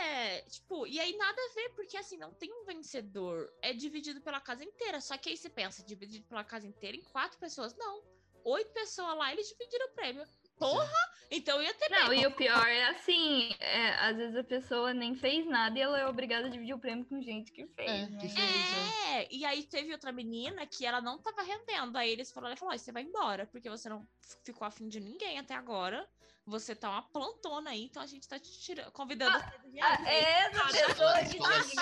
é, 0.01 0.41
tipo, 0.43 0.87
e 0.87 0.99
aí 0.99 1.17
nada 1.17 1.41
a 1.41 1.55
ver, 1.55 1.69
porque 1.71 1.97
assim, 1.97 2.17
não 2.17 2.33
tem 2.33 2.53
um 2.53 2.65
vencedor. 2.65 3.49
É 3.63 3.73
dividido 3.73 4.21
pela 4.21 4.41
casa 4.41 4.65
inteira. 4.65 5.01
Só 5.01 5.17
que 5.17 5.29
aí 5.31 5.37
você 5.37 5.49
pensa, 5.49 5.85
dividido 5.85 6.27
pela 6.27 6.43
casa 6.43 6.67
inteira 6.67 6.97
em 6.97 7.03
quatro 7.03 7.39
pessoas. 7.39 7.75
Não. 7.77 8.03
Oito 8.43 8.73
pessoas 8.73 9.17
lá, 9.19 9.31
eles 9.33 9.49
dividiram 9.49 9.87
o 9.87 9.91
prêmio. 9.91 10.25
Porra! 10.59 10.91
Então 11.31 11.63
ia 11.63 11.73
ter 11.75 11.91
Não, 11.91 12.13
e 12.13 12.27
o 12.27 12.33
pior 12.35 12.67
é 12.67 12.85
assim, 12.89 13.55
é, 13.61 13.91
às 13.97 14.17
vezes 14.17 14.35
a 14.37 14.43
pessoa 14.43 14.93
nem 14.93 15.15
fez 15.15 15.47
nada 15.47 15.79
e 15.79 15.83
ela 15.83 15.99
é 16.01 16.07
obrigada 16.07 16.47
a 16.47 16.51
dividir 16.51 16.75
o 16.75 16.79
prêmio 16.79 17.05
com 17.05 17.21
gente 17.23 17.53
que 17.53 17.67
fez, 17.67 17.89
É, 17.89 18.07
né? 18.09 18.19
que 18.19 18.29
fez. 18.29 19.07
É, 19.11 19.29
e 19.31 19.45
aí 19.45 19.63
teve 19.63 19.93
outra 19.93 20.11
menina 20.11 20.67
que 20.67 20.85
ela 20.85 21.01
não 21.01 21.19
tava 21.19 21.43
rendendo. 21.43 21.97
Aí 21.97 22.11
eles 22.11 22.33
falaram, 22.33 22.51
ela 22.53 22.57
falou, 22.57 22.75
"Ó, 22.75 22.79
você 22.79 22.91
vai 22.91 23.03
embora, 23.03 23.47
porque 23.47 23.71
você 23.71 23.89
não 23.89 24.07
ficou 24.45 24.67
afim 24.67 24.89
de 24.89 24.99
ninguém 25.01 25.39
até 25.39 25.55
agora. 25.55 26.09
Você 26.51 26.75
tá 26.75 26.91
uma 26.91 27.03
plantona 27.03 27.71
aí, 27.71 27.85
então 27.85 28.03
a 28.03 28.07
gente 28.07 28.29
tá 28.29 28.39
te 28.39 28.51
tirando, 28.61 28.91
convidando 28.93 29.39
você 29.39 29.59
do 29.59 29.81
Ah, 29.81 29.95
reality." 29.97 30.09
é 30.09 30.21
essa 30.21 30.51
Cara, 30.51 30.87
pessoa 30.87 31.19
que 31.25 31.39
que. 31.39 31.77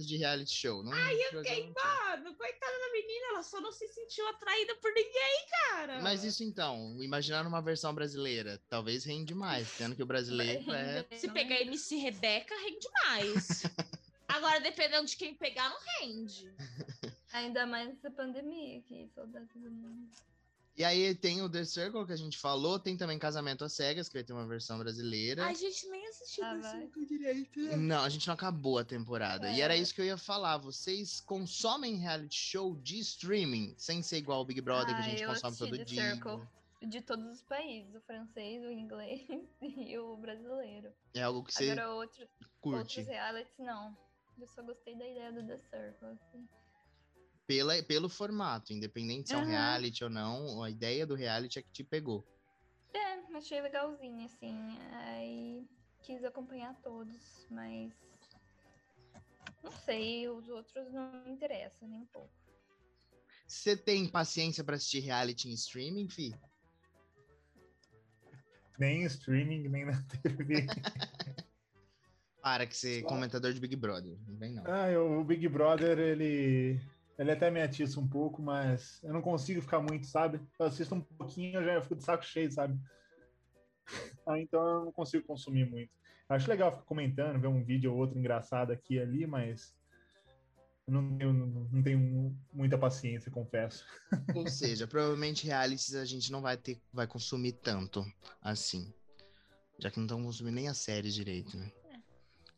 100% 0.00 0.06
de 0.06 0.16
reality 0.16 0.54
show. 0.54 0.82
Não, 0.82 0.92
Ai, 0.92 1.14
eu 1.22 1.42
Fiquei, 1.42 1.72
mano, 1.74 2.34
coitada 2.36 2.78
da 2.78 2.92
menina, 2.92 3.26
ela 3.30 3.42
só 3.42 3.60
não 3.60 3.72
se 3.72 3.86
sentiu 3.88 4.26
atraída 4.28 4.76
por 4.76 4.92
ninguém, 4.92 5.46
cara. 5.50 6.00
Mas 6.00 6.24
isso 6.24 6.44
então, 6.44 6.96
imaginar 7.02 7.42
numa 7.44 7.60
versão 7.60 7.92
brasileira, 7.94 8.62
talvez 8.68 9.04
rende 9.04 9.34
mais, 9.34 9.68
sendo 9.68 9.94
que 9.96 10.02
o 10.02 10.06
brasileiro 10.06 10.72
é. 10.72 11.04
Se 11.16 11.26
não 11.26 11.34
pegar 11.34 11.56
é? 11.56 11.62
MC 11.62 11.96
Rebeca, 11.96 12.54
rende 12.54 12.88
mais. 13.04 13.62
Agora, 14.28 14.60
dependendo 14.60 15.06
de 15.06 15.16
quem 15.16 15.34
pegar, 15.34 15.68
não 15.68 15.78
rende. 16.00 16.52
Ainda 17.32 17.66
mais 17.66 17.88
nessa 17.88 18.10
pandemia 18.10 18.78
aqui, 18.78 19.10
saudades 19.14 19.48
do 19.54 19.70
mundo. 19.70 20.08
E 20.76 20.84
aí 20.84 21.14
tem 21.14 21.40
o 21.40 21.48
The 21.48 21.64
Circle 21.64 22.04
que 22.04 22.12
a 22.12 22.16
gente 22.16 22.36
falou, 22.36 22.78
tem 22.78 22.96
também 22.98 23.18
Casamento 23.18 23.64
às 23.64 23.72
Cegas, 23.72 24.08
que 24.08 24.14
vai 24.14 24.22
ter 24.22 24.34
uma 24.34 24.46
versão 24.46 24.78
brasileira. 24.78 25.46
A 25.46 25.54
gente 25.54 25.88
nem 25.88 26.06
assistiu 26.06 26.44
Ah, 26.44 26.50
ah, 26.50 26.58
vai. 26.58 26.90
direito. 27.06 27.58
Não, 27.78 28.04
a 28.04 28.08
gente 28.10 28.26
não 28.26 28.34
acabou 28.34 28.78
a 28.78 28.84
temporada. 28.84 29.50
E 29.50 29.62
era 29.62 29.74
É. 29.74 29.78
isso 29.78 29.94
que 29.94 30.02
eu 30.02 30.04
ia 30.04 30.18
falar. 30.18 30.58
Vocês 30.58 31.18
consomem 31.20 31.96
reality 31.96 32.36
show 32.38 32.76
de 32.76 32.98
streaming, 32.98 33.74
sem 33.78 34.02
ser 34.02 34.18
igual 34.18 34.42
o 34.42 34.44
Big 34.44 34.60
Brother 34.60 34.88
que 34.88 34.92
a 34.92 34.98
Ah, 34.98 35.08
gente 35.08 35.22
eu 35.22 35.28
consome 35.30 35.56
todo 35.56 35.76
The 35.78 35.84
dia. 35.84 36.02
Circle. 36.14 36.46
De 36.86 37.00
todos 37.00 37.24
os 37.32 37.42
países, 37.42 37.94
o 37.94 38.00
francês, 38.02 38.62
o 38.62 38.70
inglês 38.70 39.22
e 39.62 39.98
o 39.98 40.14
brasileiro. 40.18 40.92
É 41.14 41.22
algo 41.22 41.42
que 41.42 41.54
você 41.54 41.70
Agora 41.70 41.90
outro, 41.94 42.28
curte. 42.60 42.78
outros 42.80 43.06
realities, 43.06 43.58
não. 43.58 43.96
Eu 44.38 44.46
só 44.46 44.62
gostei 44.62 44.94
da 44.94 45.08
ideia 45.08 45.32
do 45.32 45.42
The 45.46 45.56
Circle. 45.56 46.08
assim. 46.10 46.46
Pela, 47.46 47.80
pelo 47.84 48.08
formato, 48.08 48.72
independente 48.72 49.28
se 49.28 49.34
é 49.34 49.38
um 49.38 49.42
Aham. 49.42 49.50
reality 49.50 50.02
ou 50.02 50.10
não, 50.10 50.62
a 50.64 50.70
ideia 50.70 51.06
do 51.06 51.14
reality 51.14 51.58
é 51.60 51.62
que 51.62 51.70
te 51.70 51.84
pegou. 51.84 52.26
É, 52.92 53.36
achei 53.36 53.60
legalzinho, 53.60 54.24
assim. 54.26 54.76
Aí 54.92 55.64
quis 56.02 56.24
acompanhar 56.24 56.74
todos, 56.82 57.46
mas. 57.50 57.92
Não 59.62 59.70
sei, 59.70 60.28
os 60.28 60.48
outros 60.48 60.92
não 60.92 61.24
me 61.24 61.30
interessam 61.30 61.86
nem 61.88 62.00
um 62.00 62.06
pouco. 62.06 62.30
Você 63.46 63.76
tem 63.76 64.08
paciência 64.08 64.64
pra 64.64 64.74
assistir 64.74 64.98
reality 65.00 65.48
em 65.48 65.52
streaming, 65.54 66.08
fi? 66.08 66.34
Nem 68.76 69.02
em 69.02 69.06
streaming, 69.06 69.68
nem 69.68 69.84
na 69.86 70.02
TV. 70.22 70.66
Para 72.42 72.66
que 72.66 72.76
você 72.76 73.00
Só- 73.00 73.06
comentador 73.06 73.52
de 73.52 73.60
Big 73.60 73.74
Brother. 73.76 74.18
Não 74.26 74.36
vem, 74.36 74.52
não. 74.52 74.64
Ah, 74.66 74.90
eu- 74.90 75.18
o 75.20 75.24
Big 75.24 75.48
Brother, 75.48 75.98
ele. 75.98 76.80
Ele 77.18 77.32
até 77.32 77.50
me 77.50 77.62
atiça 77.62 77.98
um 77.98 78.06
pouco, 78.06 78.42
mas 78.42 79.02
eu 79.02 79.12
não 79.12 79.22
consigo 79.22 79.62
ficar 79.62 79.80
muito, 79.80 80.06
sabe? 80.06 80.40
Eu 80.58 80.66
assisto 80.66 80.94
um 80.94 81.00
pouquinho, 81.00 81.60
eu 81.60 81.64
já 81.64 81.82
fico 81.82 81.96
de 81.96 82.04
saco 82.04 82.24
cheio, 82.24 82.50
sabe? 82.50 82.78
Ah, 84.28 84.40
então 84.40 84.60
eu 84.60 84.84
não 84.86 84.92
consigo 84.92 85.24
consumir 85.24 85.70
muito. 85.70 85.88
Acho 86.28 86.50
legal 86.50 86.72
ficar 86.72 86.84
comentando, 86.84 87.40
ver 87.40 87.46
um 87.46 87.62
vídeo 87.62 87.92
ou 87.92 87.98
outro 87.98 88.18
engraçado 88.18 88.72
aqui 88.72 88.94
e 88.94 89.00
ali, 89.00 89.24
mas 89.24 89.72
eu 90.88 90.94
não 90.94 91.16
tenho, 91.16 91.32
não 91.72 91.82
tenho 91.82 92.36
muita 92.52 92.76
paciência, 92.76 93.30
confesso. 93.30 93.84
Ou 94.34 94.48
seja, 94.48 94.86
provavelmente 94.86 95.46
realities 95.46 95.94
a 95.94 96.04
gente 96.04 96.30
não 96.30 96.42
vai 96.42 96.56
ter, 96.56 96.80
vai 96.92 97.06
consumir 97.06 97.52
tanto 97.52 98.04
assim. 98.42 98.92
Já 99.78 99.90
que 99.90 99.98
não 99.98 100.06
estão 100.06 100.22
consumindo 100.22 100.56
nem 100.56 100.68
as 100.68 100.78
séries 100.78 101.14
direito, 101.14 101.56
né? 101.56 101.70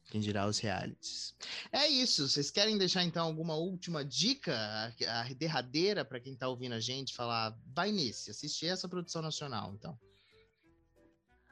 Quem 0.08 0.22
dirá 0.22 0.46
os 0.46 0.58
realities. 0.58 1.34
É 1.70 1.86
isso. 1.86 2.28
Vocês 2.28 2.50
querem 2.50 2.78
deixar 2.78 3.04
então 3.04 3.26
alguma 3.26 3.54
última 3.56 4.02
dica, 4.02 4.54
a, 4.54 5.20
a 5.20 5.32
derradeira 5.34 6.02
para 6.04 6.18
quem 6.18 6.34
tá 6.34 6.48
ouvindo 6.48 6.74
a 6.74 6.80
gente, 6.80 7.14
falar, 7.14 7.56
vai 7.74 7.92
nesse, 7.92 8.30
assistir 8.30 8.66
essa 8.66 8.88
produção 8.88 9.20
nacional, 9.20 9.72
então. 9.74 9.98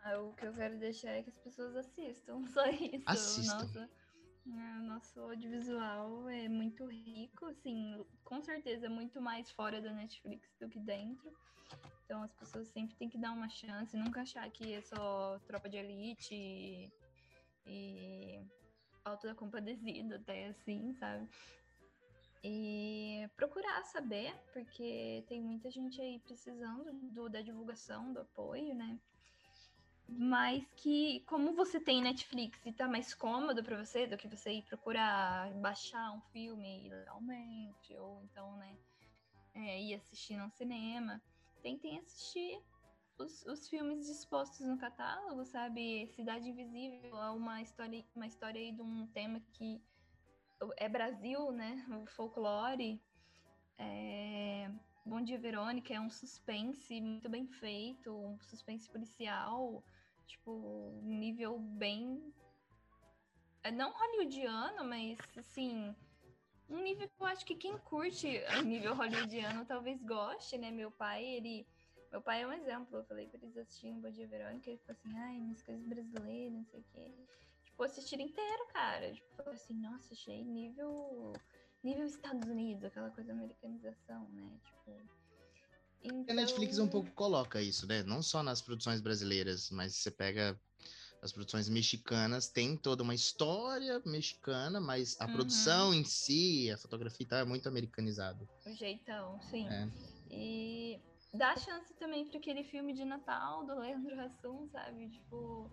Ah, 0.02 0.18
o 0.20 0.32
que 0.32 0.46
eu 0.46 0.52
quero 0.54 0.78
deixar 0.78 1.10
é 1.10 1.22
que 1.22 1.28
as 1.28 1.38
pessoas 1.38 1.76
assistam, 1.76 2.46
só 2.48 2.66
isso. 2.70 3.02
Assistam. 3.04 3.58
Nossa, 3.58 3.90
é, 4.48 4.80
nosso 4.82 5.20
audiovisual 5.20 6.28
é 6.28 6.48
muito 6.48 6.86
rico, 6.86 7.46
assim, 7.46 8.06
com 8.24 8.40
certeza 8.40 8.88
muito 8.88 9.20
mais 9.20 9.50
fora 9.50 9.82
da 9.82 9.92
Netflix 9.92 10.48
do 10.58 10.68
que 10.68 10.78
dentro. 10.78 11.30
Então 12.04 12.22
as 12.22 12.32
pessoas 12.32 12.68
sempre 12.68 12.96
têm 12.96 13.08
que 13.08 13.18
dar 13.18 13.32
uma 13.32 13.48
chance, 13.48 13.96
nunca 13.96 14.22
achar 14.22 14.48
que 14.50 14.72
é 14.72 14.80
só 14.80 15.40
tropa 15.46 15.68
de 15.68 15.76
elite 15.76 16.90
e, 17.66 18.40
Compadecida, 19.36 20.16
até 20.16 20.48
assim, 20.48 20.92
sabe? 20.94 21.28
E 22.42 23.28
procurar 23.36 23.82
saber, 23.84 24.34
porque 24.52 25.24
tem 25.28 25.40
muita 25.40 25.70
gente 25.70 26.00
aí 26.00 26.18
precisando 26.20 26.92
do, 27.12 27.28
da 27.28 27.40
divulgação, 27.40 28.12
do 28.12 28.20
apoio, 28.20 28.74
né? 28.74 28.98
Mas 30.08 30.64
que, 30.76 31.20
como 31.26 31.54
você 31.54 31.80
tem 31.80 32.00
Netflix 32.00 32.64
e 32.64 32.72
tá 32.72 32.86
mais 32.86 33.12
cômodo 33.12 33.62
para 33.64 33.84
você 33.84 34.06
do 34.06 34.16
que 34.16 34.28
você 34.28 34.52
ir 34.52 34.62
procurar 34.62 35.52
baixar 35.54 36.12
um 36.12 36.20
filme 36.32 36.86
ilegalmente, 36.86 37.96
ou 37.96 38.22
então, 38.22 38.56
né, 38.56 38.76
é, 39.54 39.82
ir 39.82 39.94
assistir 39.94 40.36
no 40.36 40.48
cinema, 40.50 41.20
tentem 41.62 41.98
assistir 41.98 42.60
os, 43.18 43.44
os 43.46 43.68
filmes 43.68 44.06
dispostos 44.06 44.66
no 44.66 44.76
catálogo, 44.76 45.44
sabe? 45.44 46.06
Cidade 46.08 46.48
Invisível 46.48 47.16
é 47.16 47.30
uma 47.30 47.62
história, 47.62 48.04
uma 48.14 48.26
história 48.26 48.60
aí 48.60 48.72
de 48.72 48.82
um 48.82 49.06
tema 49.08 49.40
que 49.52 49.82
é 50.76 50.88
Brasil, 50.88 51.50
né? 51.52 51.84
O 52.02 52.06
folclore. 52.06 53.00
É... 53.78 54.70
Bom 55.04 55.22
Dia 55.22 55.38
Verônica 55.38 55.94
é 55.94 56.00
um 56.00 56.10
suspense 56.10 57.00
muito 57.00 57.28
bem 57.28 57.46
feito, 57.46 58.12
um 58.12 58.40
suspense 58.40 58.90
policial, 58.90 59.84
tipo, 60.26 61.00
nível 61.04 61.58
bem. 61.58 62.34
é, 63.62 63.70
Não 63.70 63.92
hollywoodiano, 63.92 64.84
mas 64.84 65.18
assim. 65.36 65.94
Um 66.68 66.82
nível 66.82 67.08
que 67.08 67.22
eu 67.22 67.26
acho 67.26 67.46
que 67.46 67.54
quem 67.54 67.78
curte 67.78 68.40
nível 68.64 68.92
hollywoodiano 68.94 69.64
talvez 69.64 70.02
goste, 70.02 70.58
né? 70.58 70.70
Meu 70.70 70.90
pai, 70.90 71.24
ele. 71.24 71.66
Meu 72.16 72.22
pai 72.22 72.40
é 72.40 72.46
um 72.46 72.52
exemplo. 72.54 72.96
Eu 72.96 73.04
falei 73.04 73.26
pra 73.26 73.38
eles 73.42 73.54
assistirem 73.58 74.00
Bom 74.00 74.10
Dia 74.10 74.26
Verônica, 74.26 74.70
ele 74.70 74.80
falou 74.86 74.98
assim, 74.98 75.18
ai, 75.18 75.38
minhas 75.38 75.62
coisas 75.62 75.86
brasileiras, 75.86 76.54
não 76.54 76.64
sei 76.64 76.80
o 76.80 76.84
quê. 76.94 77.12
Tipo, 77.66 77.82
assistir 77.82 78.20
inteiro, 78.20 78.66
cara. 78.72 79.12
Tipo, 79.12 79.36
falou 79.36 79.52
assim, 79.52 79.74
nossa, 79.74 80.14
achei 80.14 80.42
nível. 80.42 81.34
Nível 81.84 82.06
Estados 82.06 82.48
Unidos, 82.48 82.84
aquela 82.84 83.10
coisa 83.10 83.32
americanização, 83.32 84.26
né? 84.30 84.50
Tipo. 84.64 86.30
A 86.30 86.32
Netflix 86.32 86.78
um 86.78 86.84
então- 86.86 86.88
pouco 86.88 87.10
coloca 87.14 87.60
isso, 87.60 87.86
né? 87.86 88.02
Não 88.02 88.22
só 88.22 88.42
nas 88.42 88.62
produções 88.62 89.02
brasileiras, 89.02 89.70
mas 89.70 89.94
você 89.96 90.10
pega 90.10 90.58
as 91.20 91.32
produções 91.32 91.68
mexicanas, 91.68 92.48
tem 92.48 92.78
toda 92.78 93.02
uma 93.02 93.14
história 93.14 94.00
mexicana, 94.06 94.80
mas 94.80 95.20
a 95.20 95.26
Uhum. 95.26 95.32
produção 95.34 95.92
em 95.92 96.02
si, 96.02 96.70
a 96.70 96.78
fotografia 96.78 97.26
é 97.32 97.44
muito 97.44 97.68
americanizado. 97.68 98.48
O 98.64 98.72
jeitão, 98.72 99.38
sim. 99.50 99.68
É. 99.68 99.86
E 100.30 100.98
dá 101.36 101.56
chance 101.56 101.94
também 101.94 102.26
para 102.26 102.38
aquele 102.38 102.64
filme 102.64 102.92
de 102.92 103.04
Natal 103.04 103.64
do 103.64 103.78
Leandro 103.78 104.18
Hassum, 104.20 104.66
sabe? 104.68 105.08
Tipo, 105.10 105.70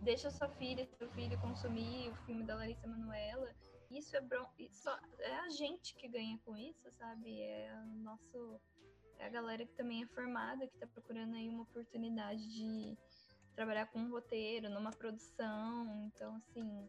deixa 0.00 0.30
sua 0.30 0.48
filha, 0.48 0.86
seu 0.86 1.08
filho 1.10 1.40
consumir 1.40 2.10
o 2.10 2.16
filme 2.26 2.44
da 2.44 2.56
Larissa 2.56 2.86
Manoela. 2.86 3.54
Isso 3.90 4.16
é 4.16 4.22
isso 4.58 4.88
é 5.18 5.36
a 5.40 5.50
gente 5.50 5.94
que 5.94 6.08
ganha 6.08 6.38
com 6.44 6.56
isso, 6.56 6.90
sabe? 6.92 7.40
É 7.42 7.74
o 7.84 7.98
nosso 7.98 8.60
é 9.18 9.26
a 9.26 9.28
galera 9.28 9.64
que 9.64 9.74
também 9.74 10.02
é 10.02 10.06
formada, 10.06 10.66
que 10.66 10.76
tá 10.78 10.86
procurando 10.86 11.36
aí 11.36 11.48
uma 11.48 11.62
oportunidade 11.62 12.42
de 12.50 12.96
trabalhar 13.54 13.86
com 13.86 14.00
um 14.00 14.10
roteiro, 14.10 14.68
numa 14.70 14.90
produção. 14.90 16.04
Então, 16.06 16.34
assim, 16.36 16.88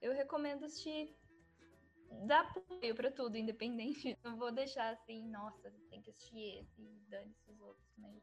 eu 0.00 0.14
recomendo 0.14 0.64
assistir 0.64 1.14
dá 2.26 2.40
apoio 2.40 2.94
pra 2.94 3.10
tudo, 3.10 3.36
independente. 3.36 4.16
Não 4.24 4.36
vou 4.36 4.52
deixar 4.52 4.92
assim, 4.92 5.28
nossa, 5.28 5.70
tem 5.90 6.00
que 6.02 6.10
assistir 6.10 6.60
esse 6.60 6.80
e 6.82 7.00
dane-se 7.08 7.50
os 7.50 7.60
outros, 7.60 7.86
mas 7.98 8.22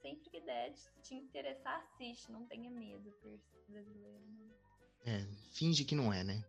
sempre 0.00 0.30
que 0.30 0.40
der, 0.40 0.74
se 0.74 0.90
te 1.02 1.14
interessar, 1.14 1.80
assiste, 1.82 2.30
não 2.32 2.46
tenha 2.46 2.70
medo 2.70 3.10
por 3.20 3.38
ser 3.38 3.64
brasileiro. 3.68 4.24
É, 5.04 5.20
finge 5.52 5.84
que 5.84 5.94
não 5.94 6.12
é, 6.12 6.24
né? 6.24 6.42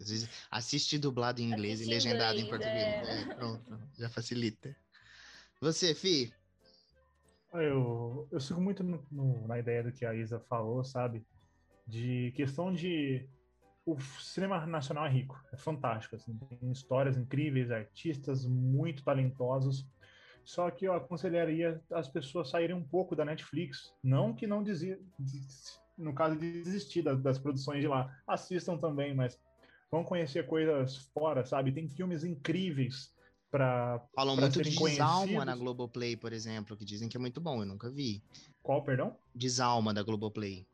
Às 0.00 0.08
vezes 0.10 0.28
assiste 0.50 0.98
dublado 0.98 1.40
em 1.40 1.44
inglês 1.50 1.80
Assiste 1.80 1.86
e 1.86 1.90
em 1.90 1.94
legendado 1.94 2.38
em 2.38 2.44
inglês, 2.44 2.60
português. 2.60 3.08
é. 3.08 3.20
É, 3.22 3.34
pronto, 3.34 3.80
já 3.98 4.08
facilita. 4.08 4.76
Você, 5.60 5.94
Fi? 5.94 6.32
Eu, 7.52 8.28
eu 8.30 8.40
sigo 8.40 8.60
muito 8.60 8.82
no- 8.84 9.06
no- 9.10 9.46
na 9.46 9.58
ideia 9.58 9.82
do 9.82 9.92
que 9.92 10.04
a 10.04 10.14
Isa 10.14 10.38
falou, 10.40 10.84
sabe? 10.84 11.26
De 11.86 12.32
questão 12.36 12.72
de. 12.72 13.26
O 13.88 13.98
cinema 14.20 14.66
nacional 14.66 15.06
é 15.06 15.10
rico, 15.10 15.40
é 15.50 15.56
fantástico. 15.56 16.14
Assim, 16.14 16.36
tem 16.36 16.70
histórias 16.70 17.16
incríveis, 17.16 17.70
artistas 17.70 18.44
muito 18.44 19.02
talentosos. 19.02 19.86
Só 20.44 20.70
que 20.70 20.84
eu 20.86 20.92
aconselharia 20.92 21.80
as 21.90 22.06
pessoas 22.06 22.50
saírem 22.50 22.76
um 22.76 22.82
pouco 22.82 23.16
da 23.16 23.24
Netflix. 23.24 23.94
Não 24.02 24.34
que 24.34 24.46
não 24.46 24.62
desi 24.62 24.98
des- 25.18 25.80
no 25.96 26.14
caso 26.14 26.36
de 26.36 26.62
desistir 26.62 27.00
das, 27.00 27.18
das 27.22 27.38
produções 27.38 27.80
de 27.80 27.88
lá. 27.88 28.14
Assistam 28.26 28.76
também, 28.76 29.14
mas 29.14 29.38
vão 29.90 30.04
conhecer 30.04 30.46
coisas 30.46 30.96
fora, 31.14 31.44
sabe? 31.46 31.72
Tem 31.72 31.88
filmes 31.88 32.24
incríveis 32.24 33.14
para 33.50 34.02
Falam 34.14 34.36
Pra 34.36 34.48
muito 34.48 34.62
de 34.62 34.70
Desalma 34.70 35.44
na 35.46 35.56
Globoplay, 35.56 36.14
por 36.14 36.34
exemplo, 36.34 36.76
que 36.76 36.84
dizem 36.84 37.08
que 37.08 37.16
é 37.16 37.20
muito 37.20 37.40
bom, 37.40 37.62
eu 37.62 37.66
nunca 37.66 37.90
vi. 37.90 38.22
Qual, 38.62 38.82
perdão? 38.82 39.16
Desalma 39.34 39.94
da 39.94 40.02
Globoplay. 40.02 40.66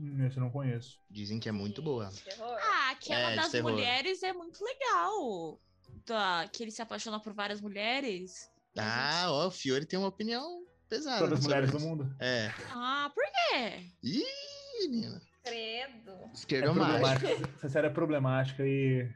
Hum, 0.00 0.26
Esse 0.26 0.36
eu 0.36 0.42
não 0.42 0.50
conheço. 0.50 0.98
Dizem 1.10 1.38
que 1.38 1.48
é 1.48 1.52
muito 1.52 1.80
boa. 1.82 2.10
Ah, 2.40 2.90
aquela 2.90 3.20
É, 3.20 3.30
de 3.30 3.36
das 3.36 3.50
terror. 3.50 3.70
mulheres 3.72 4.22
é 4.22 4.32
muito 4.32 4.62
legal. 4.64 5.60
Da, 6.06 6.48
que 6.52 6.62
ele 6.64 6.70
se 6.70 6.82
apaixona 6.82 7.20
por 7.20 7.32
várias 7.32 7.60
mulheres. 7.60 8.50
Ah, 8.76 9.26
ó, 9.28 9.46
o 9.48 9.50
Fiore 9.50 9.84
tem 9.86 9.98
uma 9.98 10.08
opinião 10.08 10.64
pesada. 10.88 11.18
Todas 11.18 11.38
as 11.38 11.44
sobre 11.44 11.54
mulheres 11.54 11.70
do 11.70 11.76
isso. 11.78 11.86
mundo. 11.86 12.16
É. 12.18 12.50
Ah, 12.70 13.10
por 13.14 13.22
quê? 13.24 13.86
Ih, 14.02 14.88
menina. 14.88 15.20
Credo. 15.44 16.10
É 16.10 16.32
Esquerdomático. 16.32 17.20
problemática. 17.20 17.52
Essa 17.56 17.68
série 17.68 17.86
é 17.86 17.90
problemática 17.90 18.66
e 18.66 19.08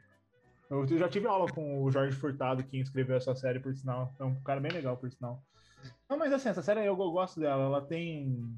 Eu 0.69 0.85
já 0.97 1.07
tive 1.09 1.25
aula 1.27 1.51
com 1.51 1.81
o 1.81 1.89
Jorge 1.91 2.15
Furtado, 2.15 2.63
que 2.63 2.77
escreveu 2.77 3.15
essa 3.17 3.33
série, 3.35 3.59
por 3.59 3.73
sinal. 3.75 4.13
É 4.19 4.23
um 4.23 4.39
cara 4.43 4.59
bem 4.59 4.71
legal, 4.71 4.97
por 4.97 5.09
sinal. 5.11 5.41
Não, 6.09 6.17
mas 6.17 6.31
assim, 6.33 6.49
essa 6.49 6.61
série 6.61 6.85
eu 6.85 6.95
go- 6.95 7.11
gosto 7.11 7.39
dela. 7.39 7.63
Ela 7.63 7.81
tem 7.81 8.53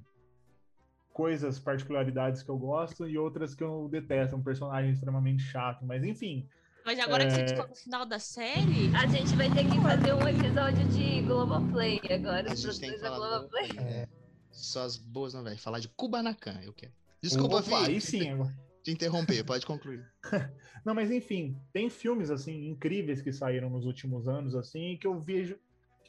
coisas, 1.20 1.59
particularidades 1.59 2.41
que 2.41 2.49
eu 2.49 2.57
gosto 2.57 3.05
e 3.05 3.17
outras 3.17 3.53
que 3.53 3.61
eu 3.63 3.89
detesto. 3.91 4.38
Um 4.38 4.41
personagem 4.41 4.91
extremamente 4.91 5.43
chato. 5.43 5.86
Mas 5.86 6.01
enfim, 6.03 6.47
Mas 6.86 6.97
agora 6.97 7.28
que 7.28 7.34
É. 7.34 7.36
você 7.36 7.47
ficou 7.53 7.67
no 7.67 7.76
final 7.76 8.05
da 8.05 8.20
série, 8.20 8.89
A 8.95 9.05
gente 9.05 9.36
vai 9.36 9.49
ter 9.51 9.65
que 9.70 9.78
fazer 9.82 10.13
um 10.13 10.26
episódio 10.28 10.88
de 10.88 11.22
Globoplay 11.24 11.99
agora. 12.09 12.51
A 12.51 12.55
gente 12.55 12.80
tem 12.80 12.91
que 12.93 12.97
da 12.99 13.09
falar 13.09 13.39
do 13.39 13.49
Globoplay. 13.49 13.70
é. 13.80 14.07
Só 14.49 14.84
as 14.86 14.95
boas 14.97 15.34
novelas. 15.34 15.61
Falar 15.61 15.80
de 15.80 15.89
Kubanacan, 15.89 16.57
eu 16.63 16.72
quero. 16.74 16.93
Desculpa, 17.22 17.57
Opa, 17.57 17.86
aí 17.86 17.99
sim. 17.99 18.30
agora. 18.30 18.51
te 18.82 18.91
interromper, 18.91 19.43
pode 19.43 19.65
concluir. 19.65 20.03
Não, 20.86 20.95
mas 20.95 21.11
enfim, 21.11 21.57
tem 21.74 21.89
filmes 21.89 22.30
assim 22.32 22.70
incríveis 22.70 23.22
que 23.22 23.34
saíram 23.34 23.70
nos 23.70 23.86
últimos 23.86 24.26
anos 24.28 24.55
assim 24.55 24.97
que 24.99 25.05
eu 25.05 25.20
vejo 25.20 25.59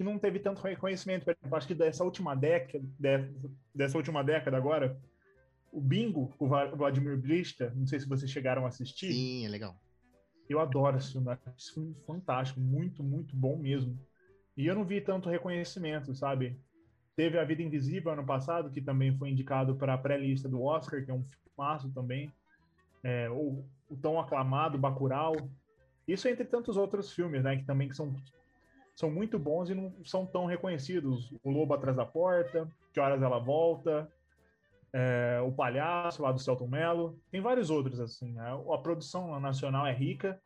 que 0.01 0.05
não 0.05 0.19
teve 0.19 0.39
tanto 0.39 0.63
reconhecimento. 0.63 1.27
Por 1.27 1.37
exemplo, 1.39 1.59
acho 1.59 1.67
que 1.67 1.75
dessa 1.75 2.03
última 2.03 2.35
década, 2.35 2.83
de- 2.99 3.51
dessa 3.75 3.99
última 3.99 4.25
década 4.25 4.57
agora, 4.57 4.99
o 5.71 5.79
Bingo, 5.79 6.33
o 6.39 6.49
Vladimir 6.49 7.19
Brista, 7.19 7.71
não 7.77 7.87
sei 7.87 8.01
se 8.01 8.09
vocês 8.09 8.31
chegaram 8.31 8.65
a 8.65 8.69
assistir. 8.69 9.13
Sim, 9.13 9.45
é 9.45 9.49
legal. 9.51 9.79
Eu 10.49 10.59
adoro 10.59 10.97
esse 10.97 11.13
filme, 11.13 11.29
acho 11.29 11.43
esse 11.55 11.75
filme 11.75 11.95
fantástico, 12.07 12.59
muito, 12.59 13.05
muito 13.05 13.37
bom 13.37 13.59
mesmo. 13.59 13.95
E 14.57 14.67
eu 14.67 14.75
não 14.75 14.87
vi 14.87 15.03
tanto 15.03 15.29
reconhecimento, 15.29 16.15
sabe? 16.15 16.59
Teve 17.15 17.39
A 17.39 17.45
Vida 17.45 17.61
Invisível 17.61 18.11
ano 18.11 18.25
passado, 18.25 18.71
que 18.71 18.81
também 18.81 19.15
foi 19.19 19.29
indicado 19.29 19.75
para 19.77 19.93
a 19.93 19.99
pré-lista 19.99 20.49
do 20.49 20.63
Oscar, 20.63 21.05
que 21.05 21.11
é 21.11 21.15
um 21.15 21.27
filmaço 21.45 21.91
também. 21.91 22.33
É, 23.05 23.29
o, 23.29 23.63
o 23.87 23.97
tão 24.01 24.19
aclamado 24.19 24.79
Bacurau. 24.79 25.37
Isso 26.09 26.27
entre 26.27 26.47
tantos 26.47 26.79
outros 26.79 27.13
filmes, 27.13 27.45
né? 27.45 27.59
Que 27.59 27.65
também 27.67 27.87
que 27.87 27.95
são, 27.95 28.17
são 29.01 29.11
muito 29.11 29.39
bons 29.39 29.71
e 29.71 29.75
não 29.75 29.95
são 30.05 30.27
tão 30.27 30.45
reconhecidos. 30.45 31.33
O 31.43 31.51
Lobo 31.51 31.73
Atrás 31.73 31.97
da 31.97 32.05
Porta, 32.05 32.71
Que 32.93 33.01
Horas 33.01 33.23
Ela 33.23 33.39
Volta, 33.39 34.13
é, 34.93 35.41
O 35.43 35.51
Palhaço, 35.51 36.23
lá 36.23 36.31
do 36.31 36.39
Celton 36.39 36.69
Mello. 36.69 37.19
Tem 37.31 37.41
vários 37.41 37.71
outros, 37.71 37.99
assim. 37.99 38.39
A, 38.39 38.53
a 38.53 38.79
produção 38.79 39.41
nacional 39.41 39.87
é 39.87 39.93
rica 39.93 40.39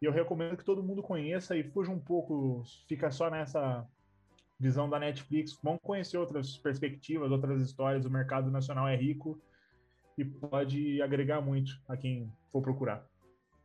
e 0.00 0.04
eu 0.04 0.12
recomendo 0.12 0.56
que 0.56 0.64
todo 0.64 0.84
mundo 0.84 1.02
conheça 1.02 1.56
e 1.56 1.64
fuja 1.64 1.90
um 1.90 1.98
pouco, 1.98 2.62
fica 2.88 3.10
só 3.10 3.28
nessa 3.28 3.84
visão 4.58 4.88
da 4.88 5.00
Netflix. 5.00 5.58
Vão 5.60 5.76
conhecer 5.76 6.16
outras 6.16 6.56
perspectivas, 6.56 7.32
outras 7.32 7.60
histórias. 7.60 8.06
O 8.06 8.10
mercado 8.10 8.52
nacional 8.52 8.86
é 8.86 8.94
rico 8.94 9.36
e 10.16 10.24
pode 10.24 11.02
agregar 11.02 11.40
muito 11.40 11.72
a 11.88 11.96
quem 11.96 12.32
for 12.52 12.62
procurar. 12.62 13.04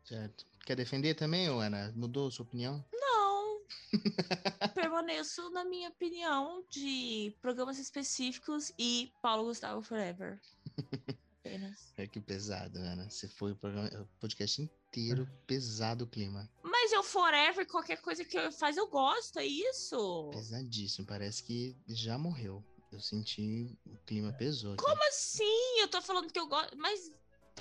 Certo. 0.04 0.48
Quer 0.66 0.76
defender 0.76 1.14
também, 1.14 1.46
Ana? 1.46 1.94
Mudou 1.96 2.32
sua 2.32 2.44
opinião? 2.44 2.84
não. 2.92 3.11
Permaneço 4.74 5.50
na 5.52 5.66
minha 5.66 5.90
opinião 5.90 6.64
de 6.70 7.36
programas 7.42 7.78
específicos 7.78 8.72
e 8.78 9.12
Paulo 9.22 9.46
Gustavo 9.46 9.82
Forever. 9.82 10.40
Apenas. 11.40 11.92
É 11.98 12.08
que 12.08 12.22
pesado, 12.22 12.78
Ana. 12.80 13.10
Você 13.10 13.28
foi 13.28 13.52
o, 13.52 13.56
programa, 13.56 13.90
o 14.00 14.06
podcast 14.20 14.62
inteiro 14.62 15.28
pesado 15.48 16.06
o 16.06 16.08
clima. 16.08 16.50
Mas 16.64 16.92
eu 16.92 17.04
Forever, 17.04 17.68
qualquer 17.68 18.00
coisa 18.02 18.24
que 18.24 18.38
eu 18.38 18.52
faz, 18.52 18.78
eu 18.78 18.88
gosto, 18.88 19.40
é 19.40 19.46
isso? 19.46 20.30
Pesadíssimo. 20.32 21.08
Parece 21.08 21.44
que 21.44 21.76
já 21.88 22.18
morreu. 22.18 22.64
Eu 22.92 23.00
senti 23.00 23.78
o 23.86 23.98
clima 24.06 24.34
pesou. 24.34 24.76
Como 24.76 25.08
assim? 25.08 25.80
Eu 25.80 25.88
tô 25.88 26.02
falando 26.02 26.32
que 26.32 26.40
eu 26.40 26.48
gosto. 26.48 26.78
Mas. 26.78 27.12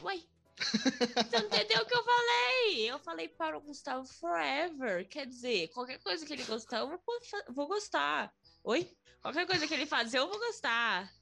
Ué. 0.02 0.20
Você 0.60 1.38
não 1.38 1.46
entendeu 1.46 1.82
o 1.82 1.86
que 1.86 1.94
eu 1.94 2.04
falei? 2.04 2.90
Eu 2.90 2.98
falei 2.98 3.28
para 3.28 3.56
o 3.56 3.60
Gustavo 3.60 4.06
Forever. 4.06 5.08
Quer 5.08 5.26
dizer, 5.26 5.68
qualquer 5.68 5.98
coisa 5.98 6.24
que 6.24 6.32
ele 6.32 6.44
gostar, 6.44 6.80
eu 6.80 7.00
vou, 7.48 7.66
gostar. 7.66 8.32
Oi? 8.64 8.90
Qualquer 9.22 9.46
coisa 9.46 9.66
que 9.66 9.74
ele 9.74 9.86
fazer, 9.86 10.18
eu 10.18 10.28
vou 10.28 10.38
gostar. 10.38 11.12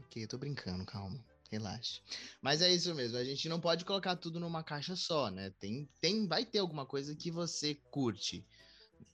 Ok, 0.00 0.24
eu 0.24 0.28
tô 0.28 0.38
brincando, 0.38 0.84
calma. 0.84 1.22
Relaxa. 1.50 2.02
Mas 2.42 2.60
é 2.60 2.72
isso 2.72 2.92
mesmo, 2.94 3.16
a 3.16 3.24
gente 3.24 3.48
não 3.48 3.60
pode 3.60 3.84
colocar 3.84 4.16
tudo 4.16 4.40
numa 4.40 4.64
caixa 4.64 4.96
só, 4.96 5.30
né? 5.30 5.50
Tem, 5.60 5.88
tem, 6.00 6.26
vai 6.26 6.44
ter 6.44 6.58
alguma 6.58 6.84
coisa 6.84 7.14
que 7.14 7.30
você 7.30 7.76
curte. 7.90 8.44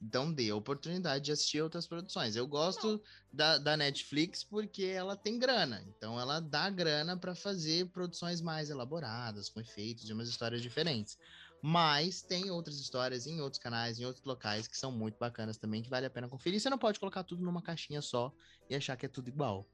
Então 0.03 0.33
dê 0.33 0.51
a 0.51 0.57
oportunidade 0.57 1.27
de 1.27 1.33
assistir 1.33 1.63
outras 1.63 1.87
produções. 1.87 2.35
Eu 2.35 2.47
gosto 2.47 3.01
da, 3.33 3.57
da 3.57 3.77
Netflix 3.77 4.43
porque 4.43 4.85
ela 4.85 5.17
tem 5.17 5.39
grana. 5.39 5.85
Então 5.87 6.19
ela 6.19 6.41
dá 6.41 6.69
grana 6.69 7.17
para 7.17 7.37
fazer 7.37 7.87
produções 7.91 8.41
mais 8.41 8.69
elaboradas, 8.69 9.49
com 9.49 9.61
efeitos 9.61 10.09
e 10.09 10.13
umas 10.13 10.29
histórias 10.29 10.61
diferentes. 10.61 11.17
Mas 11.63 12.21
tem 12.21 12.51
outras 12.51 12.81
histórias 12.81 13.29
em 13.29 13.41
outros 13.41 13.63
canais, 13.63 14.01
em 14.01 14.05
outros 14.05 14.25
locais 14.25 14.67
que 14.67 14.77
são 14.77 14.91
muito 14.91 15.17
bacanas 15.17 15.57
também, 15.57 15.81
que 15.81 15.89
vale 15.89 16.07
a 16.07 16.11
pena 16.11 16.29
conferir. 16.29 16.61
Você 16.61 16.69
não 16.69 16.79
pode 16.79 16.99
colocar 16.99 17.23
tudo 17.23 17.45
numa 17.45 17.63
caixinha 17.63 18.03
só 18.03 18.35
e 18.69 18.75
achar 18.75 18.97
que 18.97 19.07
é 19.07 19.09
tudo 19.09 19.29
igual, 19.29 19.65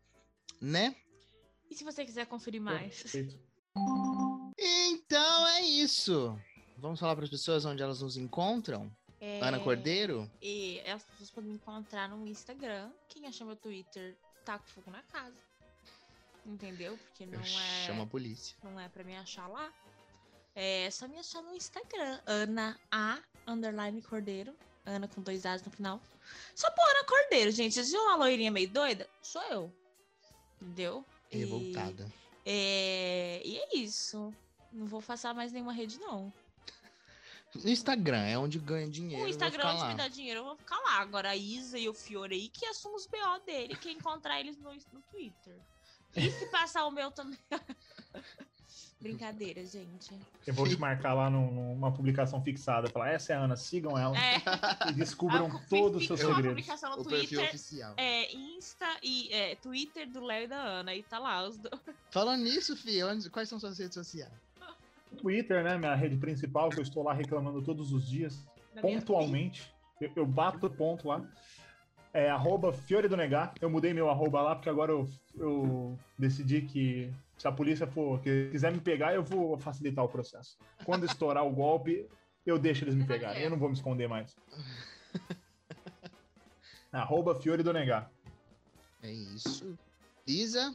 né? 0.61 0.95
E 1.70 1.74
se 1.74 1.85
você 1.85 2.05
quiser 2.05 2.26
conferir 2.26 2.61
mais? 2.61 3.03
Perfeito. 3.03 3.41
Então 4.59 5.49
é 5.49 5.62
isso. 5.62 6.39
Vamos 6.76 7.01
falar 7.01 7.16
para 7.16 7.24
as 7.24 7.31
pessoas 7.31 7.64
onde 7.64 7.83
elas 7.83 8.03
nos 8.03 8.18
encontram? 8.18 8.95
É, 9.21 9.41
Ana 9.41 9.59
Cordeiro? 9.59 10.31
E 10.41 10.81
as 10.81 11.03
pessoas 11.03 11.31
podem 11.31 11.51
me 11.51 11.57
encontrar 11.57 12.09
no 12.09 12.27
Instagram. 12.27 12.91
Quem 13.09 13.27
achar 13.27 13.45
meu 13.45 13.57
Twitter, 13.57 14.16
tá 14.45 14.59
com 14.59 14.66
fogo 14.66 14.91
na 14.91 15.03
casa. 15.03 15.35
Entendeu? 16.47 16.97
Porque 16.99 17.27
não 17.27 17.41
é. 17.41 17.87
Chama 17.87 18.05
a 18.05 18.07
polícia. 18.07 18.57
Não 18.62 18.79
é 18.79 18.89
pra 18.89 19.03
me 19.05 19.16
achar 19.16 19.49
lá. 19.49 19.73
É 20.55 20.91
só 20.91 21.07
me 21.09 21.19
achar 21.19 21.43
no 21.43 21.55
Instagram. 21.55 22.21
Ana 22.27 22.79
A 22.91 23.19
underline 23.47 24.01
Cordeiro. 24.03 24.55
Ana 24.87 25.07
com 25.07 25.21
dois 25.21 25.45
A's 25.45 25.62
no 25.62 25.71
final. 25.71 26.01
Só 26.55 26.71
por 26.71 26.83
Ana 26.89 27.05
Cordeiro, 27.05 27.51
gente. 27.51 27.75
Vocês 27.75 27.91
viram 27.91 28.07
uma 28.07 28.16
loirinha 28.16 28.51
meio 28.51 28.69
doida? 28.71 29.09
Sou 29.21 29.43
eu. 29.45 29.73
Entendeu? 30.62 31.05
E- 31.31 31.39
Revoltada. 31.39 32.11
É... 32.47 33.43
E 33.45 33.59
é 33.59 33.77
isso. 33.77 34.33
Não 34.73 34.87
vou 34.87 35.03
passar 35.03 35.35
mais 35.35 35.53
nenhuma 35.53 35.73
rede, 35.73 35.99
não. 35.99 36.33
No 37.64 37.70
Instagram 37.70 38.22
é 38.22 38.38
onde 38.38 38.59
ganha 38.59 38.88
dinheiro. 38.88 39.24
O 39.24 39.28
Instagram 39.28 39.59
ficar 39.62 39.72
onde 39.72 39.82
lá. 39.82 39.88
me 39.88 39.94
dá 39.96 40.09
dinheiro, 40.09 40.40
eu 40.40 40.44
vou 40.44 40.56
ficar 40.56 40.76
lá. 40.78 41.00
Agora 41.00 41.30
a 41.30 41.36
Isa 41.36 41.78
e 41.78 41.88
o 41.88 41.94
Fiore 41.94 42.34
aí 42.34 42.48
que 42.48 42.64
assumam 42.66 42.96
os 42.96 43.06
BO 43.06 43.44
dele, 43.46 43.74
que 43.76 43.90
encontrar 43.90 44.40
eles 44.40 44.56
no, 44.59 44.72
no 44.72 45.00
Twitter. 45.11 45.56
E 46.16 46.30
se 46.30 46.46
passar 46.46 46.86
o 46.86 46.90
meu 46.90 47.11
também. 47.11 47.38
Brincadeira, 49.00 49.64
gente. 49.64 50.12
Eu 50.44 50.52
vou 50.54 50.66
te 50.68 50.76
marcar 50.76 51.14
lá 51.14 51.30
num- 51.30 51.52
numa 51.74 51.92
publicação 51.92 52.42
fixada. 52.42 52.88
Falar, 52.90 53.11
essa 53.11 53.32
é 53.32 53.36
a 53.36 53.40
Ana, 53.40 53.54
sigam 53.56 53.96
ela 53.96 54.16
É, 54.18 54.36
e 54.90 54.92
descubram 54.92 55.46
a- 55.46 55.59
todos 55.70 56.00
os 56.02 56.06
seus 56.09 56.18
segredos. 56.18 56.46
publicação 56.48 56.90
no 56.96 57.02
O 57.02 57.04
perfil 57.04 57.38
Twitter. 57.38 57.48
oficial. 57.48 57.94
É, 57.96 58.32
Insta 58.34 58.86
e 59.00 59.32
é, 59.32 59.54
Twitter 59.54 60.09
do 60.11 60.20
Léo 60.24 60.44
e 60.44 60.48
da 60.48 60.56
Ana. 60.61 60.94
E 60.96 61.02
tá 61.04 61.18
lá 61.20 61.46
os 61.46 61.56
dois. 61.56 61.80
Falando 62.11 62.42
nisso, 62.42 62.76
Fih, 62.76 62.98
quais 63.30 63.48
são 63.48 63.61
suas 63.61 63.78
redes 63.78 63.94
sociais? 63.94 64.32
Twitter, 65.16 65.62
né? 65.62 65.78
Minha 65.78 65.94
rede 65.94 66.16
principal, 66.16 66.70
que 66.70 66.78
eu 66.78 66.82
estou 66.82 67.02
lá 67.02 67.12
reclamando 67.12 67.62
todos 67.62 67.92
os 67.92 68.09
dias, 68.09 68.44
da 68.74 68.80
pontualmente. 68.80 69.72
Eu, 70.00 70.11
eu 70.16 70.26
bato 70.26 70.70
ponto 70.70 71.09
lá. 71.09 71.24
É 72.12 72.30
arroba 72.30 72.72
Fiore 72.72 73.09
do 73.09 73.16
Negar. 73.16 73.52
Eu 73.61 73.68
mudei 73.68 73.92
meu 73.92 74.09
arroba 74.09 74.40
lá, 74.40 74.54
porque 74.54 74.68
agora 74.68 74.92
eu, 74.92 75.09
eu 75.36 75.98
decidi 76.18 76.62
que 76.62 77.12
se 77.36 77.46
a 77.46 77.52
polícia 77.52 77.86
for 77.86 78.20
que 78.20 78.48
quiser 78.50 78.72
me 78.72 78.80
pegar, 78.80 79.14
eu 79.14 79.22
vou 79.22 79.59
facilitar 79.59 80.04
o 80.04 80.09
processo. 80.09 80.59
Quando 80.84 81.04
estourar 81.04 81.46
o 81.46 81.50
golpe, 81.50 82.06
eu 82.44 82.59
deixo 82.59 82.84
eles 82.84 82.94
me 82.94 83.04
pegarem. 83.06 83.42
Eu 83.42 83.50
não 83.50 83.59
vou 83.59 83.68
me 83.68 83.74
esconder 83.74 84.09
mais. 84.09 84.34
arroba 86.90 87.34
Fiore 87.40 87.62
do 87.62 87.72
Negar. 87.72 88.11
É 89.02 89.12
isso. 89.12 89.78
Isa? 90.26 90.74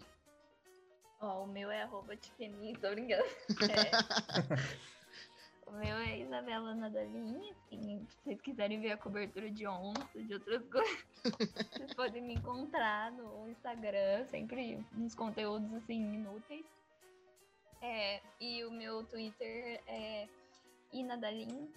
Ó, 1.24 1.44
o 1.44 1.48
meu 1.48 1.72
é 1.72 1.84
arroba 1.84 2.18
Tiqueni, 2.18 2.76
tô 2.76 2.90
brincando. 2.90 3.24
É. 3.24 3.92
o 5.66 5.72
meu 5.72 5.96
é 5.96 6.20
Isabela 6.20 6.76
Nadalinha, 6.76 7.54
assim, 7.54 8.06
se 8.10 8.18
vocês 8.18 8.42
quiserem 8.42 8.82
ver 8.82 8.92
a 8.92 8.98
cobertura 8.98 9.50
de 9.50 9.66
onça, 9.66 10.22
de 10.22 10.34
outras 10.34 10.62
coisas, 10.68 11.06
vocês 11.72 11.94
podem 11.94 12.22
me 12.22 12.34
encontrar 12.34 13.10
no 13.14 13.48
Instagram, 13.48 14.26
sempre 14.26 14.86
uns 14.98 15.16
conteúdos 15.16 15.74
assim 15.76 16.14
inúteis. 16.14 16.66
É, 17.82 18.22
e 18.42 18.66
o 18.66 18.72
meu 18.72 19.06
Twitter 19.06 19.82
é 19.88 20.28
Inadalin. 20.92 21.72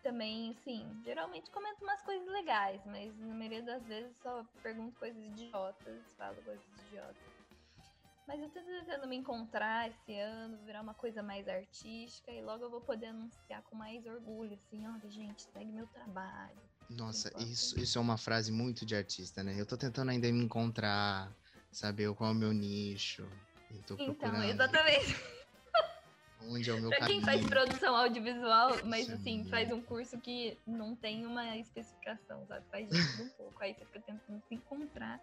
Também, 0.00 0.50
assim, 0.50 0.84
geralmente 1.04 1.50
comento 1.50 1.82
umas 1.82 2.02
coisas 2.02 2.26
legais, 2.28 2.80
mas 2.86 3.16
na 3.18 3.34
maioria 3.34 3.62
das 3.62 3.84
vezes 3.84 4.16
só 4.22 4.44
pergunto 4.62 4.96
coisas 4.98 5.20
idiotas, 5.24 6.02
falo 6.16 6.36
coisas 6.42 6.64
idiotas. 6.86 7.31
Mas 8.26 8.40
eu 8.40 8.48
tô 8.50 8.60
tentando 8.60 9.08
me 9.08 9.16
encontrar 9.16 9.88
esse 9.88 10.16
ano, 10.18 10.56
virar 10.64 10.80
uma 10.80 10.94
coisa 10.94 11.22
mais 11.22 11.48
artística 11.48 12.30
e 12.30 12.40
logo 12.40 12.64
eu 12.64 12.70
vou 12.70 12.80
poder 12.80 13.06
anunciar 13.06 13.62
com 13.64 13.74
mais 13.76 14.06
orgulho, 14.06 14.54
assim, 14.54 14.86
olha, 14.86 15.10
gente, 15.10 15.42
segue 15.42 15.72
meu 15.72 15.86
trabalho. 15.88 16.56
Nossa, 16.88 17.30
isso, 17.38 17.78
isso 17.78 17.98
é 17.98 18.00
uma 18.00 18.16
frase 18.16 18.52
muito 18.52 18.86
de 18.86 18.94
artista, 18.94 19.42
né? 19.42 19.58
Eu 19.58 19.66
tô 19.66 19.76
tentando 19.76 20.10
ainda 20.10 20.30
me 20.30 20.44
encontrar, 20.44 21.32
saber 21.70 22.12
qual 22.14 22.30
é 22.30 22.32
o 22.32 22.36
meu 22.36 22.52
nicho. 22.52 23.22
Eu 23.70 23.82
tô 23.82 23.94
Então, 23.94 24.14
procurando. 24.14 24.44
exatamente. 24.44 25.16
onde 26.42 26.70
é 26.70 26.74
o 26.74 26.80
meu 26.80 26.90
Pra 26.90 27.06
quem 27.06 27.20
caminho. 27.20 27.24
faz 27.24 27.46
produção 27.48 27.96
audiovisual, 27.96 28.84
mas 28.84 29.02
Isso 29.02 29.10
é 29.12 29.14
assim, 29.14 29.36
muito- 29.38 29.50
faz 29.50 29.72
um 29.72 29.80
curso 29.82 30.20
que 30.20 30.58
não 30.66 30.94
tem 30.94 31.24
uma 31.26 31.56
especificação, 31.56 32.46
sabe? 32.46 32.66
Faz 32.70 32.88
de 32.88 33.10
tudo 33.10 33.22
um 33.24 33.28
pouco. 33.30 33.62
Aí 33.62 33.74
você 33.74 33.84
fica 33.86 34.00
tentando 34.02 34.42
se 34.48 34.54
encontrar 34.54 35.20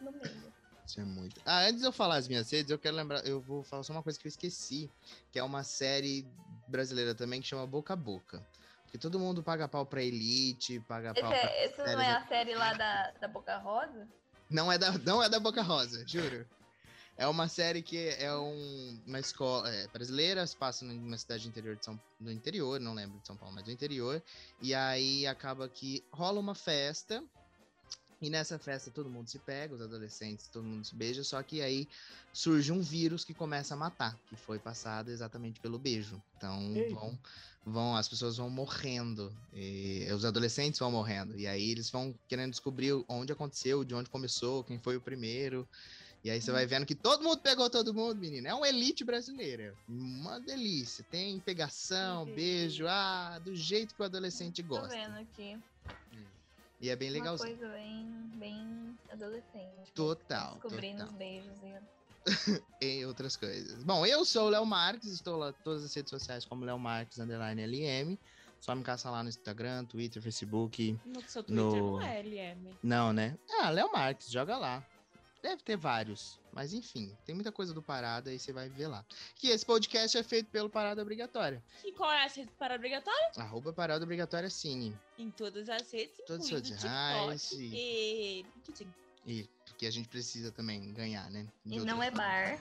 no 0.00 0.12
meio. 0.12 0.52
Isso 0.86 1.00
é 1.00 1.04
muito. 1.04 1.40
Ah, 1.44 1.64
antes 1.66 1.80
de 1.80 1.86
eu 1.86 1.92
falar 1.92 2.16
as 2.16 2.28
minhas 2.28 2.50
redes, 2.50 2.70
eu 2.70 2.78
quero 2.78 2.96
lembrar, 2.96 3.24
eu 3.26 3.40
vou 3.40 3.62
falar 3.62 3.82
só 3.82 3.92
uma 3.92 4.02
coisa 4.02 4.18
que 4.18 4.26
eu 4.26 4.30
esqueci, 4.30 4.90
que 5.30 5.38
é 5.38 5.42
uma 5.42 5.62
série 5.62 6.26
brasileira 6.68 7.14
também 7.14 7.40
que 7.40 7.46
chama 7.46 7.66
Boca 7.66 7.92
a 7.92 7.96
Boca. 7.96 8.44
Porque 8.84 8.98
todo 8.98 9.18
mundo 9.18 9.42
paga 9.42 9.66
pau 9.68 9.86
pra 9.86 10.02
Elite, 10.02 10.80
paga 10.80 11.12
Esse 11.12 11.20
pau 11.20 11.30
pra... 11.30 11.38
é, 11.38 11.64
essa 11.64 11.84
não 11.84 12.00
é 12.02 12.12
a 12.12 12.26
série 12.26 12.54
lá 12.54 12.74
da, 12.74 13.10
da 13.12 13.28
Boca 13.28 13.56
Rosa? 13.58 14.06
Não 14.50 14.70
é 14.70 14.76
da, 14.76 14.92
não 14.98 15.22
é 15.22 15.28
da 15.28 15.40
Boca 15.40 15.62
Rosa, 15.62 16.06
juro. 16.06 16.46
É 17.16 17.26
uma 17.26 17.46
série 17.48 17.82
que 17.82 18.08
é 18.18 18.34
um- 18.34 19.02
uma 19.06 19.20
escola 19.20 19.68
é, 19.72 19.86
brasileira, 19.88 20.46
se 20.46 20.56
passa 20.56 20.84
numa 20.84 21.16
cidade 21.16 21.46
interior 21.46 21.76
de 21.76 21.84
São 21.84 21.98
no 22.20 22.30
interior, 22.32 22.80
não 22.80 22.94
lembro 22.94 23.18
de 23.20 23.26
São 23.26 23.36
Paulo, 23.36 23.54
mas 23.54 23.64
do 23.64 23.70
interior. 23.70 24.22
E 24.60 24.74
aí 24.74 25.26
acaba 25.26 25.68
que 25.68 26.02
rola 26.12 26.40
uma 26.40 26.54
festa. 26.54 27.22
E 28.22 28.30
nessa 28.30 28.56
festa 28.56 28.88
todo 28.88 29.10
mundo 29.10 29.28
se 29.28 29.40
pega, 29.40 29.74
os 29.74 29.82
adolescentes, 29.82 30.46
todo 30.46 30.62
mundo 30.62 30.84
se 30.84 30.94
beija, 30.94 31.24
só 31.24 31.42
que 31.42 31.60
aí 31.60 31.88
surge 32.32 32.70
um 32.70 32.80
vírus 32.80 33.24
que 33.24 33.34
começa 33.34 33.74
a 33.74 33.76
matar, 33.76 34.16
que 34.28 34.36
foi 34.36 34.60
passado 34.60 35.10
exatamente 35.10 35.58
pelo 35.58 35.76
beijo. 35.76 36.22
Então 36.36 36.72
vão, 36.92 37.18
vão, 37.66 37.96
as 37.96 38.08
pessoas 38.08 38.36
vão 38.36 38.48
morrendo, 38.48 39.36
e 39.52 40.06
os 40.14 40.24
adolescentes 40.24 40.78
vão 40.78 40.92
morrendo, 40.92 41.36
e 41.36 41.48
aí 41.48 41.68
eles 41.68 41.90
vão 41.90 42.14
querendo 42.28 42.52
descobrir 42.52 42.92
onde 43.08 43.32
aconteceu, 43.32 43.82
de 43.82 43.92
onde 43.92 44.08
começou, 44.08 44.62
quem 44.62 44.78
foi 44.78 44.96
o 44.96 45.00
primeiro. 45.00 45.68
E 46.24 46.30
aí 46.30 46.40
você 46.40 46.52
vai 46.52 46.64
vendo 46.64 46.86
que 46.86 46.94
todo 46.94 47.24
mundo 47.24 47.40
pegou 47.40 47.68
todo 47.68 47.92
mundo, 47.92 48.20
menina. 48.20 48.50
É 48.50 48.54
uma 48.54 48.68
elite 48.68 49.02
brasileira. 49.02 49.74
Uma 49.88 50.38
delícia. 50.38 51.04
Tem 51.10 51.40
pegação, 51.40 52.22
Entendi. 52.22 52.36
beijo, 52.36 52.86
ah, 52.86 53.40
do 53.40 53.56
jeito 53.56 53.92
que 53.92 54.00
o 54.00 54.04
adolescente 54.04 54.62
Tô 54.62 54.68
gosta. 54.68 54.94
vendo 54.94 55.16
aqui. 55.16 55.58
E 56.82 56.90
é 56.90 56.96
bem 56.96 57.08
Uma 57.08 57.14
legalzinho. 57.18 57.56
coisa 57.56 57.72
bem, 57.72 58.30
bem 58.34 58.98
adolescente. 59.10 59.92
Total, 59.94 60.52
Descobrindo 60.54 60.98
total. 60.98 61.12
os 61.12 61.16
beijos 61.18 61.58
e 61.62 61.82
e 63.00 63.04
outras 63.06 63.36
coisas. 63.36 63.82
Bom, 63.84 64.04
eu 64.06 64.24
sou 64.24 64.46
o 64.46 64.50
Léo 64.50 64.66
Marques, 64.66 65.08
estou 65.12 65.36
lá 65.38 65.50
em 65.50 65.62
todas 65.64 65.84
as 65.84 65.94
redes 65.94 66.10
sociais 66.10 66.44
como 66.44 66.64
Léo 66.64 66.78
Marques 66.78 67.18
underline 67.18 67.64
LM. 67.64 68.18
Só 68.60 68.74
me 68.76 68.82
caça 68.84 69.10
lá 69.10 69.22
no 69.24 69.28
Instagram, 69.28 69.84
Twitter, 69.86 70.22
Facebook. 70.22 70.96
No 71.04 71.20
seu 71.22 71.42
Twitter 71.42 71.64
No- 71.64 71.98
não 71.98 72.02
é 72.02 72.20
LM. 72.22 72.76
Não, 72.82 73.12
né? 73.12 73.36
Ah, 73.60 73.70
Léo 73.70 73.90
Marques, 73.92 74.30
joga 74.30 74.56
lá. 74.56 74.86
Deve 75.42 75.62
ter 75.62 75.76
vários. 75.76 76.40
Mas 76.52 76.72
enfim, 76.72 77.16
tem 77.24 77.34
muita 77.34 77.50
coisa 77.50 77.74
do 77.74 77.82
Parada 77.82 78.30
aí 78.30 78.38
você 78.38 78.52
vai 78.52 78.68
ver 78.68 78.86
lá. 78.86 79.04
Que 79.34 79.48
esse 79.48 79.66
podcast 79.66 80.16
é 80.16 80.22
feito 80.22 80.48
pelo 80.50 80.70
Parada 80.70 81.02
Obrigatória. 81.02 81.62
E 81.84 81.92
qual 81.92 82.12
é 82.12 82.24
a 82.24 82.28
rede 82.28 82.50
para 82.58 82.76
obrigatória? 82.76 83.30
Arroba 83.36 83.72
Parada 83.72 84.04
Obrigatória 84.04 84.48
Cine. 84.48 84.96
Em 85.18 85.30
todas 85.30 85.68
as 85.68 85.90
redes, 85.90 86.16
Todas 86.26 86.44
as 86.46 86.50
redes 86.50 87.52
e 87.52 88.46
LinkedIn. 88.54 88.94
E 89.26 89.48
porque 89.64 89.86
a 89.86 89.90
gente 89.90 90.08
precisa 90.08 90.52
também 90.52 90.92
ganhar, 90.92 91.28
né? 91.30 91.46
De 91.64 91.76
E 91.76 91.78
não 91.80 92.02
é 92.02 92.10
bar. 92.10 92.58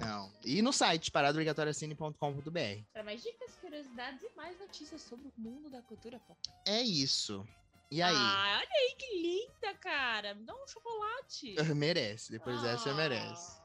Não. 0.00 0.32
E 0.44 0.62
no 0.62 0.72
site 0.72 1.10
paradaobrigatoriacine.com.br. 1.10 2.82
Para 2.92 3.02
mais 3.02 3.22
dicas, 3.22 3.56
curiosidades 3.60 4.22
e 4.22 4.36
mais 4.36 4.58
notícias 4.58 5.02
sobre 5.02 5.28
o 5.28 5.32
mundo 5.36 5.68
da 5.68 5.82
cultura 5.82 6.18
pop. 6.20 6.38
É 6.66 6.82
isso. 6.82 7.46
E 7.90 8.02
aí? 8.02 8.14
Ah, 8.14 8.58
olha 8.60 8.68
aí 8.70 8.94
que 8.98 9.22
linda, 9.22 9.74
cara. 9.78 10.34
Me 10.34 10.44
dá 10.44 10.54
um 10.54 10.66
chocolate. 10.66 11.54
merece. 11.74 12.30
Depois 12.30 12.60
dessa 12.60 12.82
você 12.84 12.90
Ah. 12.90 12.94
merece. 12.94 13.58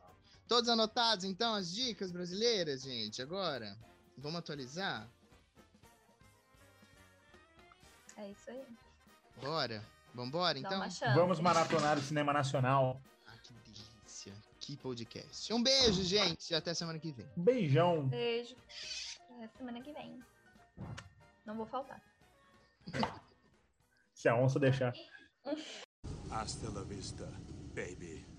Todos 0.48 0.70
anotados, 0.70 1.26
então, 1.26 1.54
as 1.56 1.74
dicas 1.74 2.12
brasileiras, 2.12 2.84
gente, 2.84 3.22
agora? 3.22 3.78
Vamos 4.18 4.40
atualizar? 4.40 5.10
É 8.18 8.30
isso 8.30 8.50
aí. 8.50 8.64
Bora? 9.42 9.84
Vambora, 10.14 10.60
então? 10.60 10.80
Vamos 11.16 11.40
maratonar 11.40 11.98
o 11.98 12.02
cinema 12.02 12.32
nacional. 12.32 13.02
Ah, 13.26 13.36
que 13.42 13.52
delícia. 13.54 14.34
Que 14.60 14.78
podcast. 14.78 15.52
Um 15.52 15.64
beijo, 15.64 16.04
gente. 16.04 16.54
Até 16.54 16.74
semana 16.74 17.00
que 17.00 17.12
vem. 17.12 17.28
Um 17.36 17.44
beijão. 17.44 18.08
Beijo. 18.08 18.56
Até 19.32 19.48
semana 19.58 19.82
que 19.82 19.92
vem. 19.92 20.24
Não 21.46 21.56
vou 21.58 21.66
faltar. 21.66 22.02
Se 24.24 24.30
a 24.30 24.36
onça 24.38 24.58
deixar. 24.58 24.94
Hasta 26.32 26.70
la 26.70 26.86
vista, 26.86 27.26
baby. 27.76 28.33